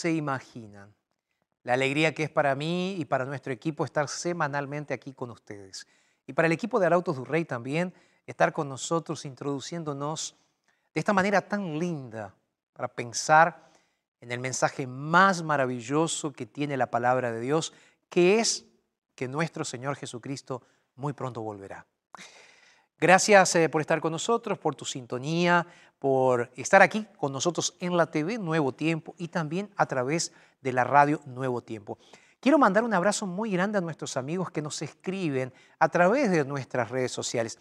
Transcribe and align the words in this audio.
Se 0.00 0.12
imaginan 0.12 0.94
la 1.62 1.74
alegría 1.74 2.14
que 2.14 2.22
es 2.22 2.30
para 2.30 2.54
mí 2.54 2.96
y 2.98 3.04
para 3.04 3.26
nuestro 3.26 3.52
equipo 3.52 3.84
estar 3.84 4.08
semanalmente 4.08 4.94
aquí 4.94 5.12
con 5.12 5.30
ustedes. 5.30 5.86
Y 6.26 6.32
para 6.32 6.46
el 6.46 6.52
equipo 6.52 6.80
de 6.80 6.86
Arautos 6.86 7.16
du 7.16 7.24
Rey 7.24 7.44
también 7.44 7.92
estar 8.26 8.52
con 8.52 8.68
nosotros 8.68 9.26
introduciéndonos 9.26 10.36
de 10.94 10.98
esta 10.98 11.12
manera 11.12 11.46
tan 11.46 11.78
linda 11.78 12.34
para 12.72 12.88
pensar 12.88 13.70
en 14.20 14.32
el 14.32 14.40
mensaje 14.40 14.86
más 14.86 15.42
maravilloso 15.42 16.32
que 16.32 16.46
tiene 16.46 16.76
la 16.76 16.90
palabra 16.90 17.30
de 17.30 17.40
Dios, 17.40 17.72
que 18.08 18.38
es 18.38 18.66
que 19.14 19.28
nuestro 19.28 19.64
Señor 19.64 19.96
Jesucristo 19.96 20.62
muy 20.94 21.12
pronto 21.12 21.42
volverá. 21.42 21.86
Gracias 23.00 23.56
eh, 23.56 23.70
por 23.70 23.80
estar 23.80 23.98
con 24.02 24.12
nosotros, 24.12 24.58
por 24.58 24.74
tu 24.74 24.84
sintonía, 24.84 25.66
por 25.98 26.50
estar 26.54 26.82
aquí 26.82 27.06
con 27.16 27.32
nosotros 27.32 27.74
en 27.80 27.96
la 27.96 28.10
TV 28.10 28.36
Nuevo 28.36 28.72
Tiempo 28.72 29.14
y 29.16 29.28
también 29.28 29.70
a 29.76 29.86
través 29.86 30.32
de 30.60 30.74
la 30.74 30.84
radio 30.84 31.22
Nuevo 31.24 31.62
Tiempo. 31.62 31.96
Quiero 32.40 32.58
mandar 32.58 32.84
un 32.84 32.92
abrazo 32.92 33.26
muy 33.26 33.52
grande 33.52 33.78
a 33.78 33.80
nuestros 33.80 34.18
amigos 34.18 34.50
que 34.50 34.60
nos 34.60 34.82
escriben 34.82 35.50
a 35.78 35.88
través 35.88 36.30
de 36.30 36.44
nuestras 36.44 36.90
redes 36.90 37.10
sociales. 37.10 37.58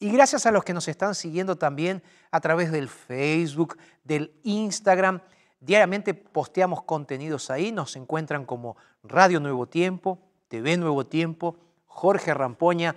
Y 0.00 0.10
gracias 0.10 0.44
a 0.46 0.50
los 0.50 0.64
que 0.64 0.74
nos 0.74 0.88
están 0.88 1.14
siguiendo 1.14 1.56
también 1.56 2.02
a 2.32 2.40
través 2.40 2.72
del 2.72 2.88
Facebook, 2.88 3.78
del 4.02 4.32
Instagram. 4.42 5.20
Diariamente 5.60 6.14
posteamos 6.14 6.82
contenidos 6.82 7.48
ahí, 7.50 7.70
nos 7.70 7.94
encuentran 7.94 8.44
como 8.44 8.76
Radio 9.04 9.38
Nuevo 9.38 9.66
Tiempo, 9.66 10.18
TV 10.48 10.76
Nuevo 10.78 11.06
Tiempo, 11.06 11.56
Jorge 11.86 12.34
Rampoña. 12.34 12.96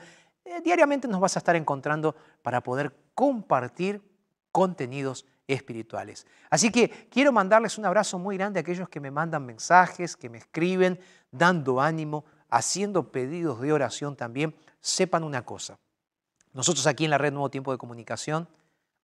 Eh, 0.53 0.61
diariamente 0.61 1.07
nos 1.07 1.19
vas 1.19 1.35
a 1.35 1.39
estar 1.39 1.55
encontrando 1.55 2.15
para 2.43 2.61
poder 2.61 2.95
compartir 3.15 4.01
contenidos 4.51 5.25
espirituales. 5.47 6.27
Así 6.49 6.71
que 6.71 7.07
quiero 7.09 7.31
mandarles 7.31 7.79
un 7.79 7.85
abrazo 7.85 8.19
muy 8.19 8.37
grande 8.37 8.59
a 8.59 8.61
aquellos 8.61 8.87
que 8.87 8.99
me 8.99 9.09
mandan 9.09 9.45
mensajes, 9.45 10.15
que 10.15 10.29
me 10.29 10.37
escriben, 10.37 10.99
dando 11.31 11.81
ánimo, 11.81 12.23
haciendo 12.49 13.11
pedidos 13.11 13.61
de 13.61 13.73
oración 13.73 14.15
también. 14.15 14.55
Sepan 14.79 15.23
una 15.23 15.43
cosa, 15.43 15.79
nosotros 16.53 16.85
aquí 16.85 17.05
en 17.05 17.09
la 17.09 17.17
Red 17.17 17.33
Nuevo 17.33 17.49
Tiempo 17.49 17.71
de 17.71 17.79
Comunicación 17.79 18.47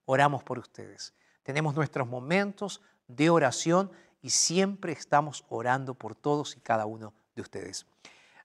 oramos 0.05 0.43
por 0.43 0.59
ustedes. 0.59 1.15
Tenemos 1.41 1.73
nuestros 1.73 2.07
momentos 2.07 2.81
de 3.07 3.31
oración 3.31 3.91
y 4.21 4.29
siempre 4.29 4.91
estamos 4.91 5.45
orando 5.49 5.95
por 5.95 6.13
todos 6.13 6.55
y 6.55 6.59
cada 6.59 6.85
uno 6.85 7.11
de 7.35 7.41
ustedes. 7.41 7.87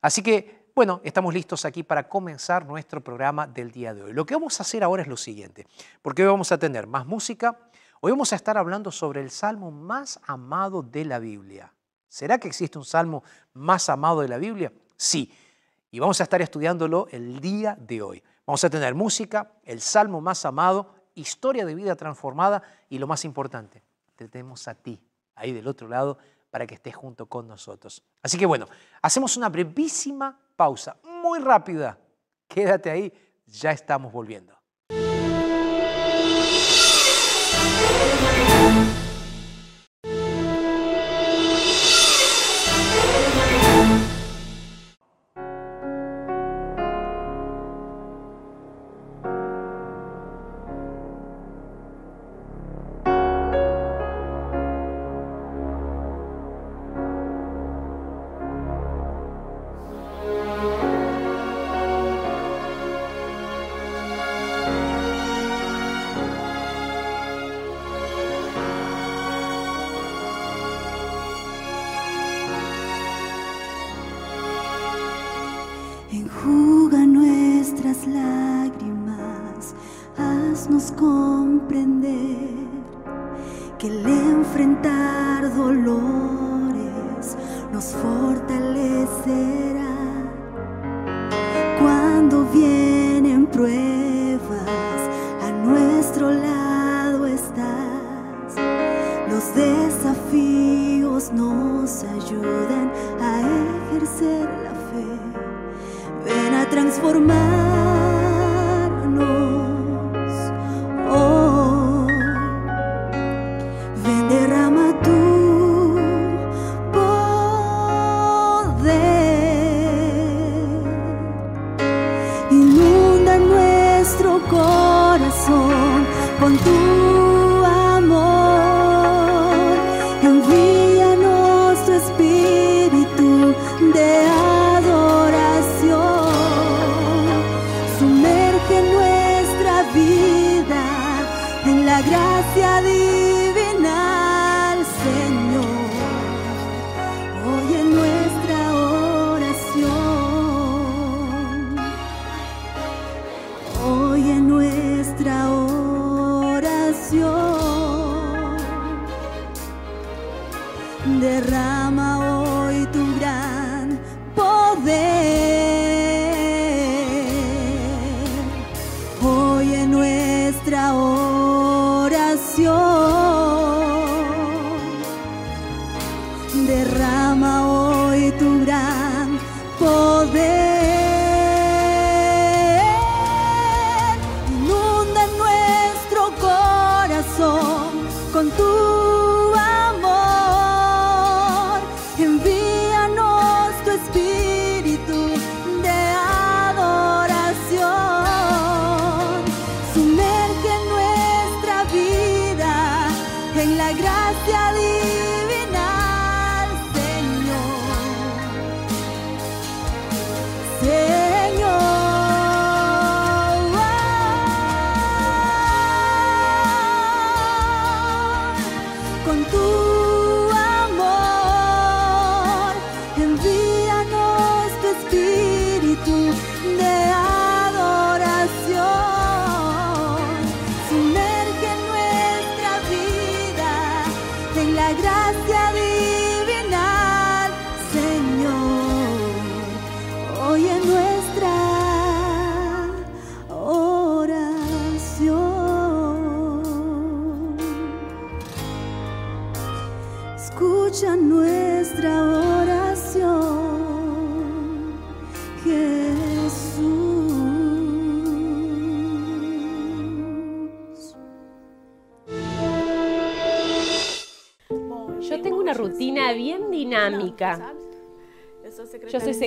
Así 0.00 0.22
que, 0.22 0.63
bueno, 0.74 1.00
estamos 1.04 1.32
listos 1.32 1.64
aquí 1.64 1.84
para 1.84 2.08
comenzar 2.08 2.66
nuestro 2.66 3.00
programa 3.00 3.46
del 3.46 3.70
día 3.70 3.94
de 3.94 4.02
hoy. 4.02 4.12
Lo 4.12 4.26
que 4.26 4.34
vamos 4.34 4.58
a 4.58 4.64
hacer 4.64 4.82
ahora 4.82 5.02
es 5.02 5.08
lo 5.08 5.16
siguiente, 5.16 5.68
porque 6.02 6.22
hoy 6.22 6.28
vamos 6.28 6.50
a 6.50 6.58
tener 6.58 6.88
más 6.88 7.06
música, 7.06 7.56
hoy 8.00 8.10
vamos 8.10 8.32
a 8.32 8.36
estar 8.36 8.58
hablando 8.58 8.90
sobre 8.90 9.20
el 9.20 9.30
salmo 9.30 9.70
más 9.70 10.18
amado 10.26 10.82
de 10.82 11.04
la 11.04 11.20
Biblia. 11.20 11.72
¿Será 12.08 12.38
que 12.38 12.48
existe 12.48 12.76
un 12.76 12.84
salmo 12.84 13.22
más 13.52 13.88
amado 13.88 14.20
de 14.20 14.28
la 14.28 14.36
Biblia? 14.36 14.72
Sí, 14.96 15.32
y 15.92 16.00
vamos 16.00 16.18
a 16.18 16.24
estar 16.24 16.42
estudiándolo 16.42 17.06
el 17.12 17.38
día 17.38 17.76
de 17.78 18.02
hoy. 18.02 18.22
Vamos 18.44 18.64
a 18.64 18.70
tener 18.70 18.96
música, 18.96 19.52
el 19.62 19.80
salmo 19.80 20.20
más 20.20 20.44
amado, 20.44 20.92
historia 21.14 21.64
de 21.64 21.76
vida 21.76 21.94
transformada 21.94 22.64
y 22.88 22.98
lo 22.98 23.06
más 23.06 23.24
importante, 23.24 23.84
te 24.16 24.26
tenemos 24.26 24.66
a 24.66 24.74
ti, 24.74 25.00
ahí 25.36 25.52
del 25.52 25.68
otro 25.68 25.86
lado, 25.86 26.18
para 26.50 26.66
que 26.66 26.74
estés 26.74 26.96
junto 26.96 27.26
con 27.26 27.46
nosotros. 27.46 28.02
Así 28.24 28.38
que 28.38 28.46
bueno, 28.46 28.66
hacemos 29.02 29.36
una 29.36 29.48
brevísima 29.48 30.40
pausa, 30.56 30.96
muy 31.22 31.40
rápida. 31.40 31.98
Quédate 32.48 32.90
ahí, 32.90 33.12
ya 33.46 33.70
estamos 33.70 34.12
volviendo. 34.12 34.63
Dolores 85.56 87.36
nos 87.72 87.86
fortalecerá. 87.86 89.90
Cuando 91.80 92.44
vienen 92.52 93.46
pruebas, 93.46 95.00
a 95.42 95.50
nuestro 95.50 96.30
lado 96.30 97.26
estás. 97.26 98.54
Los 99.28 99.52
desafíos 99.54 101.32
nos 101.32 102.04
ayudan 102.04 102.92
a 103.20 103.40
ejercer 103.90 104.48
la 104.62 104.74
fe. 104.90 105.04
Ven 106.24 106.54
a 106.54 106.68
transformarnos 106.68 107.63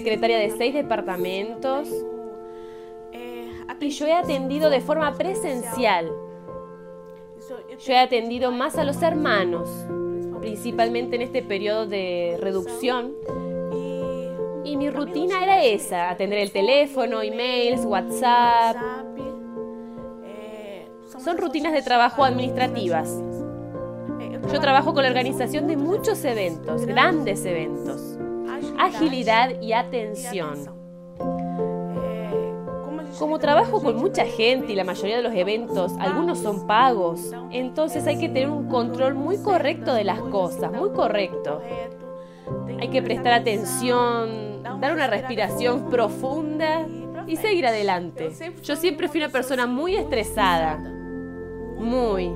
secretaria 0.08 0.40
de 0.40 0.52
seis 0.52 0.74
departamentos 0.74 1.90
y 3.88 3.90
yo 3.90 4.06
he 4.06 4.14
atendido 4.14 4.70
de 4.70 4.82
forma 4.82 5.14
presencial. 5.14 6.12
Yo 7.80 7.94
he 7.94 7.98
atendido 7.98 8.52
más 8.52 8.78
a 8.78 8.84
los 8.84 9.02
hermanos, 9.02 9.70
principalmente 10.42 11.16
en 11.16 11.22
este 11.22 11.42
periodo 11.42 11.86
de 11.86 12.38
reducción. 12.42 13.14
Y 14.66 14.76
mi 14.76 14.90
rutina 14.90 15.42
era 15.42 15.64
esa, 15.64 16.10
atender 16.10 16.40
el 16.40 16.52
teléfono, 16.52 17.22
emails, 17.22 17.86
WhatsApp. 17.86 18.76
Son 21.24 21.38
rutinas 21.38 21.72
de 21.72 21.82
trabajo 21.82 22.26
administrativas. 22.26 23.22
Yo 24.52 24.60
trabajo 24.60 24.94
con 24.94 25.04
la 25.04 25.10
organización 25.10 25.68
de 25.68 25.78
muchos 25.78 26.24
eventos, 26.26 26.86
grandes 26.86 27.46
eventos. 27.46 28.18
Agilidad 28.78 29.62
y 29.62 29.74
atención. 29.74 30.78
Como 33.20 33.40
trabajo 33.40 33.82
con 33.82 33.96
mucha 33.96 34.26
gente 34.26 34.74
y 34.74 34.76
la 34.76 34.84
mayoría 34.84 35.18
de 35.18 35.24
los 35.24 35.34
eventos, 35.34 35.94
algunos 36.00 36.40
son 36.40 36.68
pagos, 36.68 37.32
entonces 37.52 38.06
hay 38.06 38.20
que 38.20 38.28
tener 38.28 38.50
un 38.50 38.68
control 38.68 39.16
muy 39.16 39.38
correcto 39.38 39.94
de 39.94 40.04
las 40.04 40.20
cosas, 40.20 40.72
muy 40.72 40.92
correcto. 40.92 41.62
Hay 42.80 42.90
que 42.90 43.02
prestar 43.02 43.34
atención, 43.34 44.62
dar 44.80 44.94
una 44.94 45.08
respiración 45.08 45.90
profunda 45.90 46.86
y 47.26 47.38
seguir 47.38 47.66
adelante. 47.66 48.30
Yo 48.64 48.76
siempre 48.76 49.08
fui 49.08 49.20
una 49.20 49.30
persona 49.30 49.66
muy 49.66 49.96
estresada, 49.96 50.78
muy. 50.78 52.32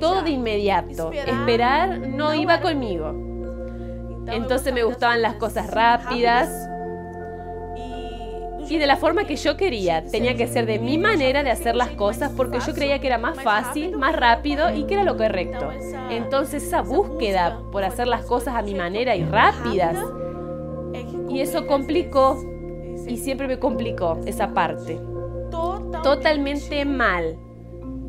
Todo 0.00 0.22
de 0.22 0.30
inmediato. 0.30 1.12
Esperar 1.12 2.00
no 2.00 2.34
iba 2.34 2.60
conmigo. 2.60 3.31
Entonces 4.26 4.72
me 4.72 4.82
gustaban 4.82 5.22
las 5.22 5.34
cosas 5.34 5.70
rápidas 5.70 6.68
y 8.72 8.78
de 8.78 8.86
la 8.86 8.96
forma 8.96 9.24
que 9.24 9.36
yo 9.36 9.58
quería. 9.58 10.02
Tenía 10.02 10.34
que 10.34 10.46
ser 10.46 10.64
de 10.64 10.78
mi 10.78 10.96
manera 10.96 11.42
de 11.42 11.50
hacer 11.50 11.76
las 11.76 11.90
cosas 11.90 12.32
porque 12.34 12.58
yo 12.66 12.72
creía 12.72 13.00
que 13.00 13.06
era 13.06 13.18
más 13.18 13.42
fácil, 13.42 13.98
más 13.98 14.16
rápido 14.16 14.74
y 14.74 14.84
que 14.84 14.94
era 14.94 15.04
lo 15.04 15.18
correcto. 15.18 15.68
Entonces 16.08 16.62
esa 16.62 16.80
búsqueda 16.80 17.60
por 17.70 17.84
hacer 17.84 18.06
las 18.06 18.24
cosas 18.24 18.54
a 18.54 18.62
mi 18.62 18.74
manera 18.74 19.14
y 19.14 19.24
rápidas. 19.24 19.98
Y 21.28 21.40
eso 21.40 21.66
complicó 21.66 22.42
y 23.06 23.18
siempre 23.18 23.46
me 23.46 23.58
complicó 23.58 24.18
esa 24.24 24.54
parte. 24.54 24.98
Totalmente 26.02 26.86
mal. 26.86 27.36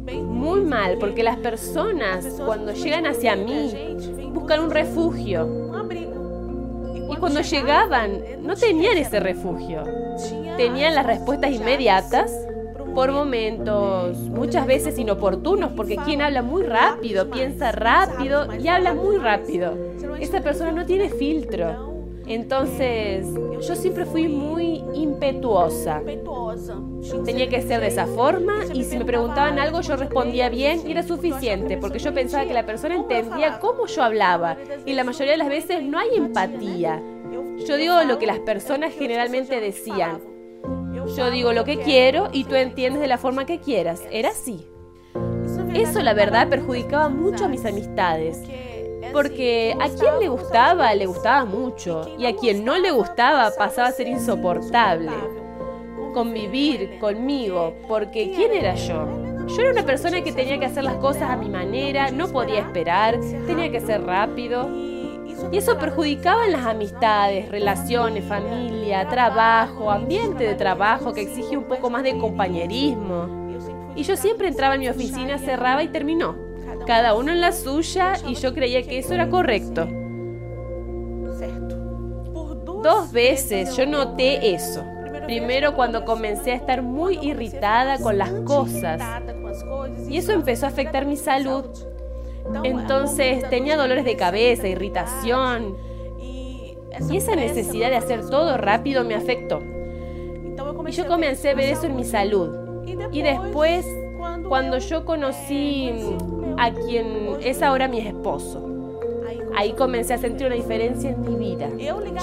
Muy 0.05 0.62
mal, 0.62 0.98
porque 0.98 1.24
las 1.24 1.38
personas 1.38 2.41
cuando 2.46 2.74
llegan 2.74 3.05
hacia 3.05 3.36
mí 3.36 3.74
buscan 4.34 4.62
un 4.62 4.72
refugio. 4.72 5.73
Y 7.13 7.15
cuando 7.17 7.41
llegaban 7.41 8.22
no 8.41 8.55
tenían 8.55 8.98
ese 8.98 9.20
refugio. 9.20 9.84
Tenían 10.58 10.96
las 10.96 11.05
respuestas 11.05 11.51
inmediatas 11.51 12.32
por 12.96 13.12
momentos, 13.12 14.17
muchas 14.17 14.65
veces 14.65 14.98
inoportunos, 14.98 15.72
porque 15.75 15.98
quien 15.98 16.22
habla 16.22 16.41
muy 16.41 16.63
rápido, 16.63 17.29
piensa 17.29 17.72
rápido 17.72 18.48
y 18.55 18.67
habla 18.67 18.93
muy 18.93 19.17
rápido. 19.17 19.75
Esa 20.20 20.41
persona 20.41 20.72
no 20.72 20.86
tiene 20.86 21.10
filtro. 21.10 21.92
Entonces, 22.25 23.27
yo 23.62 23.75
siempre 23.75 24.06
fui 24.06 24.27
muy 24.27 24.84
impetuosa. 24.94 26.01
Tenía 27.25 27.50
que 27.50 27.62
ser 27.62 27.82
de 27.82 27.88
esa 27.88 28.06
forma 28.06 28.65
y 28.74 28.84
si 28.84 28.98
me 28.98 29.06
preguntaban 29.06 29.60
algo 29.60 29.82
yo 29.82 29.96
respondía 29.96 30.50
bien 30.50 30.82
y 30.88 30.92
era 30.92 31.03
suficiente 31.03 31.77
porque 31.77 32.00
yo 32.00 32.13
pensaba 32.13 32.46
que 32.46 32.53
la 32.53 32.65
persona 32.65 32.96
entendía 32.96 33.60
cómo 33.60 33.88
yo 33.88 34.03
hablaba 34.03 34.58
y 34.86 34.94
la 34.94 35.03
mayoría 35.03 35.34
de 35.34 35.38
las 35.38 35.50
veces 35.50 35.84
no 35.84 36.00
hay 36.00 36.10
empatía. 36.15 37.01
Yo 37.68 37.77
digo 37.77 38.01
lo 38.03 38.20
que 38.20 38.27
las 38.27 38.39
personas 38.39 38.94
generalmente 38.94 39.60
decían. 39.60 40.22
Yo 41.18 41.30
digo 41.30 41.51
lo 41.51 41.65
que 41.65 41.80
quiero 41.80 42.30
y 42.32 42.46
tú 42.46 42.56
entiendes 42.56 43.01
de 43.01 43.08
la 43.08 43.18
forma 43.18 43.46
que 43.46 43.60
quieras. 43.60 44.01
Era 44.12 44.30
así. 44.30 44.68
Eso 45.74 46.01
la 46.01 46.13
verdad 46.13 46.50
perjudicaba 46.50 47.10
mucho 47.10 47.46
a 47.46 47.48
mis 47.48 47.65
amistades. 47.65 48.39
Porque 49.13 49.75
a 49.79 49.89
quien 49.89 50.20
le 50.20 50.27
gustaba, 50.27 50.93
le 50.96 51.05
gustaba 51.05 51.46
mucho. 51.46 52.10
Y 52.17 52.25
a 52.25 52.36
quien 52.36 52.65
no 52.65 52.77
le 52.79 52.89
gustaba, 52.89 53.51
pasaba 53.55 53.89
a 53.89 53.91
ser 53.91 54.08
insoportable. 54.08 55.12
Convivir 56.13 56.98
conmigo, 57.00 57.75
porque 57.88 58.32
¿quién 58.36 58.51
era 58.53 58.74
yo? 58.74 59.08
Yo 59.48 59.62
era 59.62 59.72
una 59.72 59.86
persona 59.86 60.22
que 60.22 60.32
tenía 60.32 60.60
que 60.60 60.65
hacer 60.65 60.84
las 60.84 60.96
cosas 60.96 61.29
a 61.29 61.38
mi 61.38 61.50
manera, 61.50 62.10
no 62.12 62.27
podía 62.27 62.60
esperar, 62.60 63.20
tenía 63.46 63.72
que 63.72 63.82
ser 63.82 64.03
rápido. 64.03 64.67
Y 65.51 65.58
eso 65.58 65.77
perjudicaba 65.77 66.48
las 66.48 66.65
amistades, 66.65 67.50
relaciones, 67.50 68.25
familia, 68.25 69.08
trabajo, 69.10 69.91
ambiente 69.91 70.43
de 70.43 70.55
trabajo 70.55 71.13
que 71.13 71.22
exige 71.22 71.55
un 71.55 71.65
poco 71.65 71.89
más 71.89 72.03
de 72.03 72.17
compañerismo. 72.17 73.27
Y 73.96 74.03
yo 74.03 74.15
siempre 74.15 74.48
entraba 74.48 74.74
en 74.74 74.82
mi 74.82 74.89
oficina, 74.89 75.38
cerraba 75.38 75.84
y 75.84 75.89
terminó 75.89 76.52
cada 76.86 77.15
uno 77.15 77.32
en 77.32 77.42
la 77.42 77.51
suya 77.51 78.13
y 78.27 78.36
yo 78.36 78.53
creía 78.53 78.84
que 78.84 79.00
eso 79.00 79.13
era 79.13 79.30
correcto. 79.30 79.88
Dos 82.84 83.12
veces 83.13 83.75
yo 83.77 83.86
noté 83.86 84.53
eso. 84.53 84.84
Primero 85.25 85.74
cuando 85.74 86.03
comencé 86.03 86.51
a 86.51 86.56
estar 86.56 86.82
muy 86.82 87.18
irritada 87.22 87.98
con 88.00 88.18
las 88.18 88.32
cosas 88.46 89.01
y 90.10 90.18
eso 90.18 90.34
empezó 90.34 90.65
a 90.65 90.70
afectar 90.70 91.06
mi 91.06 91.15
salud. 91.15 91.65
Entonces 92.63 93.50
tenía 93.50 93.77
dolores 93.77 94.03
de 94.03 94.18
cabeza, 94.18 94.68
irritación 94.68 95.77
y 96.20 96.77
esa 97.12 97.36
necesidad 97.36 97.89
de 97.89 97.96
hacer 97.96 98.30
todo 98.30 98.58
rápido 98.58 99.06
me 99.06 99.15
afectó. 99.15 99.62
Y 100.88 100.92
yo 100.92 101.08
comencé 101.08 101.51
a 101.51 101.56
ver 101.56 101.70
eso 101.70 101.86
en 101.86 101.96
mi 101.96 102.03
salud. 102.03 102.50
Y 103.12 103.22
después, 103.22 103.86
cuando 104.48 104.77
yo 104.77 105.06
conocí 105.06 105.92
a 106.58 106.72
quien 106.72 107.38
es 107.42 107.62
ahora 107.62 107.88
mi 107.88 108.00
esposo. 108.00 108.70
Ahí 109.56 109.74
comencé 109.74 110.13
a 110.13 110.18
sentir 110.18 110.48
una 110.48 110.56
diferencia 110.56 111.12
en 111.12 111.22
mi 111.22 111.36
vida. 111.36 111.70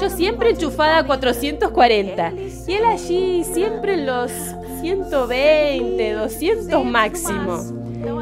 Yo 0.00 0.10
siempre 0.10 0.50
enchufada 0.50 0.98
a 0.98 1.06
440 1.06 2.32
y 2.66 2.72
él 2.72 2.84
allí 2.84 3.44
siempre 3.44 3.94
en 3.94 4.06
los 4.06 4.32
120, 4.80 6.12
200 6.12 6.84
máximo. 6.84 7.60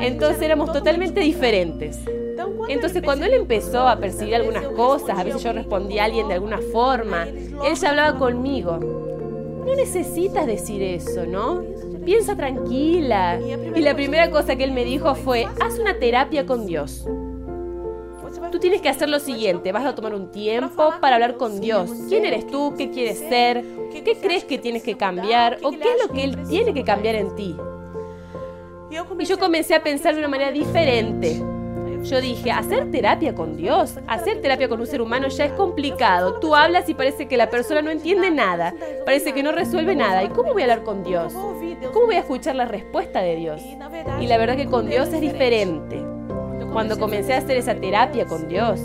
Entonces 0.00 0.42
éramos 0.42 0.72
totalmente 0.72 1.20
diferentes. 1.20 2.00
Entonces 2.68 3.02
cuando 3.02 3.24
él 3.24 3.32
empezó 3.32 3.88
a 3.88 3.96
percibir 3.96 4.34
algunas 4.34 4.64
cosas, 4.68 5.18
a 5.18 5.24
veces 5.24 5.42
yo 5.42 5.52
respondía 5.52 6.02
a 6.02 6.04
alguien 6.06 6.28
de 6.28 6.34
alguna 6.34 6.58
forma, 6.72 7.26
él 7.26 7.74
ya 7.80 7.90
hablaba 7.90 8.18
conmigo. 8.18 8.78
No 8.78 9.74
necesitas 9.74 10.46
decir 10.46 10.82
eso, 10.82 11.26
¿no? 11.26 11.62
Piensa 12.08 12.34
tranquila. 12.34 13.38
Y 13.74 13.80
la 13.82 13.94
primera 13.94 14.30
cosa 14.30 14.56
que 14.56 14.64
él 14.64 14.72
me 14.72 14.82
dijo 14.82 15.14
fue, 15.14 15.46
haz 15.60 15.78
una 15.78 15.98
terapia 15.98 16.46
con 16.46 16.64
Dios. 16.64 17.06
Tú 18.50 18.58
tienes 18.58 18.80
que 18.80 18.88
hacer 18.88 19.10
lo 19.10 19.20
siguiente, 19.20 19.72
vas 19.72 19.84
a 19.84 19.94
tomar 19.94 20.14
un 20.14 20.30
tiempo 20.30 20.94
para 21.02 21.16
hablar 21.16 21.36
con 21.36 21.60
Dios. 21.60 21.90
¿Quién 22.08 22.24
eres 22.24 22.46
tú? 22.46 22.72
¿Qué 22.78 22.90
quieres 22.90 23.18
ser? 23.18 23.62
¿Qué 23.92 24.16
crees 24.22 24.44
que 24.44 24.56
tienes 24.56 24.82
que 24.82 24.96
cambiar? 24.96 25.58
¿O 25.62 25.70
qué 25.70 25.82
es 25.82 26.06
lo 26.06 26.14
que 26.14 26.24
Él 26.24 26.48
tiene 26.48 26.72
que 26.72 26.82
cambiar 26.82 27.14
en 27.14 27.36
ti? 27.36 27.54
Y 28.90 29.24
yo 29.26 29.38
comencé 29.38 29.74
a 29.74 29.82
pensar 29.82 30.14
de 30.14 30.20
una 30.20 30.28
manera 30.28 30.50
diferente. 30.50 31.42
Yo 32.04 32.20
dije, 32.20 32.50
hacer 32.50 32.90
terapia 32.90 33.34
con 33.34 33.56
Dios, 33.56 33.98
hacer 34.06 34.40
terapia 34.40 34.68
con 34.68 34.80
un 34.80 34.86
ser 34.86 35.02
humano 35.02 35.28
ya 35.28 35.46
es 35.46 35.52
complicado. 35.52 36.38
Tú 36.40 36.54
hablas 36.54 36.88
y 36.88 36.94
parece 36.94 37.26
que 37.26 37.36
la 37.36 37.50
persona 37.50 37.82
no 37.82 37.90
entiende 37.90 38.30
nada, 38.30 38.74
parece 39.04 39.32
que 39.32 39.42
no 39.42 39.52
resuelve 39.52 39.94
nada. 39.96 40.22
¿Y 40.22 40.28
cómo 40.28 40.52
voy 40.52 40.62
a 40.62 40.64
hablar 40.66 40.84
con 40.84 41.02
Dios? 41.02 41.32
¿Cómo 41.92 42.06
voy 42.06 42.16
a 42.16 42.20
escuchar 42.20 42.54
la 42.54 42.66
respuesta 42.66 43.20
de 43.20 43.36
Dios? 43.36 43.62
Y 44.20 44.26
la 44.26 44.38
verdad 44.38 44.56
que 44.56 44.66
con 44.66 44.88
Dios 44.88 45.08
es 45.12 45.20
diferente. 45.20 46.02
Cuando 46.72 46.98
comencé 46.98 47.34
a 47.34 47.38
hacer 47.38 47.56
esa 47.56 47.74
terapia 47.74 48.26
con 48.26 48.48
Dios, 48.48 48.80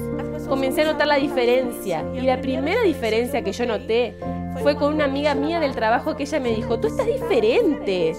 comencé 0.47 0.81
a 0.81 0.85
notar 0.85 1.07
la 1.07 1.17
diferencia. 1.17 2.03
Y 2.13 2.21
la 2.21 2.41
primera 2.41 2.81
diferencia 2.81 3.43
que 3.43 3.51
yo 3.51 3.65
noté 3.65 4.15
fue 4.61 4.75
con 4.75 4.93
una 4.93 5.05
amiga 5.05 5.35
mía 5.35 5.59
del 5.59 5.75
trabajo 5.75 6.15
que 6.15 6.23
ella 6.23 6.39
me 6.39 6.49
dijo, 6.49 6.79
tú 6.79 6.87
estás 6.87 7.05
diferente. 7.05 8.15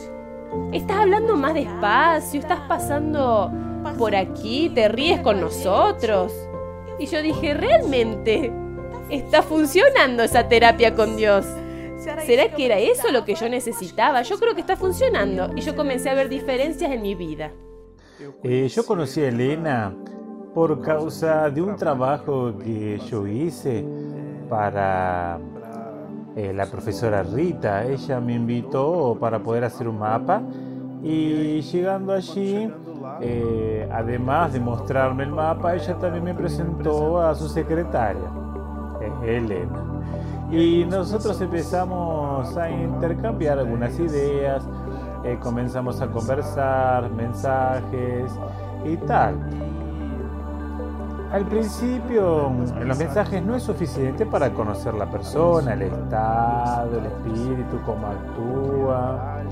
Estás 0.73 0.99
hablando 0.99 1.37
más 1.37 1.55
despacio, 1.55 2.41
estás 2.41 2.61
pasando 2.69 3.51
por 3.93 4.17
aquí, 4.17 4.71
te 4.75 4.89
ríes 4.89 5.21
con 5.21 5.41
nosotros. 5.41 6.33
Y 6.99 7.07
yo 7.07 7.23
dije, 7.23 7.55
realmente, 7.55 8.53
está 9.11 9.43
funcionando 9.43 10.23
esa 10.23 10.49
terapia 10.49 10.95
con 10.95 11.17
Dios. 11.17 11.47
¿Será 11.97 12.49
que 12.55 12.67
era 12.67 12.79
eso 12.79 13.11
lo 13.11 13.25
que 13.25 13.35
yo 13.35 13.49
necesitaba? 13.49 14.23
Yo 14.23 14.39
creo 14.39 14.55
que 14.55 14.61
está 14.61 14.77
funcionando 14.77 15.51
y 15.57 15.61
yo 15.63 15.75
comencé 15.75 16.11
a 16.11 16.15
ver 16.15 16.29
diferencias 16.29 16.91
en 16.91 17.03
mi 17.03 17.15
vida. 17.15 17.53
Eh, 18.43 18.69
yo 18.69 18.85
conocí 18.85 19.23
a 19.23 19.29
Elena 19.29 19.95
por 20.55 20.81
causa 20.83 21.51
de 21.51 21.63
un 21.63 21.77
trabajo 21.77 22.57
que 22.59 22.99
yo 23.11 23.27
hice 23.27 23.85
para 24.49 25.39
eh, 26.37 26.53
la 26.53 26.67
profesora 26.67 27.23
Rita. 27.23 27.85
Ella 27.87 28.21
me 28.21 28.35
invitó 28.35 29.17
para 29.19 29.43
poder 29.43 29.65
hacer 29.65 29.89
un 29.89 29.99
mapa 29.99 30.43
y 31.03 31.61
llegando 31.61 32.13
allí 32.13 32.71
eh, 33.21 33.89
además 33.93 34.53
de 34.53 34.61
mostrarme 34.61 35.25
el 35.25 35.31
mapa, 35.31 35.75
ella 35.75 35.95
también 35.99 36.25
me 36.25 36.35
presentó 36.35 37.21
a 37.21 37.35
su 37.35 37.49
secretaria, 37.49 38.31
Elena. 39.25 39.83
Y 40.51 40.85
nosotros 40.85 41.41
empezamos 41.41 42.57
a 42.57 42.71
intercambiar 42.71 43.59
algunas 43.59 43.99
ideas, 43.99 44.67
eh, 45.25 45.39
comenzamos 45.41 46.01
a 46.01 46.09
conversar, 46.09 47.11
mensajes 47.11 48.31
y 48.85 48.97
tal. 48.99 49.37
Al 51.33 51.47
principio, 51.47 52.53
los 52.85 52.99
mensajes 52.99 53.43
no 53.43 53.57
es 53.57 53.63
suficiente 53.65 54.25
para 54.25 54.53
conocer 54.53 54.95
la 54.95 55.11
persona, 55.11 55.75
el 55.75 55.83
estado, 55.83 56.99
el 56.99 57.07
espíritu, 57.07 57.81
cómo 57.85 58.07
actúa. 58.07 59.43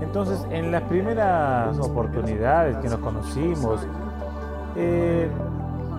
Entonces, 0.00 0.46
en 0.50 0.70
las 0.70 0.82
primeras 0.82 1.76
oportunidades 1.78 2.76
que 2.76 2.88
nos 2.88 3.00
conocimos, 3.00 3.84
eh, 4.76 5.28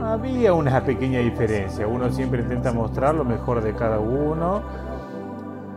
había 0.01 0.53
una 0.53 0.83
pequeña 0.83 1.19
diferencia. 1.19 1.85
Uno 1.85 2.09
siempre 2.11 2.41
intenta 2.41 2.71
mostrar 2.71 3.15
lo 3.15 3.25
mejor 3.25 3.61
de 3.61 3.73
cada 3.73 3.99
uno. 3.99 4.61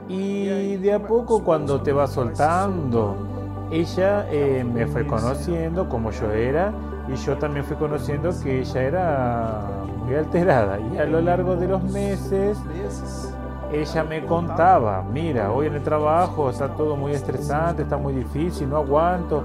Y 0.09 0.76
de 0.76 0.95
a 0.95 1.00
poco 1.00 1.43
cuando 1.43 1.83
te 1.83 1.93
va 1.93 2.07
soltando, 2.07 3.17
ella 3.71 4.26
eh, 4.31 4.64
me 4.64 4.87
fue 4.87 5.07
conociendo 5.07 5.88
como 5.88 6.11
yo 6.12 6.31
era 6.31 6.73
y 7.12 7.17
yo 7.17 7.37
también 7.38 7.65
fui 7.65 7.77
conociendo 7.77 8.31
que 8.43 8.61
ella 8.61 8.83
era 8.83 9.65
muy 10.05 10.15
alterada. 10.15 10.79
Y 10.79 10.99
a 10.99 11.05
lo 11.05 11.21
largo 11.21 11.57
de 11.57 11.69
los 11.69 11.83
meses 11.85 12.59
ella 13.73 14.05
me 14.05 14.25
contaba, 14.25 15.03
mira, 15.03 15.53
hoy 15.53 15.67
en 15.67 15.75
el 15.75 15.83
trabajo 15.83 16.50
está 16.50 16.69
todo 16.69 16.97
muy 16.97 17.12
estresante, 17.12 17.83
está 17.83 17.97
muy 17.97 18.15
difícil, 18.15 18.69
no 18.69 18.79
aguanto. 18.79 19.45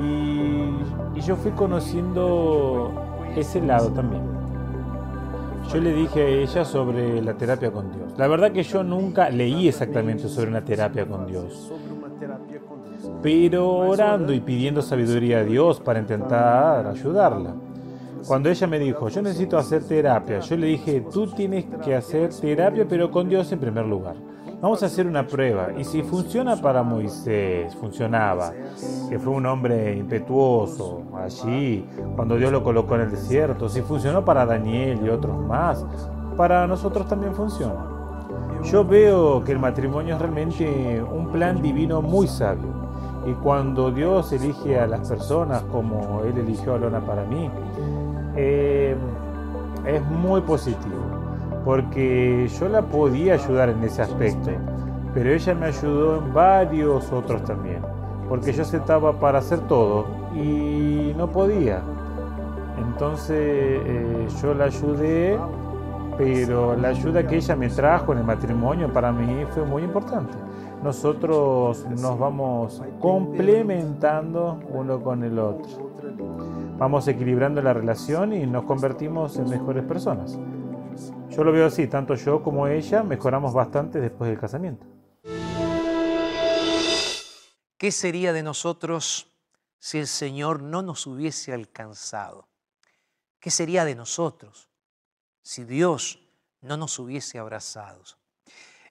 Y, 0.00 1.20
yo 1.20 1.36
fui 1.36 1.52
conociendo 1.52 2.92
ese 3.36 3.60
lado 3.60 3.90
también. 3.90 4.22
Yo 5.72 5.80
le 5.80 5.94
dije 5.94 6.20
a 6.20 6.26
ella 6.26 6.64
sobre 6.64 7.22
la 7.22 7.34
terapia 7.34 7.70
con 7.70 7.90
Dios. 7.92 8.12
La 8.18 8.26
verdad 8.26 8.52
que 8.52 8.62
yo 8.62 8.82
nunca 8.82 9.30
leí 9.30 9.68
exactamente 9.68 10.28
sobre 10.28 10.50
una 10.50 10.62
terapia 10.62 11.06
con 11.06 11.26
Dios. 11.26 11.72
Pero 13.22 13.68
orando 13.68 14.32
y 14.32 14.40
pidiendo 14.40 14.82
sabiduría 14.82 15.38
a 15.38 15.44
Dios 15.44 15.80
para 15.80 15.98
intentar 15.98 16.86
ayudarla. 16.86 17.54
Cuando 18.26 18.48
ella 18.48 18.66
me 18.66 18.78
dijo, 18.78 19.08
yo 19.08 19.20
necesito 19.20 19.58
hacer 19.58 19.84
terapia, 19.84 20.40
yo 20.40 20.56
le 20.56 20.66
dije, 20.68 21.04
tú 21.12 21.26
tienes 21.26 21.66
que 21.84 21.94
hacer 21.94 22.30
terapia, 22.30 22.86
pero 22.88 23.10
con 23.10 23.28
Dios 23.28 23.52
en 23.52 23.58
primer 23.58 23.84
lugar. 23.84 24.16
Vamos 24.62 24.82
a 24.82 24.86
hacer 24.86 25.06
una 25.06 25.26
prueba. 25.26 25.68
Y 25.76 25.84
si 25.84 26.02
funciona 26.02 26.56
para 26.56 26.82
Moisés, 26.82 27.74
funcionaba, 27.74 28.50
que 29.10 29.18
fue 29.18 29.34
un 29.34 29.44
hombre 29.44 29.94
impetuoso 29.94 31.02
allí, 31.14 31.84
cuando 32.16 32.36
Dios 32.36 32.50
lo 32.50 32.64
colocó 32.64 32.94
en 32.94 33.02
el 33.02 33.10
desierto, 33.10 33.68
si 33.68 33.82
funcionó 33.82 34.24
para 34.24 34.46
Daniel 34.46 35.00
y 35.04 35.10
otros 35.10 35.38
más, 35.38 35.84
para 36.38 36.66
nosotros 36.66 37.06
también 37.06 37.34
funciona. 37.34 37.90
Yo 38.62 38.86
veo 38.86 39.44
que 39.44 39.52
el 39.52 39.58
matrimonio 39.58 40.14
es 40.14 40.20
realmente 40.20 41.02
un 41.02 41.30
plan 41.30 41.60
divino 41.60 42.00
muy 42.00 42.26
sabio. 42.26 42.83
Y 43.26 43.32
cuando 43.34 43.90
Dios 43.90 44.32
elige 44.32 44.78
a 44.78 44.86
las 44.86 45.08
personas 45.08 45.62
como 45.72 46.22
Él 46.24 46.36
eligió 46.38 46.74
a 46.74 46.78
Lona 46.78 47.00
para 47.00 47.24
mí, 47.24 47.50
eh, 48.36 48.94
es 49.86 50.02
muy 50.10 50.40
positivo. 50.42 51.02
porque 51.64 52.46
yo 52.60 52.68
la 52.68 52.82
podía 52.82 53.34
ayudar 53.34 53.70
en 53.70 53.82
ese 53.84 54.02
aspecto, 54.02 54.50
pero 55.14 55.32
ella 55.32 55.54
me 55.54 55.66
ayudó 55.66 56.18
en 56.18 56.34
varios 56.34 57.10
otros 57.10 57.42
también, 57.44 57.80
porque 58.28 58.52
yo 58.52 58.62
estaba 58.62 59.14
para 59.18 59.38
hacer 59.38 59.60
todo 59.60 60.04
y 60.34 61.14
no 61.16 61.26
podía. 61.30 61.80
Entonces 62.76 63.38
eh, 63.38 64.28
yo 64.42 64.52
la 64.54 64.64
ayudé, 64.64 65.38
pero 66.18 66.76
la 66.76 66.88
ayuda 66.88 67.26
que 67.26 67.36
ella 67.36 67.56
me 67.56 67.68
trajo 67.68 68.12
en 68.12 68.18
el 68.18 68.24
matrimonio 68.24 68.92
para 68.92 69.10
mí 69.10 69.44
fue 69.54 69.64
muy 69.64 69.82
importante. 69.84 70.36
Nosotros 70.84 71.86
nos 71.86 72.18
vamos 72.18 72.82
complementando 73.00 74.60
uno 74.68 75.02
con 75.02 75.24
el 75.24 75.38
otro. 75.38 75.94
Vamos 76.76 77.08
equilibrando 77.08 77.62
la 77.62 77.72
relación 77.72 78.34
y 78.34 78.46
nos 78.46 78.66
convertimos 78.66 79.38
en 79.38 79.48
mejores 79.48 79.82
personas. 79.84 80.38
Yo 81.30 81.42
lo 81.42 81.52
veo 81.52 81.68
así, 81.68 81.86
tanto 81.86 82.16
yo 82.16 82.42
como 82.42 82.68
ella 82.68 83.02
mejoramos 83.02 83.54
bastante 83.54 83.98
después 83.98 84.28
del 84.28 84.38
casamiento. 84.38 84.84
¿Qué 87.78 87.90
sería 87.90 88.34
de 88.34 88.42
nosotros 88.42 89.32
si 89.78 89.96
el 89.96 90.06
Señor 90.06 90.62
no 90.62 90.82
nos 90.82 91.06
hubiese 91.06 91.54
alcanzado? 91.54 92.46
¿Qué 93.40 93.50
sería 93.50 93.86
de 93.86 93.94
nosotros 93.94 94.68
si 95.40 95.64
Dios 95.64 96.28
no 96.60 96.76
nos 96.76 96.98
hubiese 96.98 97.38
abrazado? 97.38 98.02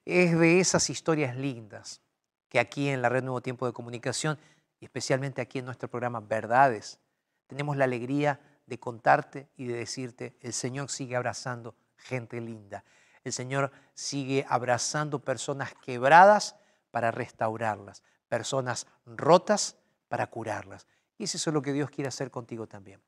Es 0.04 0.38
de 0.38 0.60
esas 0.60 0.90
historias 0.90 1.36
lindas 1.36 2.02
que 2.48 2.58
aquí 2.58 2.88
en 2.88 3.00
la 3.00 3.08
Red 3.08 3.22
Nuevo 3.22 3.40
Tiempo 3.40 3.66
de 3.66 3.72
Comunicación 3.72 4.38
y 4.80 4.84
especialmente 4.84 5.40
aquí 5.40 5.60
en 5.60 5.64
nuestro 5.64 5.88
programa 5.88 6.20
Verdades, 6.20 6.98
tenemos 7.46 7.76
la 7.76 7.84
alegría 7.84 8.38
de 8.66 8.78
contarte 8.78 9.48
y 9.56 9.64
de 9.64 9.76
decirte, 9.76 10.36
el 10.40 10.52
Señor 10.52 10.90
sigue 10.90 11.16
abrazando 11.16 11.74
gente 11.96 12.40
linda. 12.40 12.84
El 13.22 13.32
Señor 13.32 13.72
sigue 13.94 14.44
abrazando 14.48 15.20
personas 15.20 15.72
quebradas 15.74 16.56
para 16.90 17.10
restaurarlas, 17.10 18.02
personas 18.28 18.86
rotas 19.06 19.76
para 20.08 20.26
curarlas. 20.26 20.86
Y 21.16 21.24
eso 21.24 21.38
es 21.38 21.54
lo 21.54 21.62
que 21.62 21.72
Dios 21.72 21.90
quiere 21.90 22.08
hacer 22.08 22.30
contigo 22.30 22.66
también. 22.66 23.00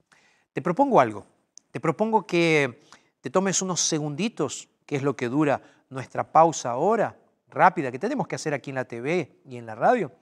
Te 0.52 0.62
propongo 0.62 0.98
algo. 0.98 1.26
Te 1.70 1.80
propongo 1.80 2.26
que 2.26 2.82
te 3.20 3.28
tomes 3.28 3.60
unos 3.60 3.80
segunditos, 3.80 4.68
que 4.86 4.96
es 4.96 5.02
lo 5.02 5.14
que 5.14 5.28
dura 5.28 5.60
nuestra 5.88 6.30
pausa 6.30 6.70
ahora, 6.70 7.18
rápida, 7.48 7.90
que 7.90 7.98
tenemos 7.98 8.26
que 8.26 8.34
hacer 8.34 8.54
aquí 8.54 8.70
en 8.70 8.76
la 8.76 8.84
TV 8.84 9.40
y 9.44 9.56
en 9.56 9.66
la 9.66 9.74
radio. 9.74 10.12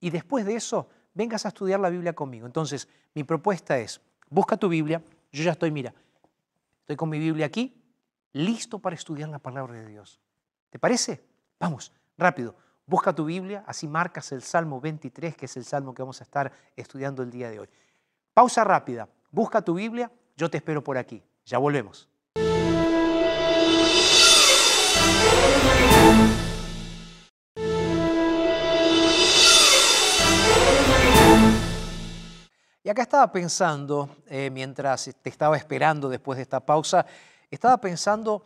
Y 0.00 0.10
después 0.10 0.44
de 0.44 0.54
eso, 0.54 0.88
vengas 1.14 1.44
a 1.44 1.48
estudiar 1.48 1.80
la 1.80 1.88
Biblia 1.88 2.12
conmigo. 2.14 2.46
Entonces, 2.46 2.88
mi 3.14 3.24
propuesta 3.24 3.78
es, 3.78 4.00
busca 4.28 4.56
tu 4.56 4.68
Biblia. 4.68 5.02
Yo 5.32 5.44
ya 5.44 5.52
estoy, 5.52 5.70
mira, 5.70 5.94
estoy 6.80 6.96
con 6.96 7.08
mi 7.08 7.18
Biblia 7.18 7.46
aquí, 7.46 7.82
listo 8.32 8.78
para 8.78 8.94
estudiar 8.94 9.28
la 9.28 9.38
palabra 9.38 9.74
de 9.74 9.86
Dios. 9.86 10.20
¿Te 10.70 10.78
parece? 10.78 11.24
Vamos, 11.58 11.92
rápido. 12.18 12.54
Busca 12.86 13.12
tu 13.12 13.24
Biblia, 13.24 13.64
así 13.66 13.88
marcas 13.88 14.30
el 14.32 14.42
Salmo 14.42 14.80
23, 14.80 15.36
que 15.36 15.46
es 15.46 15.56
el 15.56 15.64
salmo 15.64 15.92
que 15.92 16.02
vamos 16.02 16.20
a 16.20 16.24
estar 16.24 16.52
estudiando 16.76 17.22
el 17.22 17.30
día 17.30 17.50
de 17.50 17.60
hoy. 17.60 17.68
Pausa 18.32 18.62
rápida. 18.62 19.08
Busca 19.30 19.62
tu 19.62 19.74
Biblia, 19.74 20.10
yo 20.36 20.48
te 20.48 20.58
espero 20.58 20.84
por 20.84 20.96
aquí. 20.96 21.22
Ya 21.44 21.58
volvemos. 21.58 22.08
Y 32.86 32.88
acá 32.88 33.02
estaba 33.02 33.32
pensando, 33.32 34.08
eh, 34.28 34.48
mientras 34.48 35.10
te 35.20 35.28
estaba 35.28 35.56
esperando 35.56 36.08
después 36.08 36.36
de 36.36 36.42
esta 36.42 36.60
pausa, 36.60 37.04
estaba 37.50 37.80
pensando 37.80 38.44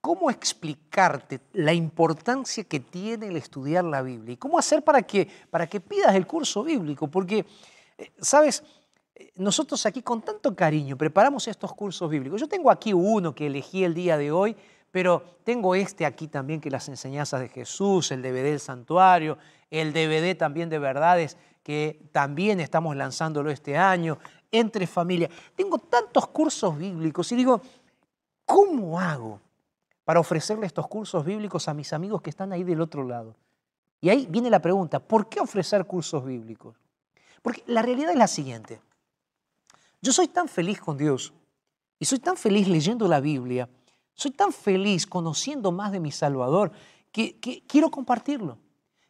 cómo 0.00 0.30
explicarte 0.30 1.40
la 1.52 1.74
importancia 1.74 2.64
que 2.64 2.80
tiene 2.80 3.28
el 3.28 3.36
estudiar 3.36 3.84
la 3.84 4.00
Biblia 4.00 4.32
y 4.32 4.36
cómo 4.38 4.58
hacer 4.58 4.82
para 4.82 5.02
que, 5.02 5.28
para 5.50 5.66
que 5.66 5.78
pidas 5.78 6.14
el 6.14 6.26
curso 6.26 6.64
bíblico. 6.64 7.06
Porque, 7.06 7.44
eh, 7.98 8.12
¿sabes? 8.18 8.64
Nosotros 9.36 9.84
aquí 9.84 10.00
con 10.00 10.22
tanto 10.22 10.56
cariño 10.56 10.96
preparamos 10.96 11.46
estos 11.46 11.74
cursos 11.74 12.08
bíblicos. 12.08 12.40
Yo 12.40 12.48
tengo 12.48 12.70
aquí 12.70 12.94
uno 12.94 13.34
que 13.34 13.48
elegí 13.48 13.84
el 13.84 13.92
día 13.92 14.16
de 14.16 14.32
hoy, 14.32 14.56
pero 14.92 15.38
tengo 15.42 15.74
este 15.74 16.06
aquí 16.06 16.28
también 16.28 16.60
que 16.60 16.70
las 16.70 16.88
enseñanzas 16.88 17.40
de 17.40 17.48
Jesús, 17.48 18.12
el 18.12 18.22
DVD 18.22 18.44
del 18.44 18.60
santuario, 18.60 19.38
el 19.70 19.92
DVD 19.92 20.36
también 20.36 20.68
de 20.68 20.78
verdades 20.78 21.36
que 21.62 22.08
también 22.12 22.60
estamos 22.60 22.94
lanzándolo 22.94 23.50
este 23.50 23.76
año, 23.76 24.18
entre 24.50 24.86
familia. 24.86 25.30
Tengo 25.56 25.78
tantos 25.78 26.28
cursos 26.28 26.76
bíblicos 26.76 27.32
y 27.32 27.36
digo, 27.36 27.62
¿cómo 28.44 29.00
hago 29.00 29.40
para 30.04 30.20
ofrecerle 30.20 30.66
estos 30.66 30.86
cursos 30.88 31.24
bíblicos 31.24 31.68
a 31.68 31.74
mis 31.74 31.92
amigos 31.92 32.20
que 32.20 32.30
están 32.30 32.52
ahí 32.52 32.62
del 32.62 32.80
otro 32.80 33.02
lado? 33.04 33.34
Y 34.00 34.10
ahí 34.10 34.26
viene 34.28 34.50
la 34.50 34.60
pregunta, 34.60 34.98
¿por 35.00 35.28
qué 35.28 35.40
ofrecer 35.40 35.86
cursos 35.86 36.24
bíblicos? 36.24 36.76
Porque 37.40 37.62
la 37.66 37.80
realidad 37.80 38.10
es 38.10 38.18
la 38.18 38.26
siguiente. 38.26 38.80
Yo 40.02 40.12
soy 40.12 40.28
tan 40.28 40.48
feliz 40.48 40.80
con 40.80 40.98
Dios 40.98 41.32
y 41.98 42.04
soy 42.04 42.18
tan 42.18 42.36
feliz 42.36 42.68
leyendo 42.68 43.06
la 43.06 43.20
Biblia, 43.20 43.68
soy 44.14 44.30
tan 44.30 44.52
feliz 44.52 45.06
conociendo 45.06 45.72
más 45.72 45.92
de 45.92 46.00
mi 46.00 46.10
Salvador 46.12 46.72
que, 47.10 47.38
quiero 47.66 47.90
compartirlo. 47.90 48.58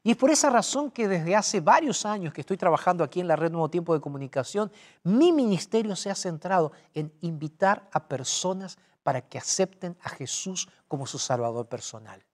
Y 0.03 0.11
es 0.11 0.17
por 0.17 0.31
esa 0.31 0.51
razón 0.51 0.91
que 0.91 1.07
desde 1.07 1.37
hace 1.37 1.61
varios 1.61 2.05
años 2.05 2.33
que 2.33 2.41
estoy 2.41 2.57
trabajando 2.57 3.05
aquí 3.05 3.21
en 3.21 3.29
la 3.29 3.37
Red 3.37 3.53
Nuevo 3.53 3.71
Tiempo 3.71 3.95
de 3.95 4.01
Comunicación, 4.01 4.73
mi 5.05 5.33
ministerio 5.33 5.95
se 5.95 6.11
ha 6.11 6.15
centrado 6.15 6.73
en 6.93 7.13
invitar 7.21 7.89
a 7.93 8.09
personas 8.09 8.79
para 9.05 9.21
que 9.21 9.39
acepten 9.39 9.97
a 10.03 10.09
Jesús 10.09 10.69
como 10.89 11.07
su 11.07 11.19
Salvador 11.19 11.69
personal. 11.69 12.25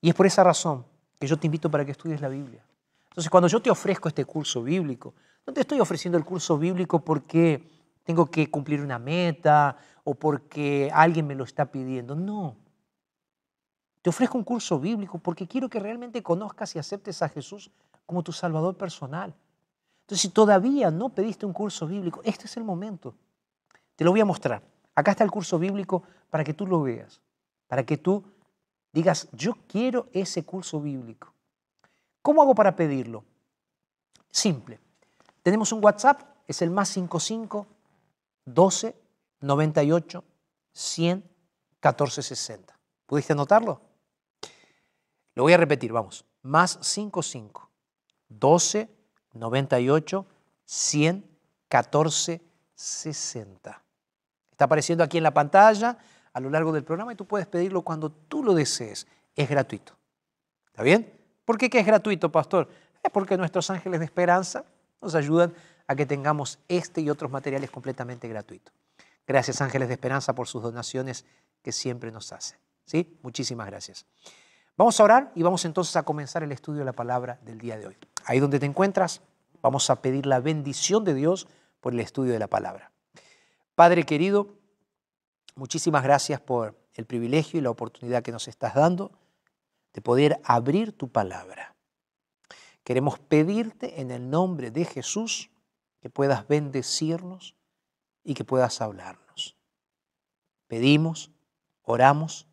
Y 0.00 0.08
es 0.08 0.14
por 0.14 0.26
esa 0.26 0.42
razón 0.42 0.86
que 1.18 1.26
yo 1.26 1.36
te 1.36 1.46
invito 1.46 1.70
para 1.70 1.84
que 1.84 1.92
estudies 1.92 2.22
la 2.22 2.28
Biblia. 2.28 2.64
Entonces, 3.10 3.28
cuando 3.28 3.48
yo 3.48 3.60
te 3.60 3.70
ofrezco 3.70 4.08
este 4.08 4.24
curso 4.24 4.62
bíblico, 4.62 5.14
no 5.46 5.52
te 5.52 5.60
estoy 5.60 5.80
ofreciendo 5.80 6.16
el 6.16 6.24
curso 6.24 6.56
bíblico 6.56 7.04
porque 7.04 7.68
tengo 8.04 8.30
que 8.30 8.50
cumplir 8.50 8.80
una 8.80 8.98
meta 8.98 9.76
o 10.10 10.14
porque 10.14 10.90
alguien 10.92 11.24
me 11.28 11.36
lo 11.36 11.44
está 11.44 11.66
pidiendo. 11.66 12.16
No. 12.16 12.56
Te 14.02 14.10
ofrezco 14.10 14.36
un 14.36 14.42
curso 14.42 14.80
bíblico 14.80 15.18
porque 15.18 15.46
quiero 15.46 15.68
que 15.68 15.78
realmente 15.78 16.20
conozcas 16.20 16.74
y 16.74 16.80
aceptes 16.80 17.22
a 17.22 17.28
Jesús 17.28 17.70
como 18.06 18.24
tu 18.24 18.32
Salvador 18.32 18.76
personal. 18.76 19.32
Entonces, 20.00 20.22
si 20.22 20.30
todavía 20.30 20.90
no 20.90 21.10
pediste 21.10 21.46
un 21.46 21.52
curso 21.52 21.86
bíblico, 21.86 22.20
este 22.24 22.46
es 22.46 22.56
el 22.56 22.64
momento. 22.64 23.14
Te 23.94 24.04
lo 24.04 24.10
voy 24.10 24.20
a 24.20 24.24
mostrar. 24.24 24.64
Acá 24.96 25.12
está 25.12 25.22
el 25.22 25.30
curso 25.30 25.60
bíblico 25.60 26.02
para 26.28 26.42
que 26.42 26.54
tú 26.54 26.66
lo 26.66 26.82
veas, 26.82 27.20
para 27.68 27.86
que 27.86 27.96
tú 27.96 28.24
digas, 28.92 29.28
yo 29.30 29.54
quiero 29.68 30.08
ese 30.12 30.44
curso 30.44 30.80
bíblico. 30.80 31.32
¿Cómo 32.20 32.42
hago 32.42 32.56
para 32.56 32.74
pedirlo? 32.74 33.22
Simple. 34.28 34.80
Tenemos 35.44 35.70
un 35.70 35.84
WhatsApp, 35.84 36.22
es 36.48 36.62
el 36.62 36.70
más 36.70 36.88
55 36.88 37.68
12 38.44 38.99
98 39.40 40.24
100 40.72 41.30
14 41.80 42.22
60. 42.22 42.78
¿Pudiste 43.06 43.32
anotarlo? 43.32 43.80
Lo 45.34 45.42
voy 45.44 45.52
a 45.52 45.56
repetir, 45.56 45.92
vamos. 45.92 46.24
Más 46.42 46.78
55 46.82 47.70
12 48.28 48.88
98 49.32 50.26
100 50.64 51.30
14 51.68 52.40
60. 52.74 53.82
Está 54.50 54.64
apareciendo 54.64 55.04
aquí 55.04 55.18
en 55.18 55.24
la 55.24 55.34
pantalla 55.34 55.98
a 56.32 56.40
lo 56.40 56.50
largo 56.50 56.72
del 56.72 56.84
programa 56.84 57.12
y 57.12 57.16
tú 57.16 57.26
puedes 57.26 57.46
pedirlo 57.46 57.82
cuando 57.82 58.10
tú 58.10 58.42
lo 58.42 58.54
desees. 58.54 59.06
Es 59.34 59.48
gratuito. 59.48 59.96
¿Está 60.66 60.82
bien? 60.82 61.12
¿Por 61.44 61.58
qué 61.58 61.70
es 61.72 61.86
gratuito, 61.86 62.30
pastor? 62.30 62.68
Es 63.02 63.10
porque 63.10 63.36
nuestros 63.36 63.70
ángeles 63.70 64.00
de 64.00 64.06
esperanza 64.06 64.64
nos 65.00 65.14
ayudan 65.14 65.54
a 65.86 65.96
que 65.96 66.06
tengamos 66.06 66.58
este 66.68 67.00
y 67.00 67.10
otros 67.10 67.30
materiales 67.30 67.70
completamente 67.70 68.28
gratuitos. 68.28 68.74
Gracias, 69.26 69.60
ángeles 69.60 69.88
de 69.88 69.94
esperanza, 69.94 70.34
por 70.34 70.48
sus 70.48 70.62
donaciones 70.62 71.24
que 71.62 71.72
siempre 71.72 72.10
nos 72.10 72.32
hacen. 72.32 72.58
¿Sí? 72.84 73.18
Muchísimas 73.22 73.66
gracias. 73.66 74.06
Vamos 74.76 74.98
a 74.98 75.04
orar 75.04 75.32
y 75.34 75.42
vamos 75.42 75.64
entonces 75.64 75.94
a 75.96 76.02
comenzar 76.02 76.42
el 76.42 76.52
estudio 76.52 76.80
de 76.80 76.84
la 76.86 76.92
palabra 76.92 77.38
del 77.42 77.58
día 77.58 77.78
de 77.78 77.86
hoy. 77.86 77.96
Ahí 78.24 78.40
donde 78.40 78.58
te 78.58 78.66
encuentras, 78.66 79.20
vamos 79.62 79.90
a 79.90 80.00
pedir 80.00 80.26
la 80.26 80.40
bendición 80.40 81.04
de 81.04 81.14
Dios 81.14 81.48
por 81.80 81.92
el 81.92 82.00
estudio 82.00 82.32
de 82.32 82.38
la 82.38 82.48
palabra. 82.48 82.90
Padre 83.74 84.04
querido, 84.04 84.54
muchísimas 85.54 86.02
gracias 86.02 86.40
por 86.40 86.78
el 86.94 87.06
privilegio 87.06 87.58
y 87.58 87.62
la 87.62 87.70
oportunidad 87.70 88.22
que 88.22 88.32
nos 88.32 88.48
estás 88.48 88.74
dando 88.74 89.12
de 89.92 90.00
poder 90.00 90.40
abrir 90.44 90.96
tu 90.96 91.08
palabra. 91.08 91.74
Queremos 92.84 93.18
pedirte 93.18 94.00
en 94.00 94.10
el 94.10 94.30
nombre 94.30 94.70
de 94.70 94.84
Jesús 94.84 95.50
que 96.00 96.10
puedas 96.10 96.48
bendecirnos 96.48 97.54
y 98.24 98.34
que 98.34 98.44
puedas 98.44 98.80
hablarnos. 98.80 99.56
Pedimos, 100.66 101.30
oramos 101.82 102.46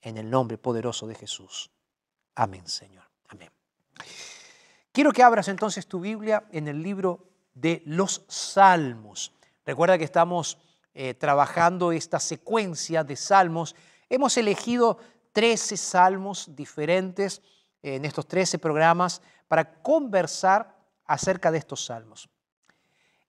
en 0.00 0.16
el 0.16 0.30
nombre 0.30 0.58
poderoso 0.58 1.06
de 1.06 1.14
Jesús. 1.14 1.70
Amén, 2.34 2.66
Señor. 2.68 3.04
Amén. 3.28 3.50
Quiero 4.92 5.12
que 5.12 5.22
abras 5.22 5.48
entonces 5.48 5.86
tu 5.86 6.00
Biblia 6.00 6.46
en 6.52 6.68
el 6.68 6.82
libro 6.82 7.28
de 7.54 7.82
los 7.86 8.24
Salmos. 8.28 9.32
Recuerda 9.64 9.98
que 9.98 10.04
estamos 10.04 10.58
eh, 10.94 11.14
trabajando 11.14 11.92
esta 11.92 12.18
secuencia 12.18 13.04
de 13.04 13.16
salmos, 13.16 13.76
hemos 14.08 14.36
elegido 14.36 14.98
13 15.32 15.76
salmos 15.76 16.56
diferentes 16.56 17.42
en 17.82 18.04
estos 18.04 18.26
13 18.26 18.58
programas 18.58 19.22
para 19.46 19.80
conversar 19.82 20.76
acerca 21.04 21.50
de 21.50 21.58
estos 21.58 21.84
salmos. 21.84 22.28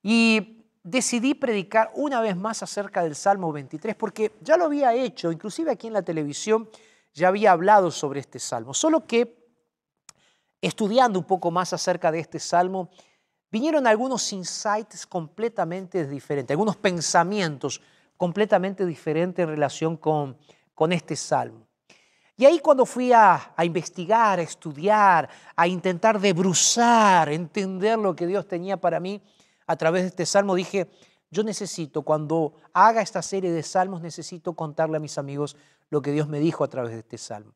Y 0.02 0.59
decidí 0.82 1.34
predicar 1.34 1.90
una 1.94 2.20
vez 2.20 2.36
más 2.36 2.62
acerca 2.62 3.02
del 3.02 3.14
Salmo 3.14 3.52
23 3.52 3.94
porque 3.96 4.32
ya 4.40 4.56
lo 4.56 4.64
había 4.64 4.94
hecho, 4.94 5.30
inclusive 5.30 5.70
aquí 5.70 5.88
en 5.88 5.92
la 5.92 6.02
televisión 6.02 6.68
ya 7.12 7.28
había 7.28 7.52
hablado 7.52 7.90
sobre 7.90 8.20
este 8.20 8.38
salmo, 8.38 8.72
solo 8.72 9.06
que 9.06 9.40
estudiando 10.60 11.18
un 11.18 11.24
poco 11.24 11.50
más 11.50 11.72
acerca 11.72 12.12
de 12.12 12.20
este 12.20 12.38
salmo, 12.38 12.90
vinieron 13.50 13.86
algunos 13.86 14.32
insights 14.32 15.06
completamente 15.06 16.06
diferentes, 16.06 16.54
algunos 16.54 16.76
pensamientos 16.76 17.80
completamente 18.16 18.86
diferentes 18.86 19.42
en 19.42 19.48
relación 19.48 19.96
con, 19.96 20.36
con 20.74 20.92
este 20.92 21.16
salmo. 21.16 21.66
Y 22.36 22.44
ahí 22.46 22.58
cuando 22.60 22.86
fui 22.86 23.12
a, 23.12 23.52
a, 23.56 23.64
investigar, 23.64 24.38
a 24.38 24.42
estudiar, 24.42 25.28
a 25.56 25.66
intentar 25.66 26.18
debruzar, 26.18 27.28
entender 27.30 27.98
lo 27.98 28.14
que 28.14 28.26
Dios 28.26 28.46
tenía 28.46 28.78
para 28.78 29.00
mí 29.00 29.20
a 29.70 29.76
través 29.76 30.02
de 30.02 30.08
este 30.08 30.26
salmo, 30.26 30.56
dije, 30.56 30.90
yo 31.30 31.44
necesito, 31.44 32.02
cuando 32.02 32.54
haga 32.72 33.02
esta 33.02 33.22
serie 33.22 33.52
de 33.52 33.62
salmos, 33.62 34.02
necesito 34.02 34.54
contarle 34.54 34.96
a 34.96 35.00
mis 35.00 35.16
amigos 35.16 35.56
lo 35.90 36.02
que 36.02 36.10
Dios 36.10 36.26
me 36.26 36.40
dijo 36.40 36.64
a 36.64 36.68
través 36.68 36.90
de 36.90 36.98
este 36.98 37.18
salmo. 37.18 37.52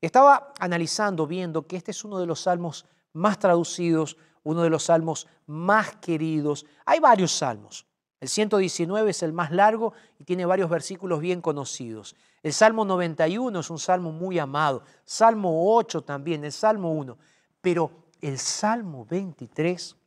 Estaba 0.00 0.54
analizando, 0.58 1.26
viendo 1.26 1.66
que 1.66 1.76
este 1.76 1.90
es 1.90 2.02
uno 2.02 2.18
de 2.18 2.24
los 2.24 2.40
salmos 2.40 2.86
más 3.12 3.38
traducidos, 3.38 4.16
uno 4.42 4.62
de 4.62 4.70
los 4.70 4.84
salmos 4.84 5.26
más 5.46 5.96
queridos. 5.96 6.64
Hay 6.86 6.98
varios 6.98 7.32
salmos. 7.32 7.84
El 8.20 8.30
119 8.30 9.10
es 9.10 9.22
el 9.22 9.34
más 9.34 9.50
largo 9.50 9.92
y 10.18 10.24
tiene 10.24 10.46
varios 10.46 10.70
versículos 10.70 11.20
bien 11.20 11.42
conocidos. 11.42 12.16
El 12.42 12.54
Salmo 12.54 12.86
91 12.86 13.60
es 13.60 13.68
un 13.68 13.78
salmo 13.78 14.12
muy 14.12 14.38
amado. 14.38 14.82
Salmo 15.04 15.74
8 15.76 16.00
también, 16.04 16.42
el 16.42 16.52
Salmo 16.52 16.90
1. 16.92 17.18
Pero 17.60 17.90
el 18.22 18.38
Salmo 18.38 19.04
23 19.04 19.99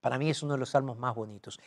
para 0.00 0.18
mí 0.18 0.30
es 0.30 0.42
uno 0.42 0.54
de 0.54 0.60
los 0.60 0.70
salmos 0.70 0.98
más 0.98 1.14
bonitos. 1.14 1.58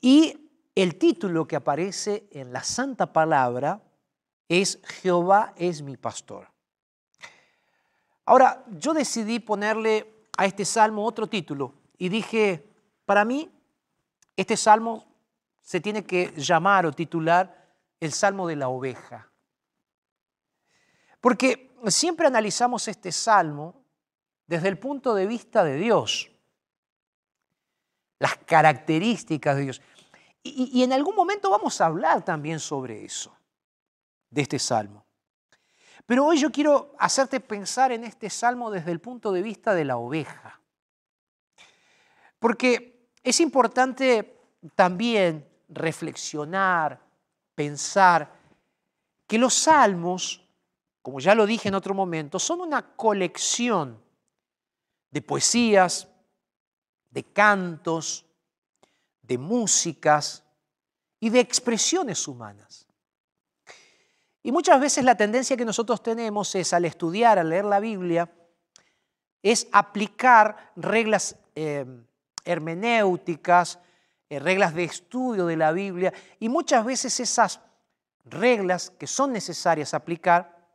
Y 0.00 0.50
el 0.74 0.98
título 0.98 1.46
que 1.46 1.56
aparece 1.56 2.28
en 2.30 2.52
la 2.52 2.62
Santa 2.62 3.12
Palabra 3.12 3.82
es 4.48 4.80
Jehová 4.84 5.54
es 5.56 5.82
mi 5.82 5.96
pastor. 5.96 6.48
Ahora, 8.26 8.64
yo 8.70 8.94
decidí 8.94 9.38
ponerle 9.38 10.26
a 10.36 10.46
este 10.46 10.64
salmo 10.64 11.04
otro 11.04 11.26
título 11.26 11.74
y 11.98 12.08
dije, 12.08 12.66
para 13.04 13.24
mí, 13.24 13.50
este 14.36 14.56
salmo 14.56 15.04
se 15.60 15.80
tiene 15.80 16.04
que 16.04 16.32
llamar 16.36 16.86
o 16.86 16.92
titular 16.92 17.74
el 18.00 18.12
salmo 18.12 18.46
de 18.48 18.56
la 18.56 18.68
oveja. 18.68 19.30
Porque 21.20 21.74
siempre 21.86 22.26
analizamos 22.26 22.88
este 22.88 23.12
salmo 23.12 23.82
desde 24.46 24.68
el 24.68 24.78
punto 24.78 25.14
de 25.14 25.26
vista 25.26 25.64
de 25.64 25.76
Dios, 25.76 26.30
las 28.18 28.36
características 28.36 29.56
de 29.56 29.62
Dios. 29.62 29.82
Y, 30.42 30.70
y 30.72 30.82
en 30.82 30.92
algún 30.92 31.14
momento 31.14 31.50
vamos 31.50 31.80
a 31.80 31.86
hablar 31.86 32.24
también 32.24 32.60
sobre 32.60 33.04
eso 33.04 33.34
de 34.30 34.42
este 34.42 34.58
salmo. 34.58 35.04
Pero 36.06 36.26
hoy 36.26 36.38
yo 36.38 36.50
quiero 36.50 36.94
hacerte 36.98 37.40
pensar 37.40 37.92
en 37.92 38.04
este 38.04 38.28
salmo 38.28 38.70
desde 38.70 38.92
el 38.92 39.00
punto 39.00 39.32
de 39.32 39.42
vista 39.42 39.74
de 39.74 39.84
la 39.84 39.96
oveja. 39.96 40.60
Porque 42.38 43.08
es 43.22 43.40
importante 43.40 44.38
también 44.74 45.48
reflexionar, 45.68 47.00
pensar 47.54 48.30
que 49.26 49.38
los 49.38 49.54
salmos, 49.54 50.46
como 51.00 51.20
ya 51.20 51.34
lo 51.34 51.46
dije 51.46 51.68
en 51.68 51.74
otro 51.74 51.94
momento, 51.94 52.38
son 52.38 52.60
una 52.60 52.94
colección 52.94 53.98
de 55.10 55.22
poesías, 55.22 56.08
de 57.14 57.22
cantos, 57.22 58.26
de 59.22 59.38
músicas 59.38 60.42
y 61.20 61.30
de 61.30 61.38
expresiones 61.38 62.26
humanas. 62.26 62.86
Y 64.42 64.50
muchas 64.50 64.80
veces 64.80 65.04
la 65.04 65.16
tendencia 65.16 65.56
que 65.56 65.64
nosotros 65.64 66.02
tenemos 66.02 66.54
es 66.56 66.72
al 66.72 66.84
estudiar, 66.84 67.38
al 67.38 67.48
leer 67.48 67.64
la 67.64 67.78
Biblia, 67.78 68.30
es 69.42 69.68
aplicar 69.70 70.72
reglas 70.74 71.36
eh, 71.54 71.86
hermenéuticas, 72.44 73.78
eh, 74.28 74.40
reglas 74.40 74.74
de 74.74 74.84
estudio 74.84 75.46
de 75.46 75.56
la 75.56 75.70
Biblia, 75.70 76.12
y 76.40 76.48
muchas 76.48 76.84
veces 76.84 77.20
esas 77.20 77.60
reglas 78.24 78.90
que 78.90 79.06
son 79.06 79.32
necesarias 79.32 79.94
aplicar 79.94 80.66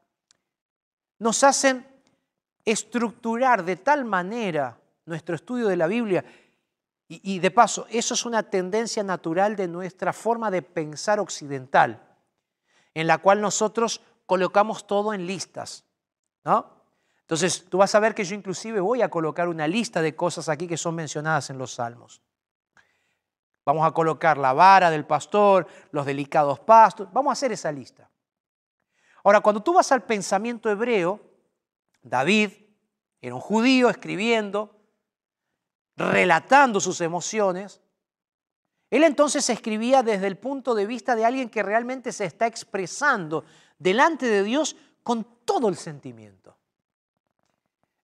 nos 1.19 1.43
hacen 1.43 1.86
estructurar 2.63 3.65
de 3.65 3.75
tal 3.75 4.06
manera 4.06 4.78
nuestro 5.09 5.35
estudio 5.35 5.67
de 5.67 5.75
la 5.75 5.87
Biblia, 5.87 6.23
y, 7.11 7.39
de 7.39 7.49
paso, 7.49 7.87
eso 7.89 8.13
es 8.13 8.23
una 8.23 8.43
tendencia 8.43 9.01
natural 9.01 9.55
de 9.55 9.67
nuestra 9.67 10.13
forma 10.13 10.51
de 10.51 10.61
pensar 10.61 11.19
occidental 11.19 12.03
en 12.93 13.07
la 13.07 13.17
cual 13.17 13.41
nosotros 13.41 14.01
colocamos 14.27 14.85
todo 14.85 15.11
en 15.15 15.25
listas, 15.25 15.85
¿no? 16.43 16.79
Entonces, 17.21 17.65
tú 17.67 17.79
vas 17.79 17.95
a 17.95 17.99
ver 17.99 18.13
que 18.13 18.23
yo 18.23 18.35
inclusive 18.35 18.79
voy 18.79 19.01
a 19.01 19.09
colocar 19.09 19.47
una 19.47 19.67
lista 19.67 20.03
de 20.03 20.15
cosas 20.15 20.49
aquí 20.49 20.67
que 20.67 20.77
son 20.77 20.93
mencionadas 20.93 21.49
en 21.49 21.57
los 21.57 21.73
salmos. 21.73 22.21
Vamos 23.65 23.87
a 23.87 23.91
colocar 23.91 24.37
la 24.37 24.53
vara 24.53 24.91
del 24.91 25.05
pastor, 25.05 25.65
los 25.91 26.05
delicados 26.05 26.59
pastos, 26.59 27.11
vamos 27.11 27.31
a 27.31 27.33
hacer 27.33 27.51
esa 27.51 27.71
lista. 27.71 28.09
Ahora, 29.23 29.41
cuando 29.41 29.61
tú 29.61 29.73
vas 29.73 29.91
al 29.91 30.03
pensamiento 30.03 30.69
hebreo, 30.69 31.19
David 32.03 32.51
era 33.21 33.35
un 33.35 33.41
judío 33.41 33.89
escribiendo, 33.89 34.78
relatando 35.99 36.79
sus 36.79 37.01
emociones, 37.01 37.81
él 38.89 39.03
entonces 39.03 39.47
escribía 39.49 40.01
desde 40.01 40.27
el 40.27 40.38
punto 40.38 40.73
de 40.73 40.88
vista 40.88 41.15
de 41.15 41.25
alguien 41.25 41.49
que 41.49 41.62
realmente 41.62 42.12
se 42.12 42.25
está 42.25 42.47
expresando 42.47 43.43
delante 43.77 44.25
de 44.25 44.43
Dios 44.43 44.75
con 45.03 45.27
todo 45.45 45.67
el 45.67 45.75
sentimiento. 45.75 46.55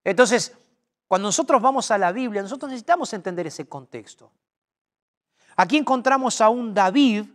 Entonces, 0.03 0.53
cuando 1.09 1.29
nosotros 1.29 1.63
vamos 1.63 1.91
a 1.91 1.97
la 1.99 2.13
Biblia, 2.13 2.43
nosotros 2.43 2.71
necesitamos 2.71 3.13
entender 3.13 3.47
ese 3.47 3.67
contexto. 3.67 4.31
Aquí 5.57 5.77
encontramos 5.77 6.41
a 6.41 6.49
un 6.49 6.75
David 6.75 7.27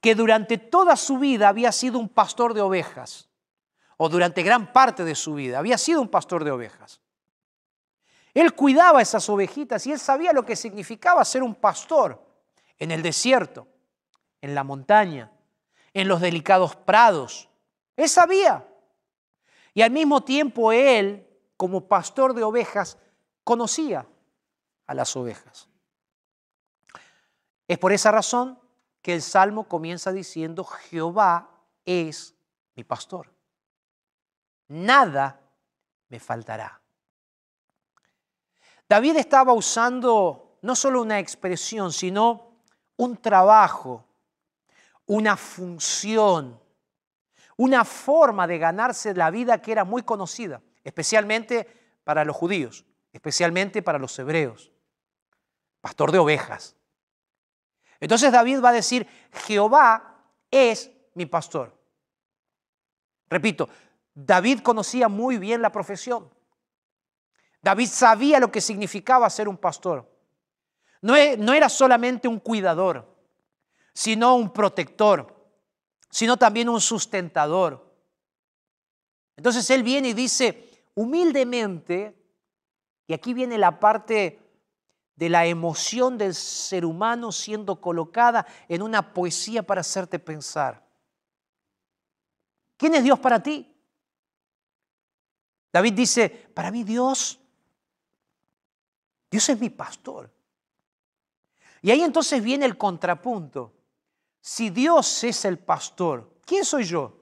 que 0.00 0.14
durante 0.14 0.56
toda 0.56 0.96
su 0.96 1.18
vida 1.18 1.48
había 1.48 1.72
sido 1.72 1.98
un 1.98 2.08
pastor 2.08 2.54
de 2.54 2.62
ovejas, 2.62 3.28
o 3.98 4.08
durante 4.08 4.42
gran 4.42 4.72
parte 4.72 5.04
de 5.04 5.14
su 5.14 5.34
vida 5.34 5.58
había 5.58 5.76
sido 5.76 6.00
un 6.00 6.08
pastor 6.08 6.44
de 6.44 6.52
ovejas. 6.52 7.00
Él 8.34 8.54
cuidaba 8.54 9.02
esas 9.02 9.28
ovejitas 9.28 9.86
y 9.86 9.92
él 9.92 9.98
sabía 9.98 10.32
lo 10.32 10.44
que 10.44 10.56
significaba 10.56 11.24
ser 11.24 11.42
un 11.42 11.54
pastor 11.54 12.24
en 12.78 12.90
el 12.90 13.02
desierto, 13.02 13.66
en 14.40 14.54
la 14.54 14.64
montaña, 14.64 15.30
en 15.92 16.08
los 16.08 16.20
delicados 16.20 16.76
prados. 16.76 17.48
Él 17.96 18.08
sabía. 18.08 18.66
Y 19.74 19.82
al 19.82 19.90
mismo 19.90 20.22
tiempo 20.22 20.72
él, 20.72 21.26
como 21.56 21.86
pastor 21.88 22.34
de 22.34 22.42
ovejas, 22.42 22.98
conocía 23.44 24.06
a 24.86 24.94
las 24.94 25.14
ovejas. 25.16 25.68
Es 27.68 27.78
por 27.78 27.92
esa 27.92 28.10
razón 28.10 28.58
que 29.02 29.14
el 29.14 29.22
Salmo 29.22 29.68
comienza 29.68 30.12
diciendo, 30.12 30.64
Jehová 30.64 31.50
es 31.84 32.34
mi 32.74 32.84
pastor. 32.84 33.32
Nada 34.68 35.40
me 36.08 36.20
faltará. 36.20 36.79
David 38.90 39.18
estaba 39.18 39.52
usando 39.52 40.58
no 40.62 40.74
solo 40.74 41.00
una 41.00 41.20
expresión, 41.20 41.92
sino 41.92 42.56
un 42.96 43.16
trabajo, 43.18 44.04
una 45.06 45.36
función, 45.36 46.60
una 47.56 47.84
forma 47.84 48.48
de 48.48 48.58
ganarse 48.58 49.14
la 49.14 49.30
vida 49.30 49.62
que 49.62 49.70
era 49.70 49.84
muy 49.84 50.02
conocida, 50.02 50.60
especialmente 50.82 51.68
para 52.02 52.24
los 52.24 52.34
judíos, 52.34 52.84
especialmente 53.12 53.80
para 53.80 54.00
los 54.00 54.18
hebreos. 54.18 54.72
Pastor 55.80 56.10
de 56.10 56.18
ovejas. 56.18 56.74
Entonces 58.00 58.32
David 58.32 58.60
va 58.60 58.70
a 58.70 58.72
decir, 58.72 59.06
Jehová 59.46 60.20
es 60.50 60.90
mi 61.14 61.26
pastor. 61.26 61.78
Repito, 63.28 63.68
David 64.12 64.62
conocía 64.62 65.06
muy 65.06 65.38
bien 65.38 65.62
la 65.62 65.70
profesión. 65.70 66.28
David 67.62 67.88
sabía 67.88 68.40
lo 68.40 68.50
que 68.50 68.60
significaba 68.60 69.28
ser 69.28 69.48
un 69.48 69.56
pastor. 69.56 70.08
No, 71.02 71.14
era 71.16 71.68
solamente 71.68 72.28
un 72.28 72.38
cuidador, 72.38 73.06
sino 73.92 74.36
un 74.36 74.52
protector, 74.52 75.34
sino 76.10 76.36
también 76.36 76.68
un 76.68 76.80
sustentador. 76.80 77.90
Entonces 79.36 79.68
él 79.70 79.82
viene 79.82 80.10
y 80.10 80.14
dice, 80.14 80.84
humildemente, 80.94 82.16
y 83.06 83.14
aquí 83.14 83.32
viene 83.32 83.56
la 83.56 83.80
parte 83.80 84.38
de 85.16 85.28
la 85.28 85.46
emoción 85.46 86.16
del 86.16 86.34
ser 86.34 86.84
humano 86.84 87.32
siendo 87.32 87.80
colocada 87.80 88.46
en 88.68 88.82
una 88.82 89.12
poesía 89.12 89.62
para 89.62 89.82
hacerte 89.82 90.18
pensar. 90.18 90.86
¿Quién 92.76 92.94
es 92.94 93.04
Dios 93.04 93.18
para 93.18 93.42
ti? 93.42 93.70
David 95.72 95.92
dice, 95.92 96.28
para 96.54 96.70
mí 96.70 96.84
Dios, 96.84 97.38
Dios 99.30 99.48
es 99.48 99.58
mi 99.60 99.70
pastor. 99.70 100.30
Y 101.82 101.90
ahí 101.90 102.02
entonces 102.02 102.42
viene 102.42 102.66
el 102.66 102.76
contrapunto. 102.76 103.72
Si 104.40 104.70
Dios 104.70 105.24
es 105.24 105.44
el 105.44 105.58
pastor, 105.58 106.38
¿quién 106.44 106.64
soy 106.64 106.84
yo? 106.84 107.16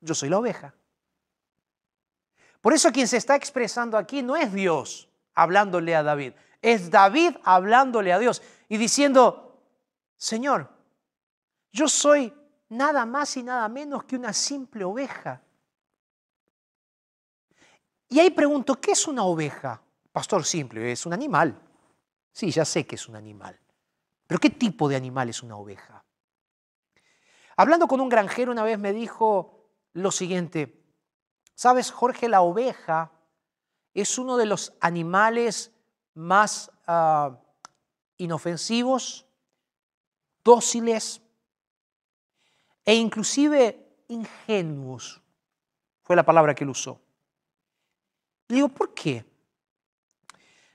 Yo 0.00 0.14
soy 0.14 0.28
la 0.28 0.38
oveja. 0.38 0.74
Por 2.60 2.72
eso 2.72 2.92
quien 2.92 3.08
se 3.08 3.16
está 3.16 3.34
expresando 3.34 3.96
aquí 3.96 4.22
no 4.22 4.36
es 4.36 4.52
Dios 4.52 5.08
hablándole 5.34 5.96
a 5.96 6.02
David, 6.02 6.34
es 6.60 6.90
David 6.90 7.36
hablándole 7.42 8.12
a 8.12 8.18
Dios 8.18 8.42
y 8.68 8.76
diciendo, 8.76 9.60
Señor, 10.16 10.70
yo 11.72 11.88
soy 11.88 12.32
nada 12.68 13.04
más 13.06 13.36
y 13.36 13.42
nada 13.42 13.68
menos 13.68 14.04
que 14.04 14.16
una 14.16 14.32
simple 14.32 14.84
oveja. 14.84 15.42
Y 18.08 18.20
ahí 18.20 18.30
pregunto, 18.30 18.80
¿qué 18.80 18.92
es 18.92 19.08
una 19.08 19.24
oveja? 19.24 19.82
Pastor, 20.12 20.44
simple, 20.44 20.92
es 20.92 21.06
un 21.06 21.14
animal. 21.14 21.58
Sí, 22.30 22.50
ya 22.50 22.64
sé 22.64 22.86
que 22.86 22.96
es 22.96 23.08
un 23.08 23.16
animal. 23.16 23.58
Pero 24.26 24.38
¿qué 24.38 24.50
tipo 24.50 24.88
de 24.88 24.96
animal 24.96 25.28
es 25.28 25.42
una 25.42 25.56
oveja? 25.56 26.04
Hablando 27.56 27.86
con 27.86 28.00
un 28.00 28.08
granjero 28.08 28.52
una 28.52 28.62
vez 28.62 28.78
me 28.78 28.92
dijo 28.92 29.68
lo 29.92 30.10
siguiente, 30.10 30.82
sabes 31.54 31.90
Jorge, 31.90 32.28
la 32.28 32.40
oveja 32.40 33.12
es 33.94 34.18
uno 34.18 34.36
de 34.36 34.46
los 34.46 34.72
animales 34.80 35.72
más 36.14 36.70
ah, 36.86 37.38
inofensivos, 38.16 39.26
dóciles 40.42 41.20
e 42.84 42.94
inclusive 42.94 44.04
ingenuos, 44.08 45.22
fue 46.02 46.16
la 46.16 46.24
palabra 46.24 46.54
que 46.54 46.64
él 46.64 46.70
usó. 46.70 47.00
Le 48.48 48.56
digo, 48.56 48.68
¿por 48.68 48.92
qué? 48.92 49.24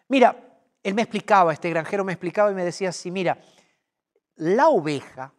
Mira, 0.10 0.36
él 0.84 0.94
me 0.94 1.02
explicaba, 1.02 1.54
este 1.54 1.70
granjero 1.70 2.04
me 2.04 2.14
explicaba 2.14 2.52
y 2.52 2.56
me 2.56 2.64
decía 2.64 2.90
así, 2.90 3.12
mira, 3.12 3.42
la 4.36 4.70
oveja, 4.70 5.34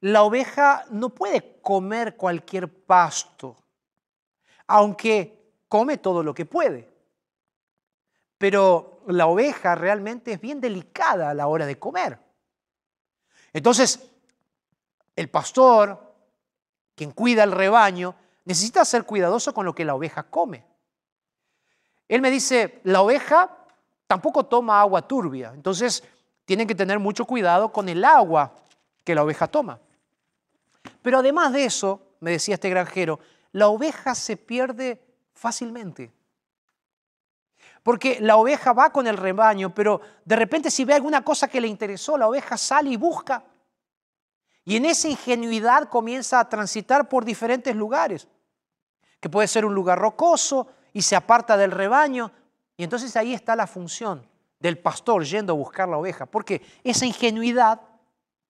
la 0.00 0.22
oveja 0.22 0.84
no 0.90 1.10
puede 1.10 1.60
comer 1.60 2.16
cualquier 2.16 2.68
pasto, 2.84 3.62
aunque 4.66 5.52
come 5.68 5.98
todo 5.98 6.22
lo 6.22 6.34
que 6.34 6.46
puede. 6.46 6.90
Pero 8.38 9.04
la 9.06 9.26
oveja 9.26 9.74
realmente 9.74 10.32
es 10.32 10.40
bien 10.40 10.60
delicada 10.60 11.30
a 11.30 11.34
la 11.34 11.46
hora 11.46 11.66
de 11.66 11.78
comer. 11.78 12.18
Entonces, 13.52 14.10
el 15.14 15.28
pastor, 15.28 16.14
quien 16.94 17.12
cuida 17.12 17.44
el 17.44 17.52
rebaño, 17.52 18.14
necesita 18.44 18.84
ser 18.84 19.04
cuidadoso 19.04 19.52
con 19.52 19.66
lo 19.66 19.74
que 19.74 19.84
la 19.84 19.94
oveja 19.94 20.24
come. 20.24 20.71
Él 22.12 22.20
me 22.20 22.30
dice, 22.30 22.82
la 22.84 23.00
oveja 23.00 23.56
tampoco 24.06 24.44
toma 24.44 24.82
agua 24.82 25.00
turbia. 25.00 25.52
Entonces, 25.54 26.04
tienen 26.44 26.68
que 26.68 26.74
tener 26.74 26.98
mucho 26.98 27.24
cuidado 27.24 27.72
con 27.72 27.88
el 27.88 28.04
agua 28.04 28.52
que 29.02 29.14
la 29.14 29.22
oveja 29.22 29.48
toma. 29.48 29.80
Pero 31.00 31.20
además 31.20 31.54
de 31.54 31.64
eso, 31.64 32.02
me 32.20 32.32
decía 32.32 32.56
este 32.56 32.68
granjero, 32.68 33.18
la 33.52 33.68
oveja 33.68 34.14
se 34.14 34.36
pierde 34.36 35.02
fácilmente. 35.32 36.12
Porque 37.82 38.18
la 38.20 38.36
oveja 38.36 38.74
va 38.74 38.92
con 38.92 39.06
el 39.06 39.16
rebaño, 39.16 39.74
pero 39.74 40.02
de 40.26 40.36
repente 40.36 40.70
si 40.70 40.84
ve 40.84 40.92
alguna 40.92 41.24
cosa 41.24 41.48
que 41.48 41.62
le 41.62 41.68
interesó, 41.68 42.18
la 42.18 42.28
oveja 42.28 42.58
sale 42.58 42.90
y 42.90 42.96
busca. 42.98 43.42
Y 44.66 44.76
en 44.76 44.84
esa 44.84 45.08
ingenuidad 45.08 45.88
comienza 45.88 46.40
a 46.40 46.48
transitar 46.50 47.08
por 47.08 47.24
diferentes 47.24 47.74
lugares, 47.74 48.28
que 49.18 49.30
puede 49.30 49.48
ser 49.48 49.64
un 49.64 49.74
lugar 49.74 49.98
rocoso 49.98 50.68
y 50.92 51.02
se 51.02 51.16
aparta 51.16 51.56
del 51.56 51.70
rebaño, 51.70 52.32
y 52.76 52.84
entonces 52.84 53.16
ahí 53.16 53.34
está 53.34 53.56
la 53.56 53.66
función 53.66 54.26
del 54.58 54.78
pastor 54.78 55.24
yendo 55.24 55.52
a 55.52 55.56
buscar 55.56 55.88
la 55.88 55.98
oveja, 55.98 56.26
porque 56.26 56.62
esa 56.84 57.06
ingenuidad 57.06 57.80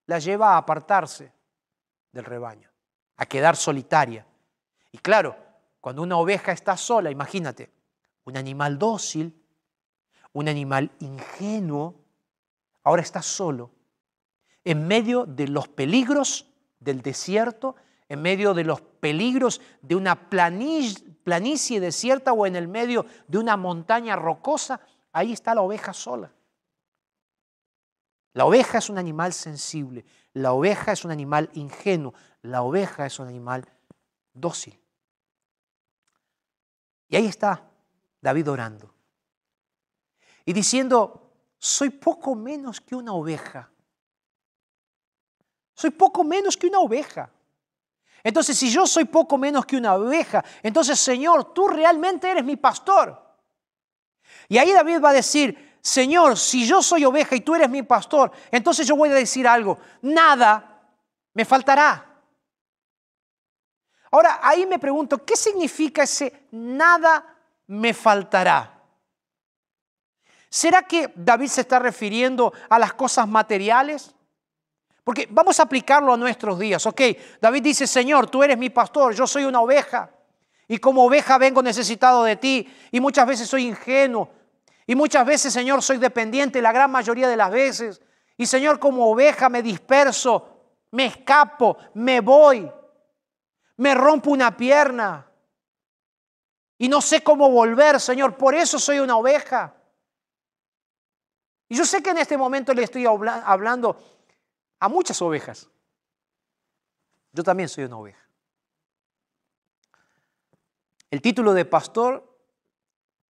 la 0.07 0.19
lleva 0.19 0.55
a 0.55 0.59
apartarse 0.59 1.33
del 2.13 2.25
rebaño, 2.25 2.71
a 3.17 3.27
quedar 3.27 3.57
solitaria. 3.57 4.27
Y 4.91 4.99
claro, 4.99 5.37
cuando 5.81 6.03
una 6.03 6.19
oveja 6.19 6.53
está 6.53 6.77
sola, 6.77 7.11
imagínate, 7.11 7.71
un 8.25 8.37
animal 8.37 8.79
dócil, 8.79 9.35
un 10.33 10.49
animal 10.49 10.91
ingenuo, 11.01 11.95
ahora 12.85 13.03
está 13.03 13.23
solo, 13.23 13.71
en 14.65 14.87
medio 14.87 15.25
de 15.27 15.49
los 15.49 15.69
peligros 15.69 16.47
del 16.79 17.03
desierto, 17.03 17.75
en 18.09 18.23
medio 18.23 18.55
de 18.55 18.65
los 18.65 18.81
peligros 18.81 19.61
de 19.81 19.97
una 19.97 20.29
planicie 21.23 21.81
desierta 21.81 22.33
o 22.33 22.47
en 22.47 22.57
el 22.57 22.69
medio 22.69 23.07
de 23.29 23.39
una 23.39 23.57
montaña 23.57 24.17
rocosa, 24.17 24.81
ahí 25.13 25.33
está 25.33 25.55
la 25.55 25.63
oveja 25.63 25.93
sola. 25.93 26.33
La 28.35 28.47
oveja 28.47 28.79
es 28.79 28.89
un 28.89 28.99
animal 28.99 29.33
sensible, 29.33 30.05
la 30.33 30.53
oveja 30.53 30.93
es 30.93 31.05
un 31.05 31.11
animal 31.11 31.51
ingenuo, 31.55 32.15
la 32.41 32.63
oveja 32.63 33.05
es 33.07 33.19
un 33.19 33.29
animal 33.29 33.67
dócil. 34.33 34.79
Y 37.09 37.17
ahí 37.17 37.27
está 37.27 37.63
David 38.23 38.51
orando 38.51 38.93
y 40.45 40.53
diciendo, 40.53 41.31
soy 41.59 41.91
poco 41.91 42.35
menos 42.35 42.81
que 42.81 42.95
una 42.95 43.13
oveja. 43.13 43.71
Soy 45.75 45.91
poco 45.91 46.25
menos 46.25 46.57
que 46.57 46.67
una 46.67 46.81
oveja. 46.81 47.31
Entonces, 48.25 48.57
si 48.57 48.71
yo 48.71 48.87
soy 48.87 49.05
poco 49.05 49.37
menos 49.37 49.67
que 49.67 49.77
una 49.77 49.95
oveja, 49.95 50.45
entonces, 50.63 50.99
Señor, 50.99 51.53
tú 51.53 51.69
realmente 51.69 52.31
eres 52.31 52.45
mi 52.45 52.57
pastor. 52.57 53.21
Y 54.49 54.59
ahí 54.59 54.73
David 54.73 55.01
va 55.03 55.11
a 55.11 55.15
decir, 55.15 55.79
Señor, 55.81 56.39
si 56.39 56.67
yo 56.67 56.83
soy 56.83 57.05
oveja 57.05 57.35
y 57.35 57.41
tú 57.41 57.55
eres 57.55 57.69
mi 57.69 57.83
pastor, 57.83 58.31
entonces 58.51 58.87
yo 58.87 58.97
voy 58.97 59.09
a 59.09 59.15
decir 59.15 59.49
algo, 59.49 59.79
nada 60.03 60.81
me 61.35 61.45
faltará. 61.45 62.09
Ahora, 64.13 64.41
ahí 64.43 64.67
me 64.67 64.79
pregunto, 64.79 65.25
¿qué 65.25 65.37
significa 65.37 66.03
ese 66.03 66.47
nada 66.53 67.37
me 67.67 67.95
faltará? 67.95 68.81
¿Será 70.49 70.83
que 70.83 71.11
David 71.17 71.49
se 71.49 71.63
está 71.63 71.79
refiriendo 71.79 72.53
a 72.69 72.79
las 72.79 72.93
cosas 72.93 73.27
materiales? 73.27 74.15
Porque 75.05 75.27
vamos 75.31 75.59
a 75.59 75.65
aplicarlo 75.65 76.13
a 76.13 76.17
nuestros 76.17 76.59
días. 76.59 76.85
Ok, 76.87 77.01
David 77.41 77.63
dice, 77.63 77.87
Señor, 77.87 78.31
tú 78.31 78.43
eres 78.43 78.57
mi 78.57 78.71
pastor, 78.71 79.15
yo 79.15 79.27
soy 79.27 79.45
una 79.45 79.61
oveja. 79.61 80.11
Y 80.69 80.79
como 80.79 81.05
oveja 81.05 81.39
vengo 81.39 81.63
necesitado 81.63 82.25
de 82.25 82.37
ti. 82.37 82.73
Y 82.91 83.01
muchas 83.01 83.27
veces 83.27 83.49
soy 83.49 83.67
ingenuo. 83.67 84.31
Y 84.87 84.95
muchas 84.95 85.27
veces, 85.27 85.53
Señor, 85.53 85.83
soy 85.83 85.99
dependiente 85.99 86.63
la 86.63 86.73
gran 86.73 86.91
mayoría 86.91 87.29
de 87.29 87.37
las 87.37 87.51
veces. 87.51 88.01
Y 88.37 88.47
Señor, 88.47 88.79
como 88.79 89.11
oveja 89.11 89.49
me 89.49 89.63
disperso, 89.63 90.49
me 90.93 91.07
escapo, 91.07 91.77
me 91.95 92.21
voy. 92.21 92.71
Me 93.77 93.95
rompo 93.95 94.31
una 94.31 94.57
pierna. 94.57 95.27
Y 96.79 96.89
no 96.89 97.01
sé 97.01 97.23
cómo 97.23 97.51
volver, 97.51 98.01
Señor. 98.01 98.37
Por 98.37 98.55
eso 98.55 98.79
soy 98.79 98.99
una 98.99 99.17
oveja. 99.17 99.75
Y 101.69 101.75
yo 101.75 101.85
sé 101.85 102.03
que 102.03 102.11
en 102.11 102.19
este 102.19 102.37
momento 102.37 102.73
le 102.75 102.85
estoy 102.85 103.07
hablando 103.07 104.22
a 104.83 104.89
muchas 104.89 105.23
ovejas. 105.23 105.69
Yo 107.31 107.45
también 107.45 107.69
soy 107.69 107.85
una 107.85 107.99
oveja. 107.99 108.27
El 111.09 111.23
título 111.23 111.55
de 111.55 111.65
pastor 111.65 112.37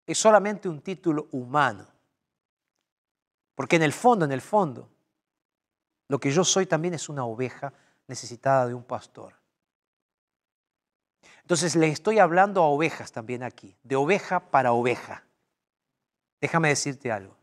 es 0.07 0.17
solamente 0.17 0.67
un 0.67 0.81
título 0.81 1.29
humano. 1.31 1.87
Porque 3.55 3.77
en 3.77 3.83
el 3.83 3.93
fondo, 3.93 4.25
en 4.25 4.33
el 4.33 4.41
fondo, 4.41 4.89
lo 6.09 6.19
que 6.19 6.31
yo 6.31 6.43
soy 6.43 6.65
también 6.65 6.95
es 6.95 7.11
una 7.11 7.27
oveja 7.27 7.75
necesitada 8.07 8.67
de 8.67 8.73
un 8.73 8.85
pastor. 8.85 9.35
Entonces 11.43 11.77
le 11.77 11.89
estoy 11.89 12.19
hablando 12.19 12.63
a 12.63 12.69
ovejas 12.69 13.13
también 13.13 13.43
aquí, 13.43 13.77
de 13.83 13.97
oveja 13.97 14.41
para 14.51 14.73
oveja. 14.73 15.27
Déjame 16.41 16.71
decirte 16.71 17.13
algo. 17.13 17.42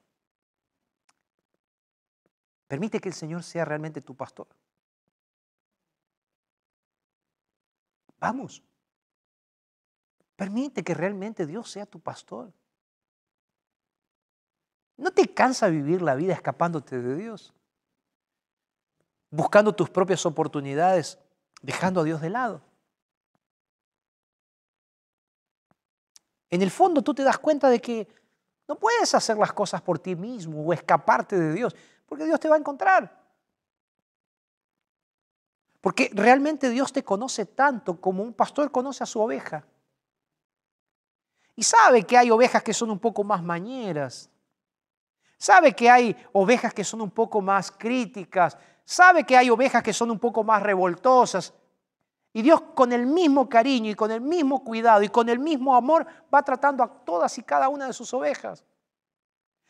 Permite 2.70 3.00
que 3.00 3.10
el 3.10 3.16
Señor 3.16 3.42
sea 3.42 3.66
realmente 3.66 4.00
tu 4.00 4.16
pastor. 4.16 4.48
Vamos. 8.20 8.62
Permite 10.36 10.84
que 10.84 10.94
realmente 10.94 11.48
Dios 11.48 11.72
sea 11.72 11.88
tu 11.88 12.00
pastor. 12.00 12.54
¿No 14.98 15.10
te 15.10 15.34
cansa 15.34 15.68
vivir 15.68 16.04
la 16.04 16.14
vida 16.14 16.34
escapándote 16.34 17.02
de 17.02 17.16
Dios? 17.16 17.56
Buscando 19.32 19.74
tus 19.74 19.90
propias 19.90 20.24
oportunidades, 20.28 21.18
dejando 21.64 22.02
a 22.02 22.04
Dios 22.04 22.22
de 22.22 22.30
lado. 22.30 22.62
En 26.52 26.62
el 26.62 26.70
fondo 26.70 27.02
tú 27.02 27.16
te 27.16 27.24
das 27.24 27.40
cuenta 27.40 27.68
de 27.68 27.82
que 27.82 28.08
No 28.68 28.78
puedes 28.78 29.16
hacer 29.16 29.36
las 29.36 29.52
cosas 29.52 29.82
por 29.82 29.98
ti 29.98 30.16
mismo 30.16 30.64
o 30.64 30.72
escaparte 30.72 31.36
de 31.36 31.54
Dios, 31.54 31.76
porque 32.10 32.26
Dios 32.26 32.40
te 32.40 32.50
va 32.50 32.56
a 32.56 32.60
encontrar. 32.60 33.18
Porque 35.80 36.12
realmente 36.14 36.70
Dios 36.70 36.92
te 36.92 37.04
conoce 37.04 37.46
tanto 37.46 38.02
como 38.02 38.24
un 38.24 38.34
pastor 38.34 38.72
conoce 38.72 39.04
a 39.04 39.08
su 39.08 39.22
oveja. 39.22 39.66
Y 41.56 41.64
sabe 41.64 42.04
que 42.04 42.18
hay 42.18 42.32
ovejas 42.32 42.64
que 42.64 42.74
son 42.74 42.90
un 42.90 43.00
poco 43.00 43.24
más 43.24 43.44
mañeras. 43.44 44.30
Sabe 45.38 45.74
que 45.74 45.90
hay 45.90 46.16
ovejas 46.34 46.74
que 46.74 46.84
son 46.84 47.02
un 47.02 47.12
poco 47.12 47.40
más 47.42 47.72
críticas. 47.72 48.58
Sabe 48.84 49.24
que 49.24 49.38
hay 49.38 49.50
ovejas 49.50 49.84
que 49.84 49.94
son 49.94 50.12
un 50.12 50.20
poco 50.20 50.44
más 50.44 50.62
revoltosas. 50.64 51.54
Y 52.34 52.42
Dios 52.42 52.62
con 52.76 52.92
el 52.92 53.06
mismo 53.06 53.48
cariño 53.48 53.92
y 53.92 53.96
con 53.96 54.12
el 54.12 54.22
mismo 54.22 54.64
cuidado 54.64 55.02
y 55.04 55.10
con 55.10 55.30
el 55.30 55.40
mismo 55.40 55.76
amor 55.76 56.06
va 56.34 56.44
tratando 56.44 56.84
a 56.84 56.88
todas 57.06 57.38
y 57.38 57.44
cada 57.44 57.70
una 57.70 57.88
de 57.88 57.94
sus 57.94 58.14
ovejas. 58.14 58.66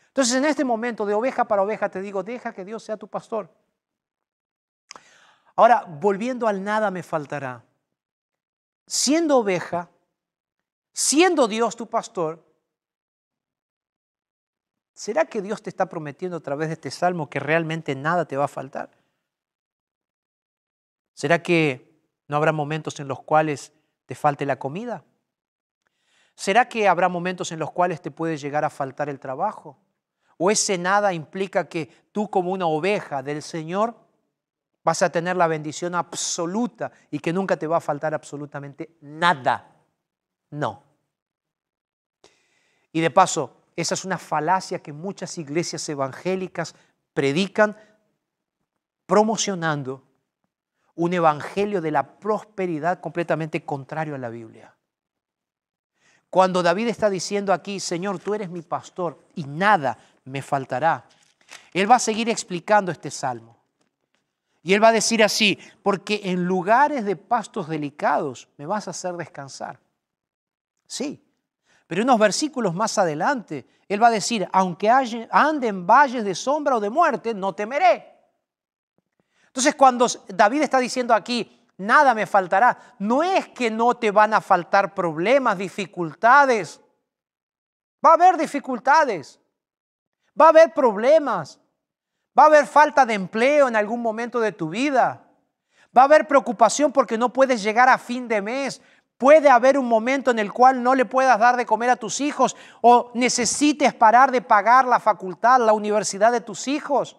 Entonces 0.09 0.35
en 0.35 0.45
este 0.45 0.65
momento 0.65 1.05
de 1.05 1.13
oveja 1.13 1.45
para 1.45 1.61
oveja 1.61 1.89
te 1.89 2.01
digo, 2.01 2.23
deja 2.23 2.53
que 2.53 2.65
Dios 2.65 2.83
sea 2.83 2.97
tu 2.97 3.07
pastor. 3.07 3.49
Ahora, 5.55 5.85
volviendo 5.87 6.47
al 6.47 6.63
nada 6.63 6.89
me 6.89 7.03
faltará. 7.03 7.63
Siendo 8.87 9.37
oveja, 9.37 9.89
siendo 10.93 11.47
Dios 11.47 11.75
tu 11.75 11.87
pastor, 11.87 12.43
¿será 14.93 15.25
que 15.25 15.41
Dios 15.41 15.61
te 15.61 15.69
está 15.69 15.87
prometiendo 15.87 16.37
a 16.37 16.39
través 16.39 16.69
de 16.69 16.73
este 16.73 16.91
salmo 16.91 17.29
que 17.29 17.39
realmente 17.39 17.93
nada 17.93 18.25
te 18.25 18.37
va 18.37 18.45
a 18.45 18.47
faltar? 18.47 18.89
¿Será 21.13 21.43
que 21.43 22.01
no 22.27 22.37
habrá 22.37 22.51
momentos 22.51 22.99
en 22.99 23.07
los 23.09 23.21
cuales 23.21 23.73
te 24.05 24.15
falte 24.15 24.45
la 24.45 24.57
comida? 24.57 25.03
¿Será 26.35 26.69
que 26.69 26.87
habrá 26.87 27.09
momentos 27.09 27.51
en 27.51 27.59
los 27.59 27.71
cuales 27.71 28.01
te 28.01 28.11
puede 28.11 28.37
llegar 28.37 28.63
a 28.63 28.69
faltar 28.69 29.09
el 29.09 29.19
trabajo? 29.19 29.77
¿O 30.41 30.49
ese 30.49 30.77
nada 30.77 31.11
implica 31.11 31.67
que 31.67 31.89
tú 32.13 32.29
como 32.29 32.51
una 32.51 32.65
oveja 32.65 33.21
del 33.21 33.41
Señor 33.41 33.93
vas 34.85 35.01
a 35.01 35.11
tener 35.11 35.35
la 35.35 35.47
bendición 35.47 35.95
absoluta 35.95 36.93
y 37.11 37.19
que 37.19 37.33
nunca 37.33 37.57
te 37.57 37.67
va 37.67 37.77
a 37.77 37.81
faltar 37.81 38.13
absolutamente 38.13 38.95
nada? 39.01 39.69
No. 40.51 40.81
Y 42.93 43.01
de 43.01 43.11
paso, 43.11 43.57
esa 43.75 43.95
es 43.95 44.05
una 44.05 44.17
falacia 44.17 44.79
que 44.79 44.93
muchas 44.93 45.37
iglesias 45.37 45.87
evangélicas 45.89 46.73
predican 47.13 47.75
promocionando 49.05 50.05
un 50.95 51.13
evangelio 51.13 51.81
de 51.81 51.91
la 51.91 52.17
prosperidad 52.17 53.01
completamente 53.01 53.65
contrario 53.65 54.15
a 54.15 54.19
la 54.19 54.29
Biblia. 54.29 54.73
Cuando 56.29 56.61
David 56.61 56.89
está 56.89 57.09
diciendo 57.09 57.51
aquí, 57.51 57.79
Señor, 57.79 58.19
tú 58.19 58.35
eres 58.35 58.49
mi 58.49 58.61
pastor 58.61 59.19
y 59.33 59.45
nada 59.45 59.97
me 60.29 60.41
faltará, 60.41 61.05
él 61.73 61.89
va 61.89 61.95
a 61.95 61.99
seguir 61.99 62.29
explicando 62.29 62.91
este 62.91 63.11
salmo. 63.11 63.57
Y 64.61 64.73
él 64.73 64.83
va 64.83 64.89
a 64.89 64.93
decir 64.93 65.23
así, 65.23 65.57
porque 65.81 66.21
en 66.25 66.43
lugares 66.45 67.05
de 67.05 67.15
pastos 67.15 67.67
delicados 67.67 68.49
me 68.57 68.65
vas 68.65 68.87
a 68.87 68.91
hacer 68.91 69.13
descansar. 69.15 69.79
Sí, 70.85 71.23
pero 71.87 72.03
unos 72.03 72.19
versículos 72.19 72.75
más 72.75 72.97
adelante, 72.97 73.65
él 73.87 74.01
va 74.01 74.07
a 74.07 74.11
decir, 74.11 74.47
aunque 74.51 74.89
ande 74.89 75.67
en 75.67 75.87
valles 75.87 76.23
de 76.23 76.35
sombra 76.35 76.75
o 76.75 76.79
de 76.79 76.89
muerte, 76.89 77.33
no 77.33 77.53
temeré. 77.53 78.13
Entonces 79.47 79.73
cuando 79.73 80.05
David 80.27 80.61
está 80.61 80.77
diciendo 80.79 81.13
aquí, 81.15 81.67
nada 81.77 82.13
me 82.13 82.27
faltará, 82.27 82.95
no 82.99 83.23
es 83.23 83.47
que 83.47 83.71
no 83.71 83.95
te 83.95 84.11
van 84.11 84.33
a 84.33 84.41
faltar 84.41 84.93
problemas, 84.93 85.57
dificultades. 85.57 86.79
Va 88.05 88.11
a 88.11 88.13
haber 88.13 88.37
dificultades, 88.37 89.38
va 90.39 90.45
a 90.45 90.49
haber 90.49 90.73
problemas, 90.73 91.59
va 92.37 92.43
a 92.43 92.47
haber 92.47 92.65
falta 92.65 93.05
de 93.05 93.13
empleo 93.13 93.67
en 93.67 93.75
algún 93.75 94.01
momento 94.01 94.39
de 94.39 94.51
tu 94.51 94.69
vida, 94.69 95.25
va 95.95 96.01
a 96.01 96.05
haber 96.05 96.27
preocupación 96.27 96.91
porque 96.91 97.17
no 97.17 97.31
puedes 97.31 97.63
llegar 97.63 97.87
a 97.89 97.97
fin 97.97 98.27
de 98.27 98.41
mes, 98.41 98.81
Puede 99.19 99.49
haber 99.49 99.77
un 99.77 99.85
momento 99.85 100.31
en 100.31 100.39
el 100.39 100.53
cual 100.53 100.81
no 100.81 100.95
le 100.95 101.03
puedas 101.03 101.37
dar 101.37 101.57
de 101.57 101.65
comer 101.65 101.89
a 101.89 101.97
tus 101.97 102.21
hijos 102.21 102.55
o 102.79 103.11
necesites 103.13 103.93
parar 103.93 104.31
de 104.31 104.41
pagar 104.41 104.85
la 104.85 104.97
facultad, 104.97 105.59
la 105.59 105.73
universidad 105.73 106.31
de 106.31 106.39
tus 106.39 106.69
hijos. 106.69 107.17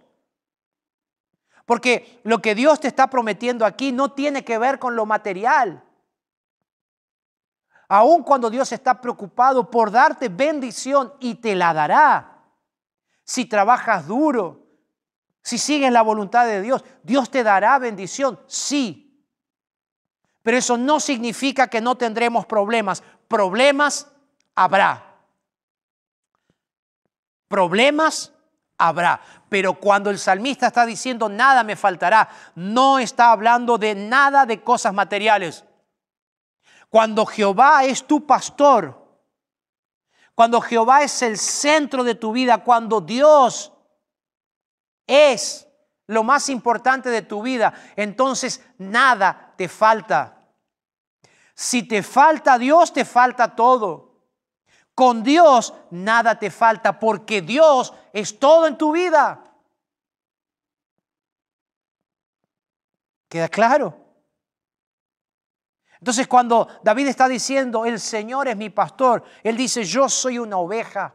Porque 1.67 2.19
lo 2.25 2.41
que 2.41 2.55
Dios 2.55 2.81
te 2.81 2.89
está 2.89 3.09
prometiendo 3.11 3.67
aquí 3.67 3.93
no 3.93 4.13
tiene 4.13 4.43
que 4.43 4.57
ver 4.57 4.79
con 4.79 4.97
lo 4.97 5.05
material. 5.05 5.85
Aun 7.87 8.23
cuando 8.23 8.49
Dios 8.49 8.73
está 8.73 8.99
preocupado 8.99 9.71
por 9.71 9.91
darte 9.91 10.31
bendición 10.31 11.13
y 11.21 11.35
te 11.35 11.55
la 11.55 11.75
dará. 11.75 12.40
Si 13.31 13.45
trabajas 13.45 14.09
duro, 14.09 14.67
si 15.41 15.57
sigues 15.57 15.93
la 15.93 16.03
voluntad 16.03 16.47
de 16.47 16.61
Dios, 16.61 16.83
Dios 17.05 17.31
te 17.31 17.45
dará 17.45 17.79
bendición, 17.79 18.41
sí. 18.49 19.25
Pero 20.43 20.57
eso 20.57 20.77
no 20.77 20.99
significa 20.99 21.69
que 21.69 21.81
no 21.81 21.97
tendremos 21.97 22.45
problemas. 22.45 23.05
Problemas 23.29 24.09
habrá. 24.57 25.15
Problemas 27.47 28.33
habrá. 28.77 29.21
Pero 29.49 29.75
cuando 29.75 30.11
el 30.11 30.19
salmista 30.19 30.67
está 30.67 30.85
diciendo 30.85 31.29
nada 31.29 31.63
me 31.63 31.77
faltará, 31.77 32.31
no 32.57 32.99
está 32.99 33.31
hablando 33.31 33.79
de 33.79 33.95
nada 33.95 34.45
de 34.45 34.61
cosas 34.61 34.93
materiales. 34.93 35.65
Cuando 36.89 37.25
Jehová 37.27 37.85
es 37.85 38.05
tu 38.05 38.27
pastor, 38.27 39.01
cuando 40.41 40.63
Jehová 40.63 41.03
es 41.03 41.21
el 41.21 41.37
centro 41.37 42.03
de 42.03 42.15
tu 42.15 42.33
vida, 42.33 42.65
cuando 42.65 43.03
Dios 43.03 43.75
es 45.07 45.69
lo 46.07 46.25
más 46.25 46.49
importante 46.49 47.11
de 47.11 47.21
tu 47.21 47.43
vida, 47.43 47.75
entonces 47.95 48.65
nada 48.79 49.53
te 49.59 49.69
falta. 49.69 50.49
Si 51.55 51.83
te 51.83 52.03
falta 52.03 52.57
Dios, 52.57 52.91
te 52.91 53.05
falta 53.05 53.55
todo. 53.55 54.15
Con 54.95 55.23
Dios 55.23 55.75
nada 55.91 56.39
te 56.39 56.51
falta 56.51 56.99
porque 56.99 57.43
Dios 57.43 57.93
es 58.15 58.39
todo 58.39 58.67
en 58.67 58.79
tu 58.79 58.93
vida. 58.93 59.45
¿Queda 63.29 63.51
claro? 63.51 64.00
Entonces 66.01 66.27
cuando 66.27 66.67
David 66.83 67.09
está 67.09 67.29
diciendo, 67.29 67.85
el 67.85 68.01
Señor 68.01 68.49
es 68.49 68.57
mi 68.57 68.71
pastor, 68.71 69.23
Él 69.43 69.57
dice, 69.57 69.85
yo 69.85 70.09
soy 70.09 70.39
una 70.39 70.57
oveja. 70.57 71.15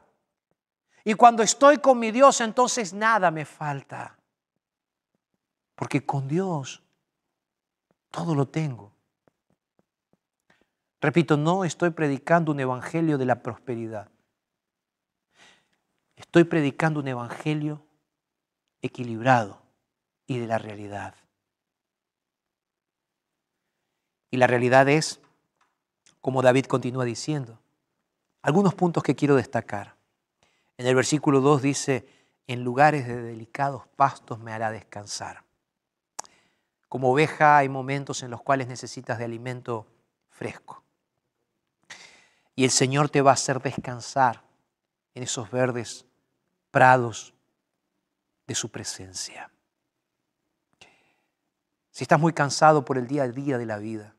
Y 1.03 1.15
cuando 1.15 1.43
estoy 1.43 1.79
con 1.79 1.99
mi 1.99 2.11
Dios, 2.11 2.39
entonces 2.41 2.93
nada 2.93 3.31
me 3.31 3.45
falta. 3.45 4.17
Porque 5.75 6.05
con 6.05 6.27
Dios 6.27 6.83
todo 8.11 8.35
lo 8.35 8.47
tengo. 8.47 8.91
Repito, 11.01 11.35
no 11.35 11.65
estoy 11.65 11.89
predicando 11.89 12.51
un 12.51 12.59
evangelio 12.59 13.17
de 13.17 13.25
la 13.25 13.41
prosperidad. 13.41 14.09
Estoy 16.15 16.45
predicando 16.45 16.99
un 16.99 17.07
evangelio 17.07 17.85
equilibrado 18.81 19.61
y 20.27 20.37
de 20.37 20.47
la 20.47 20.57
realidad. 20.57 21.15
Y 24.35 24.37
la 24.37 24.47
realidad 24.47 24.89
es, 24.89 25.21
como 26.19 26.41
David 26.41 26.65
continúa 26.65 27.05
diciendo, 27.05 27.57
algunos 28.41 28.75
puntos 28.75 29.01
que 29.01 29.15
quiero 29.15 29.37
destacar. 29.37 29.95
En 30.77 30.87
el 30.87 30.93
versículo 30.93 31.39
2 31.39 31.61
dice, 31.61 32.05
en 32.45 32.61
lugares 32.61 33.07
de 33.07 33.21
delicados 33.21 33.87
pastos 33.95 34.37
me 34.39 34.51
hará 34.51 34.71
descansar. 34.71 35.45
Como 36.89 37.13
oveja 37.13 37.55
hay 37.55 37.69
momentos 37.69 38.23
en 38.23 38.29
los 38.29 38.41
cuales 38.41 38.67
necesitas 38.67 39.19
de 39.19 39.23
alimento 39.23 39.87
fresco. 40.27 40.83
Y 42.57 42.65
el 42.65 42.71
Señor 42.71 43.07
te 43.07 43.21
va 43.21 43.31
a 43.31 43.35
hacer 43.35 43.61
descansar 43.61 44.41
en 45.13 45.23
esos 45.23 45.49
verdes 45.49 46.03
prados 46.71 47.33
de 48.47 48.55
su 48.55 48.69
presencia. 48.69 49.49
Si 51.89 52.03
estás 52.03 52.19
muy 52.19 52.33
cansado 52.33 52.83
por 52.83 52.97
el 52.97 53.07
día 53.07 53.23
a 53.23 53.29
día 53.29 53.57
de 53.57 53.65
la 53.65 53.77
vida, 53.77 54.11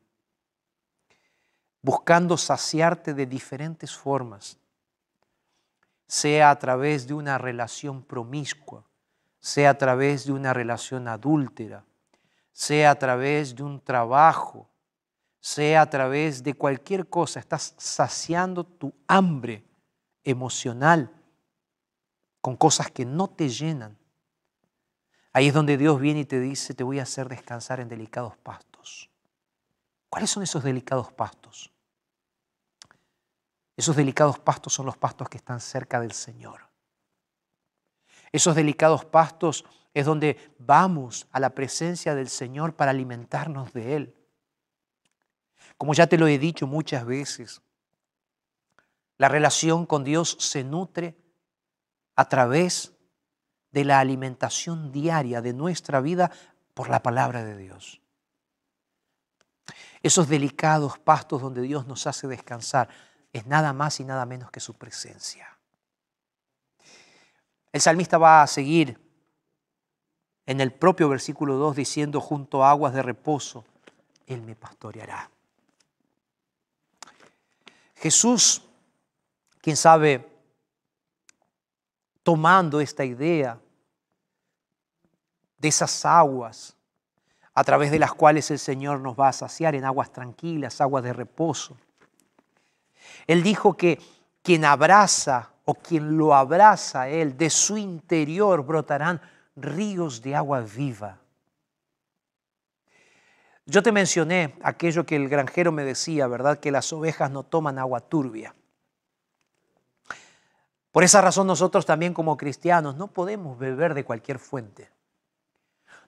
buscando 1.81 2.37
saciarte 2.37 3.13
de 3.13 3.25
diferentes 3.25 3.95
formas, 3.95 4.57
sea 6.07 6.49
a 6.49 6.57
través 6.57 7.07
de 7.07 7.13
una 7.13 7.37
relación 7.37 8.03
promiscua, 8.03 8.83
sea 9.39 9.71
a 9.71 9.77
través 9.77 10.25
de 10.25 10.31
una 10.31 10.53
relación 10.53 11.07
adúltera, 11.07 11.85
sea 12.51 12.91
a 12.91 12.95
través 12.95 13.55
de 13.55 13.63
un 13.63 13.79
trabajo, 13.79 14.69
sea 15.39 15.81
a 15.81 15.89
través 15.89 16.43
de 16.43 16.53
cualquier 16.53 17.07
cosa, 17.07 17.39
estás 17.39 17.75
saciando 17.77 18.63
tu 18.63 18.93
hambre 19.07 19.63
emocional 20.23 21.11
con 22.41 22.55
cosas 22.55 22.91
que 22.91 23.05
no 23.05 23.29
te 23.29 23.49
llenan. 23.49 23.97
Ahí 25.33 25.47
es 25.47 25.53
donde 25.53 25.77
Dios 25.77 25.99
viene 25.99 26.21
y 26.21 26.25
te 26.25 26.39
dice, 26.39 26.73
te 26.73 26.83
voy 26.83 26.99
a 26.99 27.03
hacer 27.03 27.29
descansar 27.29 27.79
en 27.79 27.89
delicados 27.89 28.35
pastos. 28.37 29.09
¿Cuáles 30.09 30.29
son 30.29 30.43
esos 30.43 30.63
delicados 30.63 31.11
pastos? 31.11 31.71
Esos 33.75 33.95
delicados 33.95 34.39
pastos 34.39 34.73
son 34.73 34.85
los 34.85 34.97
pastos 34.97 35.29
que 35.29 35.37
están 35.37 35.59
cerca 35.59 35.99
del 35.99 36.11
Señor. 36.11 36.67
Esos 38.31 38.55
delicados 38.55 39.05
pastos 39.05 39.65
es 39.93 40.05
donde 40.05 40.53
vamos 40.59 41.27
a 41.31 41.39
la 41.39 41.51
presencia 41.51 42.15
del 42.15 42.29
Señor 42.29 42.75
para 42.75 42.91
alimentarnos 42.91 43.73
de 43.73 43.95
Él. 43.95 44.15
Como 45.77 45.93
ya 45.93 46.07
te 46.07 46.17
lo 46.17 46.27
he 46.27 46.39
dicho 46.39 46.67
muchas 46.67 47.05
veces, 47.05 47.61
la 49.17 49.29
relación 49.29 49.85
con 49.85 50.03
Dios 50.03 50.37
se 50.39 50.63
nutre 50.63 51.15
a 52.15 52.29
través 52.29 52.93
de 53.71 53.85
la 53.85 53.99
alimentación 53.99 54.91
diaria 54.91 55.41
de 55.41 55.53
nuestra 55.53 56.01
vida 56.01 56.31
por 56.73 56.89
la 56.89 57.01
palabra 57.03 57.43
de 57.43 57.57
Dios. 57.57 58.01
Esos 60.07 60.29
delicados 60.29 60.97
pastos 60.97 61.41
donde 61.41 61.61
Dios 61.61 61.85
nos 61.85 62.07
hace 62.07 62.29
descansar 62.29 62.87
es 63.33 63.45
nada 63.45 63.73
más 63.73 63.99
y 63.99 64.05
nada 64.05 64.25
menos 64.25 64.49
que 64.49 64.61
su 64.61 64.73
presencia. 64.73 65.59
El 67.73 67.81
salmista 67.81 68.17
va 68.17 68.41
a 68.41 68.47
seguir 68.47 68.97
en 70.45 70.61
el 70.61 70.71
propio 70.71 71.09
versículo 71.09 71.55
2 71.55 71.75
diciendo, 71.75 72.21
junto 72.21 72.63
a 72.63 72.69
aguas 72.69 72.93
de 72.93 73.01
reposo, 73.01 73.65
Él 74.25 74.41
me 74.43 74.55
pastoreará. 74.55 75.29
Jesús, 77.95 78.63
quién 79.59 79.75
sabe, 79.75 80.25
tomando 82.23 82.79
esta 82.79 83.03
idea 83.03 83.59
de 85.57 85.67
esas 85.67 86.05
aguas 86.05 86.76
a 87.57 87.63
través 87.63 87.89
de 87.89 87.97
las 87.97 88.13
cuales 88.13 88.51
el 88.51 88.59
Señor 88.59 88.99
nos 88.99 89.19
va 89.19 89.29
a 89.29 89.33
saciar 89.33 89.73
en 89.73 89.83
aguas 89.83 90.11
tranquilas, 90.11 90.79
aguas 90.79 91.03
de 91.03 91.11
reposo. 91.11 91.75
Él 93.25 93.41
dijo 93.41 93.75
que 93.75 93.99
quien 94.43 94.63
abraza 94.63 95.49
o 95.65 95.73
quien 95.73 96.19
lo 96.19 96.35
abraza 96.35 97.01
a 97.01 97.09
Él, 97.09 97.35
de 97.35 97.49
su 97.49 97.75
interior 97.75 98.63
brotarán 98.63 99.19
ríos 99.55 100.21
de 100.21 100.35
agua 100.35 100.61
viva. 100.61 101.17
Yo 103.65 103.81
te 103.81 103.91
mencioné 103.91 104.53
aquello 104.61 105.07
que 105.07 105.15
el 105.15 105.27
granjero 105.27 105.71
me 105.71 105.83
decía, 105.83 106.27
¿verdad? 106.27 106.59
Que 106.59 106.69
las 106.69 106.93
ovejas 106.93 107.31
no 107.31 107.41
toman 107.41 107.79
agua 107.79 108.01
turbia. 108.01 108.53
Por 110.91 111.03
esa 111.03 111.21
razón 111.21 111.47
nosotros 111.47 111.87
también 111.87 112.13
como 112.13 112.37
cristianos 112.37 112.95
no 112.97 113.07
podemos 113.07 113.57
beber 113.57 113.95
de 113.95 114.05
cualquier 114.05 114.37
fuente. 114.37 114.91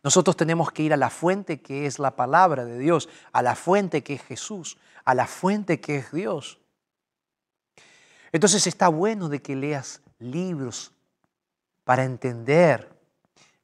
Nosotros 0.04 0.38
tenemos 0.38 0.72
que 0.72 0.84
ir 0.84 0.94
a 0.94 0.98
la 0.98 1.10
fuente 1.10 1.62
que 1.62 1.86
es 1.86 2.00
la 2.00 2.16
palabra 2.16 2.66
de 2.66 2.78
Dios, 2.78 3.10
a 3.32 3.42
la 3.42 3.56
fuente 3.56 4.04
que 4.04 4.14
es 4.14 4.24
Jesús, 4.24 4.78
a 5.04 5.14
la 5.14 5.28
fuente 5.28 5.82
que 5.82 5.98
es 5.98 6.12
Dios. 6.12 6.60
Entonces 8.32 8.66
está 8.68 8.88
bueno 8.88 9.28
de 9.28 9.42
que 9.42 9.56
leas 9.56 10.02
libros 10.20 10.92
para 11.84 12.06
entender, 12.06 12.90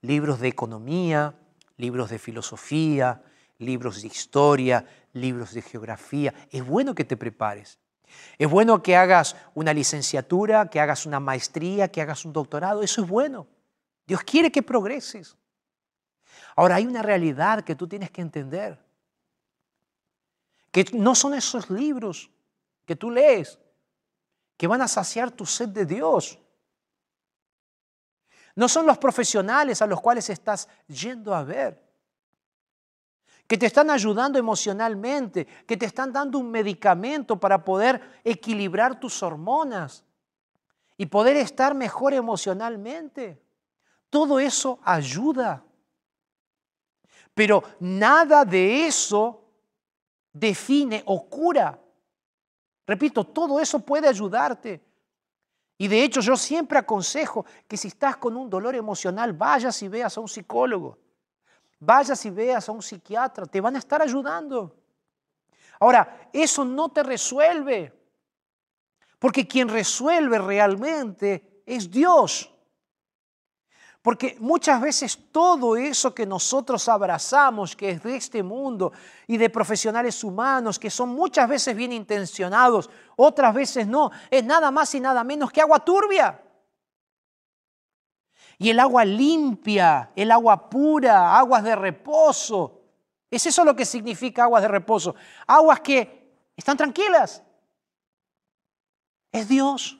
libros 0.01 0.39
de 0.39 0.47
economía, 0.47 1.36
libros 1.77 2.09
de 2.09 2.19
filosofía, 2.19 3.21
libros 3.59 4.01
de 4.01 4.07
historia, 4.07 4.86
libros 5.13 5.53
de 5.53 5.61
geografía. 5.61 6.33
Es 6.51 6.65
bueno 6.65 6.95
que 6.95 7.05
te 7.05 7.15
prepares. 7.15 7.79
Es 8.38 8.49
bueno 8.49 8.81
que 8.81 8.95
hagas 8.95 9.36
una 9.53 9.73
licenciatura, 9.73 10.69
que 10.69 10.79
hagas 10.79 11.05
una 11.05 11.19
maestría, 11.19 11.89
que 11.89 12.01
hagas 12.01 12.25
un 12.25 12.33
doctorado. 12.33 12.81
Eso 12.81 13.01
es 13.01 13.07
bueno. 13.07 13.47
Dios 14.07 14.21
quiere 14.23 14.51
que 14.51 14.61
progreses. 14.61 15.38
Ahora 16.55 16.75
hay 16.75 16.86
una 16.86 17.01
realidad 17.01 17.63
que 17.63 17.75
tú 17.75 17.88
tienes 17.88 18.11
que 18.11 18.21
entender. 18.21 18.79
Que 20.71 20.86
no 20.93 21.15
son 21.15 21.33
esos 21.33 21.69
libros 21.69 22.29
que 22.86 22.95
tú 22.95 23.09
lees 23.09 23.59
que 24.57 24.67
van 24.67 24.81
a 24.81 24.88
saciar 24.88 25.31
tu 25.31 25.45
sed 25.45 25.69
de 25.69 25.86
Dios. 25.86 26.39
No 28.55 28.69
son 28.69 28.86
los 28.86 28.97
profesionales 28.97 29.81
a 29.81 29.88
los 29.88 29.99
cuales 29.99 30.29
estás 30.29 30.69
yendo 30.88 31.36
a 31.36 31.43
ver, 31.43 31.83
que 33.47 33.57
te 33.57 33.65
están 33.65 33.89
ayudando 33.89 34.39
emocionalmente, 34.39 35.45
que 35.67 35.75
te 35.75 35.86
están 35.86 36.13
dando 36.13 36.39
un 36.39 36.49
medicamento 36.49 37.38
para 37.38 37.63
poder 37.63 38.01
equilibrar 38.23 38.97
tus 38.99 39.21
hormonas 39.21 40.05
y 40.97 41.05
poder 41.05 41.36
estar 41.36 41.75
mejor 41.75 42.13
emocionalmente. 42.13 43.41
Todo 44.09 44.39
eso 44.39 44.79
ayuda. 44.83 45.64
Pero 47.36 47.61
nada 47.81 48.45
de 48.45 48.88
eso 48.88 49.43
define 50.31 51.03
o 51.05 51.29
cura. 51.29 51.77
Repito, 52.88 53.25
todo 53.25 53.59
eso 53.59 53.79
puede 53.79 54.07
ayudarte. 54.07 54.81
Y 55.77 55.89
de 55.89 56.03
hecho 56.03 56.21
yo 56.21 56.38
siempre 56.38 56.79
aconsejo 56.79 57.45
que 57.67 57.75
si 57.75 57.89
estás 57.89 58.15
con 58.15 58.38
un 58.38 58.49
dolor 58.49 58.73
emocional, 58.73 59.33
vayas 59.33 59.81
y 59.83 59.89
veas 59.89 60.17
a 60.17 60.21
un 60.21 60.29
psicólogo. 60.29 60.97
Vayas 61.77 62.25
y 62.25 62.29
veas 62.29 62.69
a 62.69 62.71
un 62.71 62.81
psiquiatra. 62.81 63.45
Te 63.45 63.59
van 63.59 63.75
a 63.75 63.79
estar 63.79 64.01
ayudando. 64.01 64.73
Ahora, 65.77 66.29
eso 66.31 66.63
no 66.63 66.88
te 66.88 67.03
resuelve. 67.03 67.93
Porque 69.19 69.45
quien 69.45 69.67
resuelve 69.67 70.39
realmente 70.39 71.61
es 71.65 71.91
Dios. 71.91 72.54
Porque 74.05 74.37
muchas 74.39 74.79
veces 74.79 75.17
todo 75.31 75.75
eso 75.75 76.13
que 76.13 76.27
nosotros 76.27 76.87
abrazamos, 76.89 77.75
que 77.75 77.89
es 77.89 78.03
de 78.03 78.17
este 78.17 78.43
mundo 78.43 78.93
y 79.25 79.35
de 79.35 79.49
profesionales 79.49 80.23
humanos, 80.23 80.77
que 80.77 80.91
son 80.91 81.09
muchas 81.09 81.49
veces 81.49 81.75
bien 81.75 81.91
intencionados, 81.91 82.87
otras 83.15 83.51
veces 83.55 83.87
no, 83.87 84.11
es 84.29 84.45
nada 84.45 84.69
más 84.69 84.93
y 84.93 84.99
nada 84.99 85.23
menos 85.23 85.51
que 85.51 85.59
agua 85.59 85.79
turbia. 85.79 86.39
Y 88.59 88.69
el 88.69 88.79
agua 88.79 89.03
limpia, 89.03 90.11
el 90.15 90.29
agua 90.29 90.69
pura, 90.69 91.35
aguas 91.35 91.63
de 91.63 91.75
reposo. 91.75 92.81
Es 93.31 93.47
eso 93.47 93.65
lo 93.65 93.75
que 93.75 93.85
significa 93.85 94.43
aguas 94.43 94.61
de 94.61 94.67
reposo. 94.67 95.15
Aguas 95.47 95.79
que 95.79 96.45
están 96.55 96.77
tranquilas. 96.77 97.41
Es 99.31 99.47
Dios. 99.47 99.97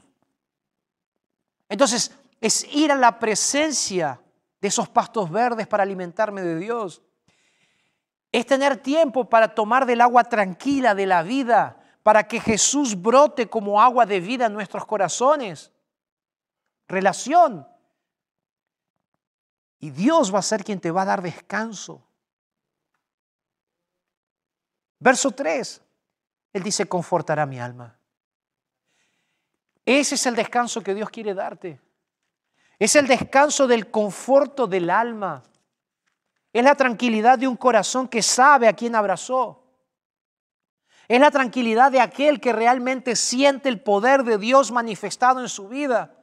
Entonces, 1.68 2.16
es 2.46 2.64
ir 2.72 2.92
a 2.92 2.96
la 2.96 3.18
presencia 3.18 4.22
de 4.62 4.68
esos 4.68 4.88
pastos 4.88 5.32
verdes 5.32 5.66
para 5.66 5.82
alimentarme 5.82 6.44
de 6.44 6.60
Dios. 6.60 7.02
Es 8.32 8.46
tener 8.46 8.78
tiempo 8.78 9.28
para 9.28 9.56
tomar 9.56 9.88
del 9.88 10.00
agua 10.00 10.26
tranquila 10.26 10.94
de 10.94 11.08
la 11.08 11.24
vida, 11.24 11.82
para 12.04 12.28
que 12.28 12.40
Jesús 12.40 13.02
brote 13.02 13.50
como 13.50 13.82
agua 13.82 14.06
de 14.06 14.20
vida 14.20 14.46
en 14.46 14.54
nuestros 14.54 14.86
corazones. 14.86 15.72
Relación. 16.88 17.68
Y 19.80 19.90
Dios 19.90 20.32
va 20.32 20.38
a 20.38 20.44
ser 20.44 20.64
quien 20.64 20.80
te 20.80 20.92
va 20.92 21.02
a 21.02 21.06
dar 21.06 21.24
descanso. 21.24 22.06
Verso 25.00 25.32
3, 25.32 25.82
Él 26.54 26.62
dice, 26.62 26.86
confortará 26.86 27.48
mi 27.48 27.60
alma. 27.60 27.98
Ese 29.84 30.14
es 30.14 30.26
el 30.28 30.36
descanso 30.36 30.84
que 30.84 30.94
Dios 30.94 31.10
quiere 31.10 31.34
darte. 31.34 31.85
Es 32.80 32.96
el 32.96 33.08
descanso 33.08 33.68
del 33.68 33.90
conforto 33.90 34.68
del 34.68 34.90
alma. 34.90 35.44
Es 36.52 36.64
la 36.64 36.76
tranquilidad 36.76 37.40
de 37.40 37.48
un 37.48 37.58
corazón 37.58 38.08
que 38.08 38.22
sabe 38.22 38.68
a 38.68 38.74
quién 38.74 38.96
abrazó. 38.96 39.62
Es 41.08 41.20
la 41.20 41.32
tranquilidad 41.32 41.92
de 41.92 42.02
aquel 42.02 42.42
que 42.42 42.52
realmente 42.52 43.16
siente 43.16 43.70
el 43.70 43.82
poder 43.82 44.24
de 44.24 44.38
Dios 44.38 44.72
manifestado 44.72 45.42
en 45.42 45.50
su 45.50 45.68
vida. 45.68 46.16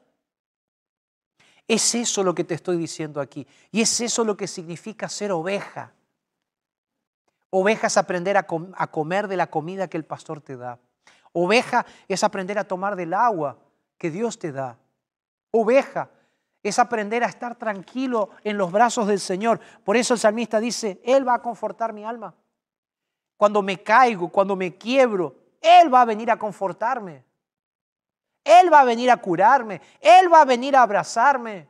Es 1.68 1.94
eso 1.94 2.24
lo 2.24 2.34
que 2.34 2.44
te 2.44 2.54
estoy 2.54 2.76
diciendo 2.76 3.20
aquí. 3.20 3.46
Y 3.70 3.80
es 3.82 4.00
eso 4.00 4.24
lo 4.24 4.36
que 4.36 4.48
significa 4.48 5.08
ser 5.08 5.32
oveja. 5.32 5.92
Oveja 7.50 7.86
es 7.86 7.96
aprender 7.96 8.36
a, 8.36 8.46
comer 8.46 9.28
de 9.28 9.36
la 9.36 9.48
comida 9.48 9.88
que 9.88 9.98
el 9.98 10.04
pastor 10.04 10.40
te 10.40 10.56
da. 10.56 10.78
Oveja 11.32 11.86
es 12.08 12.24
aprender 12.24 12.58
a 12.58 12.64
tomar 12.64 12.96
del 12.96 13.14
agua 13.14 13.58
que 13.98 14.10
Dios 14.10 14.38
te 14.38 14.52
da. 14.52 14.78
Oveja 15.50 16.10
es 16.62 16.78
aprender 16.78 17.24
a 17.24 17.28
estar 17.28 17.56
tranquilo 17.56 18.30
en 18.44 18.56
los 18.56 18.70
brazos 18.70 19.08
del 19.08 19.20
Señor. 19.20 19.60
Por 19.84 19.96
eso 19.96 20.14
el 20.14 20.20
salmista 20.20 20.60
dice, 20.60 21.00
Él 21.04 21.26
va 21.26 21.34
a 21.34 21.42
confortar 21.42 21.92
mi 21.92 22.04
alma. 22.04 22.34
Cuando 23.36 23.62
me 23.62 23.82
caigo, 23.82 24.28
cuando 24.28 24.54
me 24.54 24.76
quiebro, 24.76 25.34
Él 25.60 25.92
va 25.92 26.02
a 26.02 26.04
venir 26.04 26.30
a 26.30 26.38
confortarme. 26.38 27.24
Él 28.44 28.72
va 28.72 28.80
a 28.80 28.84
venir 28.84 29.10
a 29.10 29.16
curarme. 29.16 29.80
Él 30.00 30.32
va 30.32 30.42
a 30.42 30.44
venir 30.44 30.76
a 30.76 30.82
abrazarme. 30.82 31.68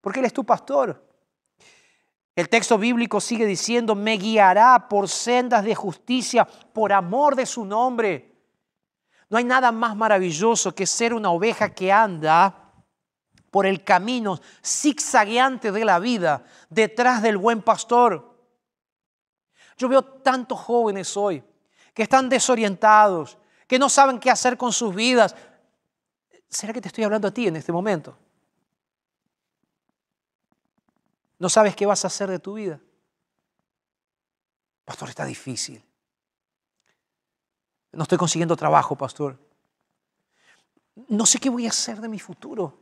Porque 0.00 0.18
Él 0.18 0.26
es 0.26 0.32
tu 0.32 0.44
pastor. 0.44 1.08
El 2.34 2.48
texto 2.48 2.78
bíblico 2.78 3.20
sigue 3.20 3.44
diciendo, 3.46 3.94
me 3.94 4.16
guiará 4.16 4.88
por 4.88 5.08
sendas 5.08 5.64
de 5.64 5.74
justicia 5.74 6.46
por 6.72 6.92
amor 6.92 7.36
de 7.36 7.46
su 7.46 7.64
nombre. 7.64 8.31
No 9.32 9.38
hay 9.38 9.44
nada 9.44 9.72
más 9.72 9.96
maravilloso 9.96 10.74
que 10.74 10.86
ser 10.86 11.14
una 11.14 11.30
oveja 11.30 11.70
que 11.70 11.90
anda 11.90 12.70
por 13.50 13.64
el 13.64 13.82
camino 13.82 14.38
zigzagueante 14.62 15.72
de 15.72 15.86
la 15.86 15.98
vida 15.98 16.44
detrás 16.68 17.22
del 17.22 17.38
buen 17.38 17.62
pastor. 17.62 18.36
Yo 19.78 19.88
veo 19.88 20.02
tantos 20.02 20.60
jóvenes 20.60 21.16
hoy 21.16 21.42
que 21.94 22.02
están 22.02 22.28
desorientados, 22.28 23.38
que 23.66 23.78
no 23.78 23.88
saben 23.88 24.20
qué 24.20 24.30
hacer 24.30 24.58
con 24.58 24.70
sus 24.70 24.94
vidas. 24.94 25.34
¿Será 26.46 26.74
que 26.74 26.82
te 26.82 26.88
estoy 26.88 27.04
hablando 27.04 27.28
a 27.28 27.30
ti 27.30 27.46
en 27.46 27.56
este 27.56 27.72
momento? 27.72 28.14
¿No 31.38 31.48
sabes 31.48 31.74
qué 31.74 31.86
vas 31.86 32.04
a 32.04 32.08
hacer 32.08 32.28
de 32.28 32.38
tu 32.38 32.52
vida? 32.52 32.78
Pastor, 34.84 35.08
está 35.08 35.24
difícil. 35.24 35.82
No 37.92 38.04
estoy 38.04 38.18
consiguiendo 38.18 38.56
trabajo, 38.56 38.96
pastor. 38.96 39.38
No 41.08 41.26
sé 41.26 41.38
qué 41.38 41.50
voy 41.50 41.66
a 41.66 41.70
hacer 41.70 42.00
de 42.00 42.08
mi 42.08 42.18
futuro. 42.18 42.78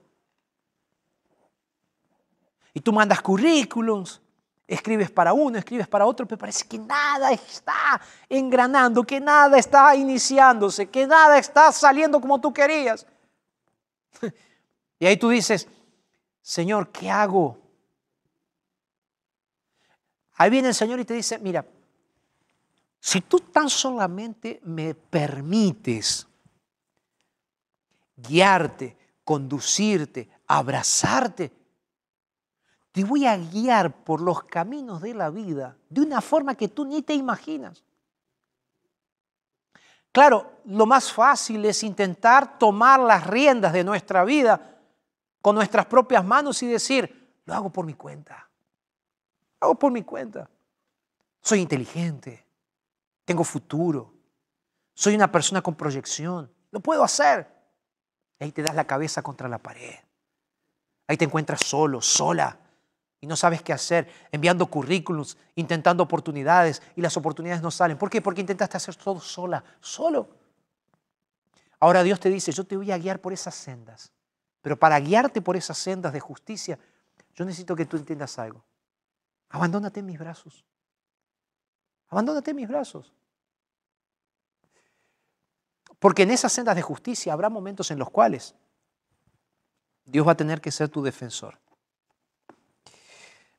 Y 2.73 2.81
tú 2.81 2.93
mandas 2.93 3.21
currículums, 3.21 4.21
escribes 4.67 5.11
para 5.11 5.33
uno, 5.33 5.59
escribes 5.59 5.89
para 5.89 6.07
otro, 6.07 6.27
pero 6.27 6.39
parece 6.39 6.67
que 6.67 6.79
nada 6.79 7.33
está 7.33 8.01
engranando, 8.29 9.03
que 9.03 9.21
nada 9.21 9.59
está 9.59 9.95
iniciándose, 9.97 10.89
que 10.89 11.07
nada 11.07 11.39
está 11.39 11.73
saliendo 11.73 12.21
como 12.21 12.41
tú 12.41 12.53
querías. 12.53 13.07
Y 15.03 15.07
ahí 15.07 15.17
tú 15.17 15.31
dices, 15.31 15.67
Señor, 16.43 16.91
¿qué 16.91 17.11
hago? 17.11 17.57
Ahí 20.35 20.51
viene 20.51 20.69
el 20.69 20.75
Señor 20.75 21.01
y 21.01 21.07
te 21.07 21.15
dice, 21.15 21.39
mira, 21.39 21.65
si 23.01 23.23
tú 23.23 23.41
tan 23.41 23.71
solamente 23.71 24.61
me 24.63 24.95
permites 24.95 26.27
guiarte, 28.17 28.97
conducirte, 29.25 30.29
abrazarte, 30.47 31.51
te 32.93 33.05
voy 33.05 33.27
a 33.27 33.37
guiar 33.37 34.05
por 34.05 34.21
los 34.21 34.45
caminos 34.45 35.01
de 35.01 35.15
la 35.15 35.31
vida 35.31 35.77
de 35.89 36.03
una 36.03 36.21
forma 36.21 36.55
que 36.55 36.69
tú 36.69 36.85
ni 36.85 37.03
te 37.03 37.15
imaginas. 37.15 37.83
Claro, 40.13 40.61
lo 40.65 40.87
más 40.87 41.13
fácil 41.13 41.65
es 41.65 41.83
intentar 41.85 42.59
tomar 42.59 43.01
las 43.01 43.27
riendas 43.27 43.73
de 43.73 43.85
nuestra 43.85 44.25
vida 44.25 44.79
con 45.41 45.55
nuestras 45.55 45.87
propias 45.87 46.25
manos 46.25 46.63
y 46.63 46.67
decir, 46.67 47.33
lo 47.47 47.55
hago 47.55 47.71
por 47.71 47.87
mi 47.87 47.95
cuenta. 47.95 48.49
Lo 49.61 49.69
hago 49.69 49.75
por 49.77 49.93
mi 49.93 50.03
cuenta. 50.03 50.51
Soy 51.41 51.61
inteligente, 51.61 52.45
tengo 53.31 53.45
futuro, 53.45 54.13
soy 54.93 55.15
una 55.15 55.31
persona 55.31 55.63
con 55.63 55.77
proyección, 55.77 56.53
lo 56.73 56.81
puedo 56.81 57.05
hacer. 57.05 57.47
Y 58.41 58.43
ahí 58.43 58.51
te 58.51 58.61
das 58.61 58.75
la 58.75 58.89
cabeza 58.89 59.23
contra 59.23 59.49
la 59.49 59.59
pared. 59.59 59.95
Ahí 61.07 61.17
te 61.17 61.27
encuentras 61.27 61.61
solo, 61.61 62.03
sola, 62.03 62.59
y 63.21 63.29
no 63.29 63.37
sabes 63.37 63.63
qué 63.63 63.73
hacer, 63.73 64.11
enviando 64.33 64.67
currículums, 64.67 65.39
intentando 65.55 66.03
oportunidades 66.03 66.83
y 66.97 67.03
las 67.03 67.17
oportunidades 67.17 67.63
no 67.63 67.71
salen. 67.71 67.97
¿Por 67.97 68.11
qué? 68.11 68.21
Porque 68.21 68.41
intentaste 68.41 68.77
hacer 68.77 68.97
todo 68.97 69.21
sola, 69.21 69.63
solo. 69.79 70.29
Ahora 71.79 72.03
Dios 72.03 72.19
te 72.19 72.31
dice, 72.31 72.51
yo 72.51 72.65
te 72.65 72.77
voy 72.77 72.91
a 72.91 72.99
guiar 72.99 73.21
por 73.21 73.33
esas 73.33 73.55
sendas, 73.55 74.11
pero 74.61 74.77
para 74.77 74.99
guiarte 74.99 75.41
por 75.41 75.57
esas 75.57 75.79
sendas 75.79 76.13
de 76.13 76.19
justicia, 76.19 76.81
yo 77.37 77.45
necesito 77.45 77.77
que 77.77 77.87
tú 77.87 77.97
entiendas 77.97 78.41
algo. 78.41 78.65
Abandónate 79.51 80.01
en 80.01 80.07
mis 80.07 80.19
brazos. 80.19 80.65
Abandónate 82.09 82.51
en 82.51 82.57
mis 82.57 82.67
brazos. 82.67 83.15
Porque 86.01 86.23
en 86.25 86.33
esas 86.33 86.53
sendas 86.53 86.75
de 86.75 86.83
justicia 86.83 87.33
habrá 87.33 87.49
momentos 87.49 87.93
en 87.93 87.99
los 88.01 88.11
cuales 88.11 88.57
Dios 90.05 90.27
va 90.27 90.33
a 90.33 90.37
tener 90.37 90.61
que 90.61 90.73
ser 90.73 90.89
tu 90.89 91.03
defensor. 91.03 91.61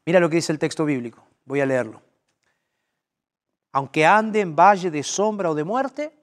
Mira 0.05 0.19
lo 0.19 0.29
que 0.29 0.35
dice 0.35 0.51
el 0.51 0.59
texto 0.59 0.83
bíblico. 0.83 1.23
Voy 1.45 1.61
a 1.61 1.65
leerlo. 1.65 2.01
Aunque 3.71 4.05
ande 4.05 4.41
en 4.41 4.53
valle 4.53 4.91
de 4.91 5.03
sombra 5.03 5.49
o 5.49 5.55
de 5.55 5.63
muerte, 5.63 6.13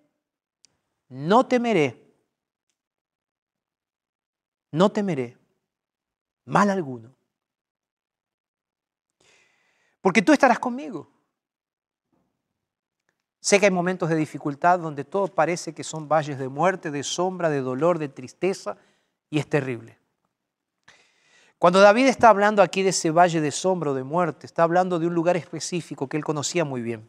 no 1.08 1.46
temeré. 1.46 2.04
No 4.70 4.92
temeré 4.92 5.38
mal 6.44 6.70
alguno. 6.70 7.14
Porque 10.00 10.22
tú 10.22 10.32
estarás 10.32 10.58
conmigo. 10.58 11.10
Sé 13.48 13.58
que 13.58 13.64
hay 13.64 13.72
momentos 13.72 14.10
de 14.10 14.16
dificultad 14.16 14.78
donde 14.78 15.06
todo 15.06 15.26
parece 15.28 15.72
que 15.72 15.82
son 15.82 16.06
valles 16.06 16.38
de 16.38 16.48
muerte, 16.48 16.90
de 16.90 17.02
sombra, 17.02 17.48
de 17.48 17.62
dolor, 17.62 17.98
de 17.98 18.10
tristeza, 18.10 18.76
y 19.30 19.38
es 19.38 19.48
terrible. 19.48 19.96
Cuando 21.58 21.80
David 21.80 22.08
está 22.08 22.28
hablando 22.28 22.60
aquí 22.60 22.82
de 22.82 22.90
ese 22.90 23.10
valle 23.10 23.40
de 23.40 23.50
sombra 23.50 23.92
o 23.92 23.94
de 23.94 24.04
muerte, 24.04 24.44
está 24.44 24.64
hablando 24.64 24.98
de 24.98 25.06
un 25.06 25.14
lugar 25.14 25.38
específico 25.38 26.10
que 26.10 26.18
él 26.18 26.24
conocía 26.26 26.66
muy 26.66 26.82
bien. 26.82 27.08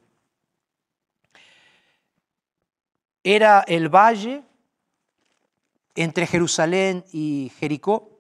Era 3.21 3.65
el 3.67 3.89
valle 3.89 4.41
entre 5.93 6.25
Jerusalén 6.25 7.03
y 7.11 7.51
Jericó, 7.59 8.17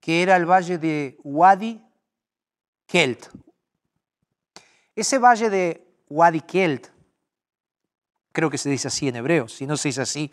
que 0.00 0.20
era 0.20 0.36
el 0.36 0.44
valle 0.44 0.76
de 0.76 1.16
Wadi 1.24 1.80
Kelt. 2.86 3.30
Ese 4.94 5.18
valle 5.18 5.48
de 5.48 5.82
Wadi 6.10 6.42
Kelt, 6.42 6.94
creo 8.36 8.50
que 8.50 8.58
se 8.58 8.68
dice 8.68 8.88
así 8.88 9.08
en 9.08 9.16
hebreo, 9.16 9.48
si 9.48 9.66
no 9.66 9.78
se 9.78 9.88
dice 9.88 10.02
así, 10.02 10.30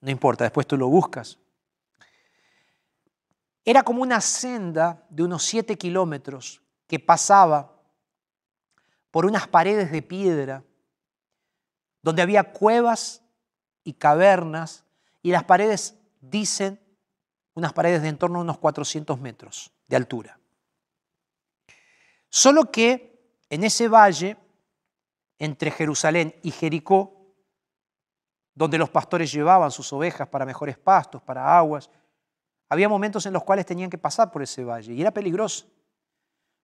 no 0.00 0.10
importa, 0.10 0.42
después 0.42 0.66
tú 0.66 0.76
lo 0.76 0.88
buscas. 0.88 1.38
Era 3.64 3.84
como 3.84 4.02
una 4.02 4.20
senda 4.20 5.06
de 5.10 5.22
unos 5.22 5.44
siete 5.44 5.78
kilómetros 5.78 6.60
que 6.88 6.98
pasaba 6.98 7.80
por 9.12 9.26
unas 9.26 9.46
paredes 9.46 9.92
de 9.92 10.02
piedra, 10.02 10.64
donde 12.02 12.20
había 12.20 12.52
cuevas 12.52 13.22
y 13.84 13.92
cavernas, 13.92 14.82
y 15.22 15.30
las 15.30 15.44
paredes 15.44 15.94
dicen 16.20 16.80
unas 17.54 17.72
paredes 17.72 18.02
de 18.02 18.08
en 18.08 18.18
torno 18.18 18.40
a 18.40 18.42
unos 18.42 18.58
400 18.58 19.20
metros 19.20 19.70
de 19.86 19.94
altura. 19.94 20.40
Solo 22.28 22.72
que 22.72 23.38
en 23.50 23.62
ese 23.62 23.86
valle, 23.86 24.36
entre 25.38 25.70
Jerusalén 25.70 26.34
y 26.42 26.50
Jericó, 26.50 27.24
donde 28.54 28.78
los 28.78 28.90
pastores 28.90 29.32
llevaban 29.32 29.70
sus 29.70 29.92
ovejas 29.92 30.28
para 30.28 30.46
mejores 30.46 30.78
pastos, 30.78 31.22
para 31.22 31.56
aguas, 31.58 31.90
había 32.68 32.88
momentos 32.88 33.26
en 33.26 33.32
los 33.32 33.44
cuales 33.44 33.66
tenían 33.66 33.90
que 33.90 33.98
pasar 33.98 34.30
por 34.30 34.42
ese 34.42 34.64
valle 34.64 34.92
y 34.92 35.00
era 35.00 35.10
peligroso, 35.10 35.66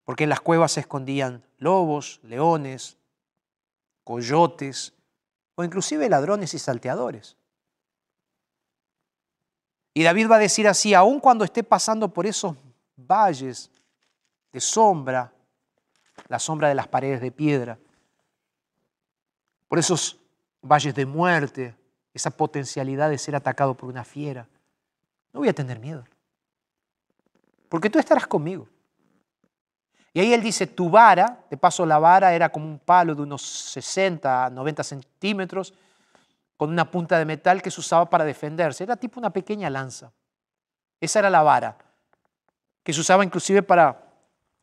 porque 0.05 0.25
en 0.25 0.31
las 0.31 0.41
cuevas 0.41 0.73
se 0.73 0.81
escondían 0.81 1.45
lobos, 1.59 2.21
leones, 2.23 2.97
coyotes 4.05 4.95
o 5.55 5.65
inclusive 5.65 6.09
ladrones 6.09 6.55
y 6.55 6.59
salteadores. 6.59 7.37
Y 9.93 10.03
David 10.03 10.31
va 10.31 10.37
a 10.37 10.41
decir 10.41 10.69
así, 10.69 10.95
aun 10.95 11.21
cuando 11.21 11.45
esté 11.45 11.65
pasando 11.65 12.13
por 12.13 12.27
esos 12.27 12.57
valles 12.97 13.71
de 14.53 14.61
sombra, 14.61 15.33
la 16.29 16.39
sombra 16.39 16.69
de 16.69 16.75
las 16.75 16.89
paredes 16.89 17.21
de 17.21 17.33
piedra, 17.33 17.79
por 19.71 19.79
esos 19.79 20.19
valles 20.61 20.93
de 20.97 21.07
muerte, 21.07 21.77
esa 22.13 22.33
potencialidad 22.33 23.09
de 23.09 23.17
ser 23.17 23.37
atacado 23.37 23.77
por 23.77 23.89
una 23.89 24.03
fiera, 24.03 24.49
no 25.33 25.39
voy 25.39 25.49
a 25.49 25.53
tener 25.53 25.79
miedo. 25.79 26.05
Porque 27.69 27.89
tú 27.89 28.01
estarás 28.01 28.27
conmigo. 28.27 28.67
Y 30.13 30.19
ahí 30.19 30.35
él 30.35 30.43
dice, 30.43 30.67
tu 30.67 30.91
vara, 30.91 31.45
de 31.49 31.57
paso 31.57 31.87
la 31.87 32.01
vara 32.01 32.35
era 32.35 32.49
como 32.49 32.67
un 32.67 32.81
palo 32.81 33.15
de 33.15 33.23
unos 33.23 33.43
60 33.43 34.47
a 34.47 34.51
90 34.51 34.83
centímetros, 34.83 35.73
con 36.57 36.69
una 36.69 36.91
punta 36.91 37.17
de 37.17 37.25
metal 37.25 37.63
que 37.63 37.71
se 37.71 37.79
usaba 37.79 38.11
para 38.11 38.25
defenderse. 38.25 38.83
Era 38.83 38.97
tipo 38.97 39.21
una 39.21 39.31
pequeña 39.31 39.71
lanza. 39.71 40.11
Esa 41.01 41.21
era 41.21 41.31
la 41.31 41.45
vara, 41.45 41.79
que 42.83 42.93
se 42.93 43.01
usaba 43.01 43.25
inclusive 43.25 43.63
para 43.63 44.03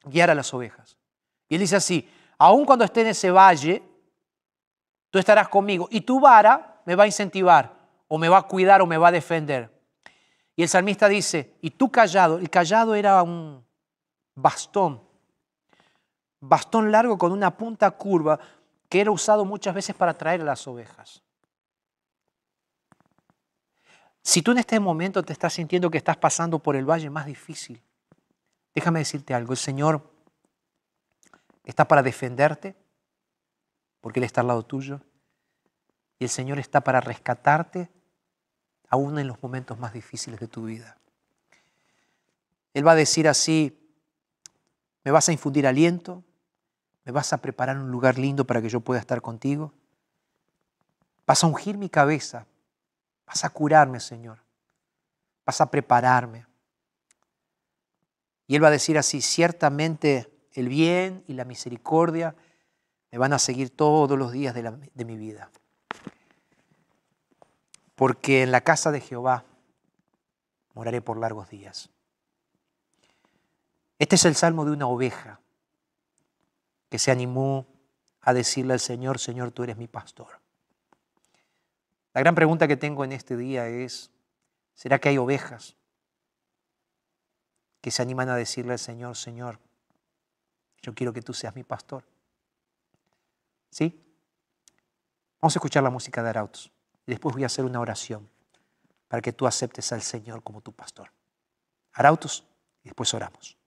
guiar 0.04 0.30
a 0.30 0.36
las 0.36 0.54
ovejas. 0.54 0.98
Y 1.48 1.56
él 1.56 1.62
dice 1.62 1.78
así, 1.78 2.12
aun 2.38 2.66
cuando 2.66 2.84
esté 2.84 3.00
en 3.00 3.08
ese 3.08 3.32
valle, 3.32 3.82
tú 5.10 5.20
estarás 5.20 5.48
conmigo 5.50 5.88
y 5.92 6.02
tu 6.02 6.20
vara 6.20 6.82
me 6.86 6.96
va 6.96 7.04
a 7.04 7.08
incentivar, 7.08 7.78
o 8.08 8.18
me 8.18 8.30
va 8.30 8.38
a 8.38 8.44
cuidar, 8.44 8.82
o 8.82 8.86
me 8.86 8.98
va 8.98 9.10
a 9.10 9.12
defender. 9.12 9.72
Y 10.56 10.64
el 10.64 10.70
salmista 10.70 11.08
dice, 11.08 11.56
y 11.62 11.72
tu 11.72 11.92
callado, 11.92 12.38
el 12.38 12.50
callado 12.50 12.96
era 12.96 13.22
un 13.22 13.64
bastón, 14.36 15.02
bastón 16.40 16.92
largo 16.92 17.18
con 17.18 17.32
una 17.32 17.56
punta 17.56 17.92
curva 17.92 18.40
que 18.90 19.02
era 19.02 19.12
usado 19.12 19.46
muchas 19.46 19.76
veces 19.76 19.96
para 19.96 20.18
traer 20.18 20.42
a 20.42 20.46
las 20.46 20.66
ovejas. 20.68 21.22
Si 24.24 24.42
tú 24.42 24.52
en 24.52 24.58
este 24.58 24.80
momento 24.80 25.24
te 25.24 25.34
estás 25.34 25.54
sintiendo 25.54 25.90
que 25.90 25.98
estás 25.98 26.18
pasando 26.18 26.60
por 26.60 26.76
el 26.76 26.90
valle 26.90 27.10
más 27.10 27.26
difícil, 27.26 27.82
déjame 28.76 29.00
decirte 29.00 29.34
algo, 29.34 29.54
el 29.54 29.58
Señor 29.58 30.10
está 31.64 31.88
para 31.88 32.04
defenderte, 32.04 32.76
porque 34.08 34.22
Él 34.22 34.24
está 34.24 34.40
al 34.40 34.48
lado 34.48 34.64
tuyo, 34.64 35.02
y 36.18 36.24
el 36.24 36.30
Señor 36.30 36.60
está 36.60 36.80
para 36.80 37.02
rescatarte 37.02 37.92
aún 38.88 39.20
en 39.20 39.28
los 39.28 39.44
momentos 39.44 39.78
más 39.78 39.92
difíciles 39.92 40.40
de 40.40 40.48
tu 40.48 40.64
vida. 40.64 40.98
Él 42.74 42.88
va 42.88 42.94
a 42.94 42.96
decir 42.96 43.28
así, 43.28 43.78
me 45.04 45.12
vas 45.12 45.28
a 45.28 45.34
infundir 45.34 45.68
aliento, 45.68 46.24
me 47.04 47.12
vas 47.12 47.34
a 47.34 47.42
preparar 47.42 47.78
un 47.78 47.92
lugar 47.92 48.18
lindo 48.18 48.48
para 48.48 48.62
que 48.62 48.70
yo 48.70 48.80
pueda 48.80 49.02
estar 49.02 49.22
contigo, 49.22 49.74
Vas 51.26 51.44
a 51.44 51.48
ungir 51.48 51.78
mi 51.78 51.90
cabeza. 51.90 52.48
Vas 53.26 53.44
a 53.44 53.50
curarme, 53.50 54.00
Señor. 54.00 54.40
Vas 55.46 55.60
a 55.60 55.70
prepararme. 55.70 56.48
Y 58.48 58.56
Él 58.56 58.64
va 58.64 58.70
a 58.70 58.72
decir 58.72 58.98
así, 58.98 59.20
ciertamente 59.20 60.34
el 60.54 60.70
bien 60.70 61.26
y 61.28 61.34
la 61.34 61.44
misericordia 61.44 62.34
me 63.12 63.18
van 63.18 63.34
a 63.34 63.40
seguir 63.40 63.76
todos 63.76 64.18
los 64.18 64.32
días 64.32 64.54
de, 64.54 64.90
de 64.94 65.06
mi 65.06 65.18
vida. 65.18 65.50
Porque 67.96 68.44
en 68.44 68.52
la 68.52 68.62
casa 68.62 68.92
de 68.92 69.02
Jehová 69.02 69.46
moraré 70.74 71.02
por 71.02 71.18
largos 71.18 71.50
días. 71.50 71.90
Este 74.00 74.16
es 74.16 74.26
el 74.26 74.36
salmo 74.36 74.66
de 74.66 74.72
una 74.72 74.88
oveja 74.88 75.40
que 76.90 77.00
se 77.00 77.12
animó 77.12 77.66
a 78.22 78.34
decirle 78.34 78.74
al 78.74 78.80
Señor, 78.80 79.20
Señor, 79.20 79.52
tú 79.52 79.64
eres 79.64 79.78
mi 79.78 79.88
pastor. 79.88 80.40
La 82.14 82.22
gran 82.22 82.36
pregunta 82.36 82.68
que 82.68 82.78
tengo 82.78 83.04
en 83.04 83.12
este 83.12 83.38
día 83.38 83.68
es, 83.68 84.12
¿será 84.74 85.00
que 85.00 85.10
hay 85.10 85.18
ovejas 85.18 85.76
que 87.82 87.92
se 87.92 88.02
animan 88.02 88.30
a 88.30 88.36
decirle 88.36 88.74
al 88.74 88.80
Señor, 88.80 89.16
Señor, 89.16 89.60
yo 90.82 90.94
quiero 90.94 91.14
que 91.14 91.22
tú 91.22 91.34
seas 91.34 91.56
mi 91.56 91.64
pastor? 91.64 92.04
¿Sí? 93.70 94.04
Vamos 95.42 95.56
a 95.56 95.60
escuchar 95.60 95.84
la 95.84 95.90
música 95.90 96.24
de 96.24 96.30
Arautos 96.30 96.72
y 97.06 97.12
después 97.12 97.34
voy 97.34 97.44
a 97.44 97.48
hacer 97.48 97.66
una 97.66 97.80
oración 97.80 98.30
para 99.08 99.22
que 99.22 99.34
tú 99.34 99.48
aceptes 99.48 99.92
al 99.92 100.02
Señor 100.02 100.44
como 100.44 100.62
tu 100.62 100.74
pastor. 100.74 101.12
Arautos 101.94 102.44
y 102.84 102.90
después 102.90 103.14
oramos. 103.14 103.58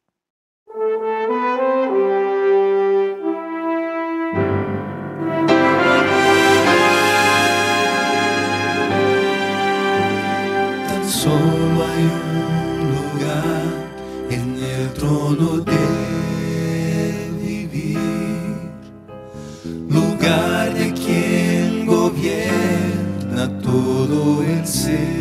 Tan 10.88 11.09
solo 11.09 11.86
hay 11.86 12.05
un 12.05 12.90
lugar 12.94 13.64
en 14.30 14.62
el 14.62 14.92
trono 14.94 15.59
de 15.59 15.70
ser. 24.66 25.20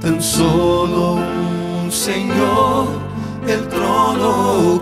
Tan 0.00 0.22
solo 0.22 1.18
un 1.82 1.90
Señor 1.90 2.88
el 3.46 3.68
trono 3.68 4.76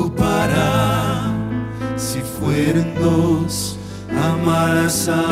ocupará. 0.00 1.32
Si 1.96 2.20
fueren 2.20 2.94
dos, 3.00 3.78
amarás 4.10 5.08
a 5.08 5.24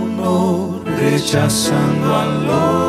uno, 0.00 0.80
rechazando 0.84 2.14
al 2.14 2.48
otro. 2.50 2.88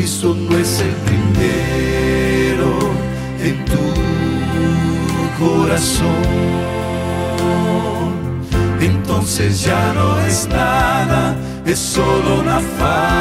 Cristo 0.00 0.34
no 0.34 0.56
es 0.56 0.80
el 0.80 0.94
primero 1.10 2.70
en 3.38 3.62
tu 3.66 3.84
corazón, 5.38 6.06
entonces 8.80 9.60
ya 9.62 9.92
no 9.92 10.18
es 10.20 10.48
nada, 10.48 11.36
es 11.66 11.78
solo 11.78 12.40
una 12.40 12.60
falsa 12.78 13.12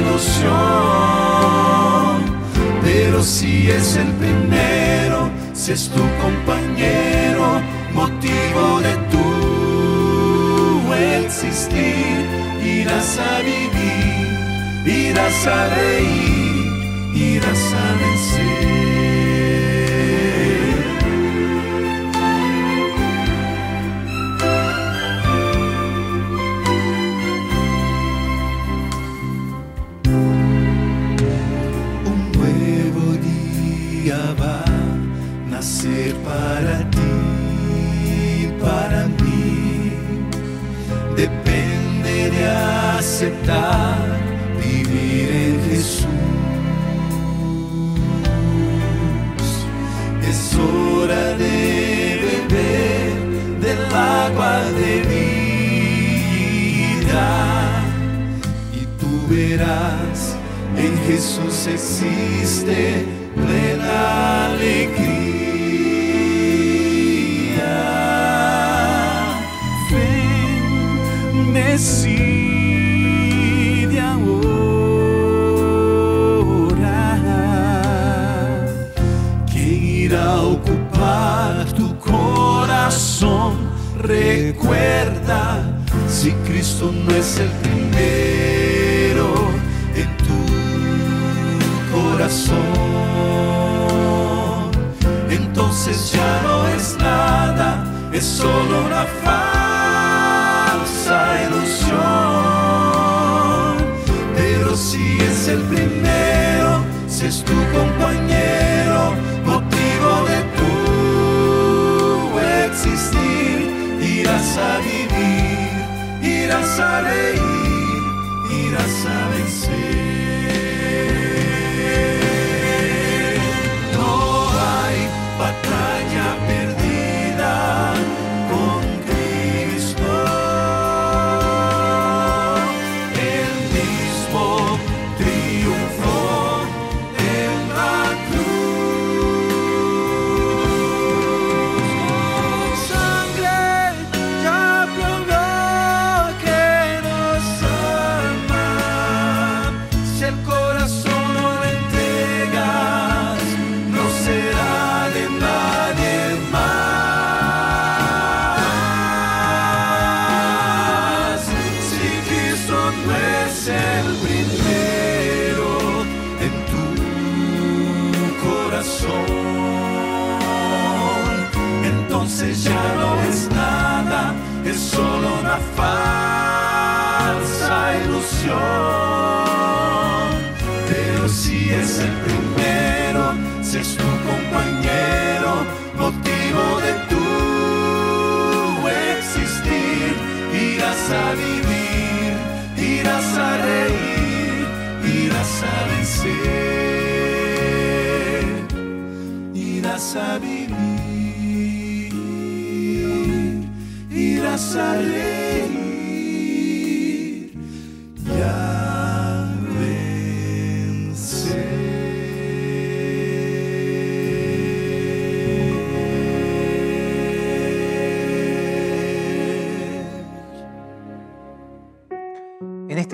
ilusión. 0.00 0.50
Pero 2.82 3.22
si 3.22 3.70
es 3.70 3.94
el 3.94 4.08
primero, 4.14 5.30
si 5.52 5.70
es 5.70 5.88
tu 5.88 6.02
compañero, 6.20 7.60
motivo 7.94 8.80
de 8.80 8.96
tu 9.12 9.20
existir, 11.22 12.26
irás 12.64 13.18
a 13.18 13.38
vivir, 13.38 14.29
irás 14.90 15.46
a 15.46 15.68
reír, 15.68 17.14
irás 17.14 17.72
a 17.72 17.94
vencer. 17.94 18.59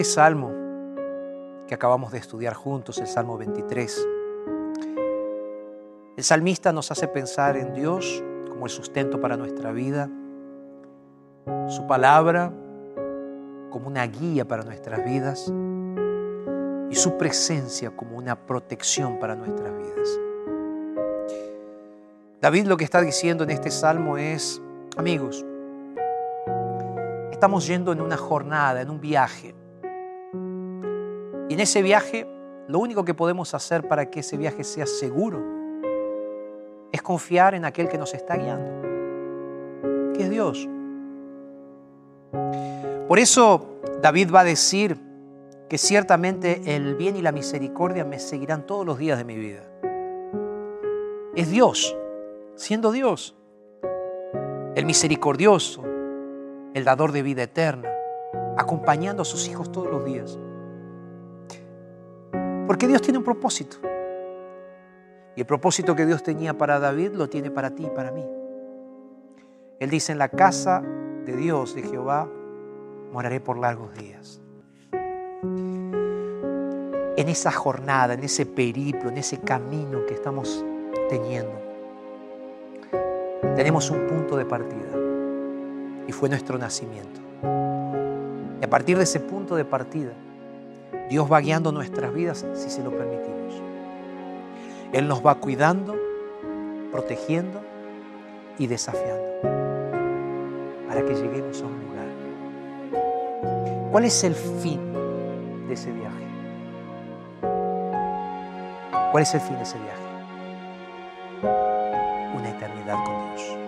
Salmo 0.07 0.53
que 1.67 1.75
acabamos 1.75 2.13
de 2.13 2.19
estudiar 2.19 2.55
juntos, 2.55 2.99
el 2.99 3.09
Salmo 3.09 3.37
23, 3.37 4.07
el 6.17 6.25
salmista 6.25 6.73
nos 6.73 6.91
hace 6.91 7.09
pensar 7.09 7.57
en 7.57 7.75
Dios 7.75 8.23
como 8.49 8.65
el 8.65 8.71
sustento 8.71 9.21
para 9.21 9.37
nuestra 9.37 9.73
vida, 9.73 10.09
su 11.69 11.87
palabra 11.87 12.53
como 13.71 13.89
una 13.89 14.07
guía 14.07 14.47
para 14.47 14.63
nuestras 14.63 15.05
vidas 15.05 15.53
y 16.89 16.95
su 16.95 17.19
presencia 17.19 17.91
como 17.91 18.17
una 18.17 18.47
protección 18.47 19.19
para 19.19 19.35
nuestras 19.35 19.77
vidas. 19.77 20.21
David 22.41 22.67
lo 22.67 22.77
que 22.77 22.85
está 22.85 23.01
diciendo 23.01 23.45
en 23.45 23.51
este 23.51 23.71
salmo 23.71 24.17
es, 24.17 24.63
amigos, 24.97 25.45
estamos 27.31 27.67
yendo 27.67 27.93
en 27.93 28.01
una 28.01 28.17
jornada, 28.17 28.81
en 28.81 28.89
un 28.89 29.01
viaje. 29.01 29.55
Y 31.49 31.55
en 31.55 31.61
ese 31.61 31.83
viaje, 31.83 32.27
lo 32.69 32.79
único 32.79 33.05
que 33.05 33.15
podemos 33.15 33.55
hacer 33.55 33.87
para 33.87 34.11
que 34.11 34.21
ese 34.21 34.37
viaje 34.37 34.65
sea 34.65 34.87
seguro 34.87 35.43
es 36.93 37.03
confiar 37.03 37.55
en 37.55 37.65
aquel 37.65 37.89
que 37.89 37.99
nos 37.99 38.15
está 38.15 38.37
guiando, 38.37 40.13
que 40.15 40.25
es 40.25 40.31
Dios. 40.31 40.69
Por 43.07 43.19
eso 43.19 43.81
David 44.03 44.31
va 44.35 44.41
a 44.41 44.45
decir 44.45 44.99
que 45.69 45.79
ciertamente 45.79 46.75
el 46.77 46.97
bien 46.97 47.17
y 47.17 47.23
la 47.23 47.33
misericordia 47.33 48.05
me 48.05 48.19
seguirán 48.19 48.67
todos 48.67 48.85
los 48.85 48.99
días 48.99 49.19
de 49.19 49.25
mi 49.25 49.37
vida. 49.37 49.63
Es 51.35 51.51
Dios, 51.51 51.97
siendo 52.57 52.93
Dios, 52.93 53.37
el 54.75 54.87
misericordioso, 54.87 55.83
el 56.75 56.85
dador 56.85 57.13
de 57.13 57.23
vida 57.23 57.43
eterna, 57.45 57.91
acompañando 58.57 59.23
a 59.23 59.25
sus 59.25 59.49
hijos 59.49 59.71
todos 59.71 59.91
los 59.91 60.05
días. 60.05 60.39
Porque 62.67 62.89
Dios 62.89 63.01
tiene 63.03 63.19
un 63.19 63.25
propósito. 63.25 63.77
Y 65.37 65.41
el 65.41 65.47
propósito 65.47 65.95
que 65.95 66.07
Dios 66.07 66.23
tenía 66.23 66.57
para 66.57 66.79
David 66.79 67.13
lo 67.13 67.29
tiene 67.29 67.51
para 67.51 67.71
ti 67.71 67.85
y 67.87 67.91
para 67.91 68.11
mí. 68.11 68.27
Él 69.79 69.91
dice, 69.91 70.13
en 70.13 70.19
la 70.19 70.29
casa 70.29 70.83
de 71.25 71.37
Dios, 71.37 71.75
de 71.75 71.83
Jehová, 71.83 72.29
moraré 73.13 73.41
por 73.41 73.59
largos 73.59 73.95
días. 73.95 74.41
En 77.19 77.29
esa 77.29 77.53
jornada, 77.53 78.15
en 78.15 78.25
ese 78.25 78.47
periplo, 78.47 79.11
en 79.11 79.19
ese 79.19 79.39
camino 79.41 80.07
que 80.07 80.15
estamos 80.15 80.65
teniendo, 81.09 81.53
tenemos 83.55 83.91
un 83.91 84.07
punto 84.07 84.37
de 84.37 84.45
partida 84.45 84.89
y 86.07 86.13
fue 86.13 86.29
nuestro 86.29 86.59
nacimiento. 86.59 87.21
Y 88.61 88.65
a 88.65 88.71
partir 88.71 88.97
de 88.97 89.05
ese 89.05 89.21
punto 89.21 89.57
de 89.57 89.65
partida, 89.65 90.13
Dios 91.09 91.31
va 91.31 91.41
guiando 91.41 91.71
nuestras 91.71 92.13
vidas 92.13 92.45
si 92.55 92.69
se 92.69 92.83
lo 92.83 92.91
permitimos. 92.91 93.63
Él 94.93 95.07
nos 95.07 95.25
va 95.25 95.37
cuidando, 95.37 95.95
protegiendo 96.91 97.61
y 98.59 98.67
desafiando 98.67 99.27
para 100.89 101.05
que 101.05 101.15
lleguemos 101.15 101.63
a 101.63 101.67
un 101.67 101.81
lugar. 101.81 102.07
¿Cuál 103.91 104.05
es 104.05 104.25
el 104.25 104.35
fin 104.35 104.81
de 105.69 105.75
ese 105.75 105.93
viaje? 105.93 106.27
¿Cuál 109.13 109.23
es 109.23 109.35
el 109.35 109.41
fin 109.41 109.57
de 109.57 109.63
ese 109.63 109.79
viaje? 109.79 110.03
Una 112.35 112.51
eternidad 112.51 112.97
con 113.05 113.15
Dios. 113.35 113.59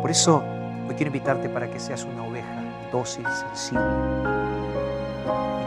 Por 0.00 0.10
eso 0.10 0.42
hoy 0.88 0.94
quiero 0.94 1.08
invitarte 1.08 1.48
para 1.48 1.70
que 1.70 1.78
seas 1.78 2.04
una 2.04 2.24
oveja 2.24 2.64
dócil, 2.90 3.26
sensible 3.26 4.37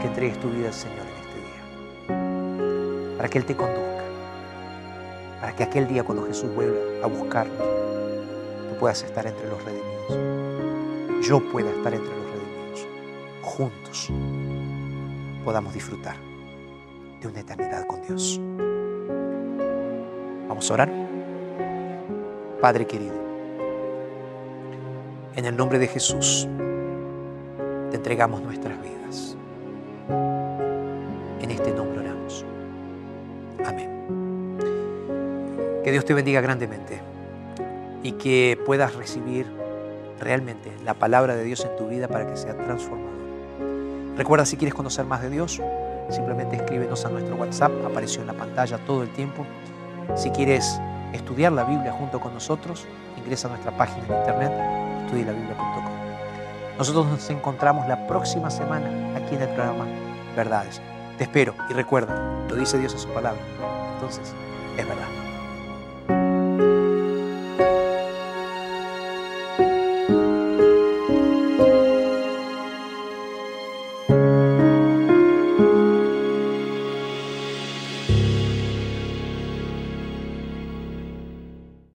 que 0.02 0.08
entregues 0.08 0.38
tu 0.40 0.50
vida 0.50 0.66
al 0.66 0.74
Señor 0.74 1.06
en 1.06 1.14
este 1.22 1.38
día. 1.38 3.16
Para 3.16 3.28
que 3.28 3.38
Él 3.38 3.44
te 3.44 3.56
conduzca. 3.56 4.02
Para 5.40 5.54
que 5.54 5.62
aquel 5.62 5.86
día 5.86 6.02
cuando 6.02 6.26
Jesús 6.26 6.52
vuelva 6.52 6.80
a 7.04 7.06
buscarnos, 7.06 7.56
tú 7.56 8.76
puedas 8.80 9.00
estar 9.04 9.24
entre 9.26 9.48
los 9.48 9.62
redimidos. 9.64 11.24
Yo 11.24 11.40
pueda 11.52 11.70
estar 11.70 11.94
entre 11.94 12.10
los 12.10 12.24
redimidos. 12.32 12.88
Juntos 13.42 14.10
podamos 15.44 15.72
disfrutar 15.72 16.16
de 17.20 17.28
una 17.28 17.40
eternidad 17.40 17.86
con 17.86 18.02
Dios. 18.02 18.40
Vamos 20.48 20.68
a 20.68 20.74
orar. 20.74 20.92
Padre 22.60 22.86
querido, 22.86 23.14
en 25.36 25.44
el 25.44 25.56
nombre 25.56 25.78
de 25.78 25.86
Jesús, 25.86 26.48
te 27.90 27.96
entregamos 27.96 28.40
nuestras 28.42 28.80
vidas. 28.80 29.36
En 31.42 31.50
este 31.50 31.72
nombre 31.72 31.98
oramos. 31.98 32.44
Amén. 33.66 34.56
Que 35.82 35.90
Dios 35.90 36.04
te 36.04 36.14
bendiga 36.14 36.40
grandemente 36.40 37.00
y 38.02 38.12
que 38.12 38.58
puedas 38.64 38.94
recibir 38.94 39.46
realmente 40.20 40.72
la 40.84 40.94
palabra 40.94 41.34
de 41.34 41.42
Dios 41.44 41.64
en 41.64 41.76
tu 41.76 41.88
vida 41.88 42.06
para 42.06 42.26
que 42.26 42.36
sea 42.36 42.56
transformador. 42.56 43.12
Recuerda 44.16 44.46
si 44.46 44.56
quieres 44.56 44.74
conocer 44.74 45.04
más 45.04 45.20
de 45.22 45.30
Dios, 45.30 45.60
simplemente 46.10 46.56
escríbenos 46.56 47.04
a 47.04 47.10
nuestro 47.10 47.34
WhatsApp, 47.34 47.72
apareció 47.84 48.20
en 48.20 48.28
la 48.28 48.34
pantalla 48.34 48.78
todo 48.78 49.02
el 49.02 49.12
tiempo. 49.12 49.44
Si 50.14 50.30
quieres 50.30 50.80
estudiar 51.12 51.52
la 51.52 51.64
Biblia 51.64 51.92
junto 51.92 52.20
con 52.20 52.34
nosotros, 52.34 52.86
ingresa 53.16 53.48
a 53.48 53.50
nuestra 53.50 53.76
página 53.76 54.06
en 54.06 54.14
internet, 54.14 54.52
estudialabiblia.com. 55.06 55.84
Nosotros 56.78 57.06
nos 57.06 57.30
encontramos 57.30 57.88
la 57.88 58.06
próxima 58.06 58.50
semana 58.50 59.16
aquí 59.16 59.34
en 59.34 59.42
el 59.42 59.48
programa 59.48 59.86
Verdades. 60.36 60.80
Te 61.18 61.24
espero 61.24 61.54
y 61.68 61.72
recuerda, 61.72 62.44
lo 62.48 62.56
dice 62.56 62.78
Dios 62.78 62.92
en 62.94 63.00
su 63.00 63.08
palabra. 63.08 63.40
Entonces, 63.94 64.34
es 64.76 64.88
verdad. 64.88 65.21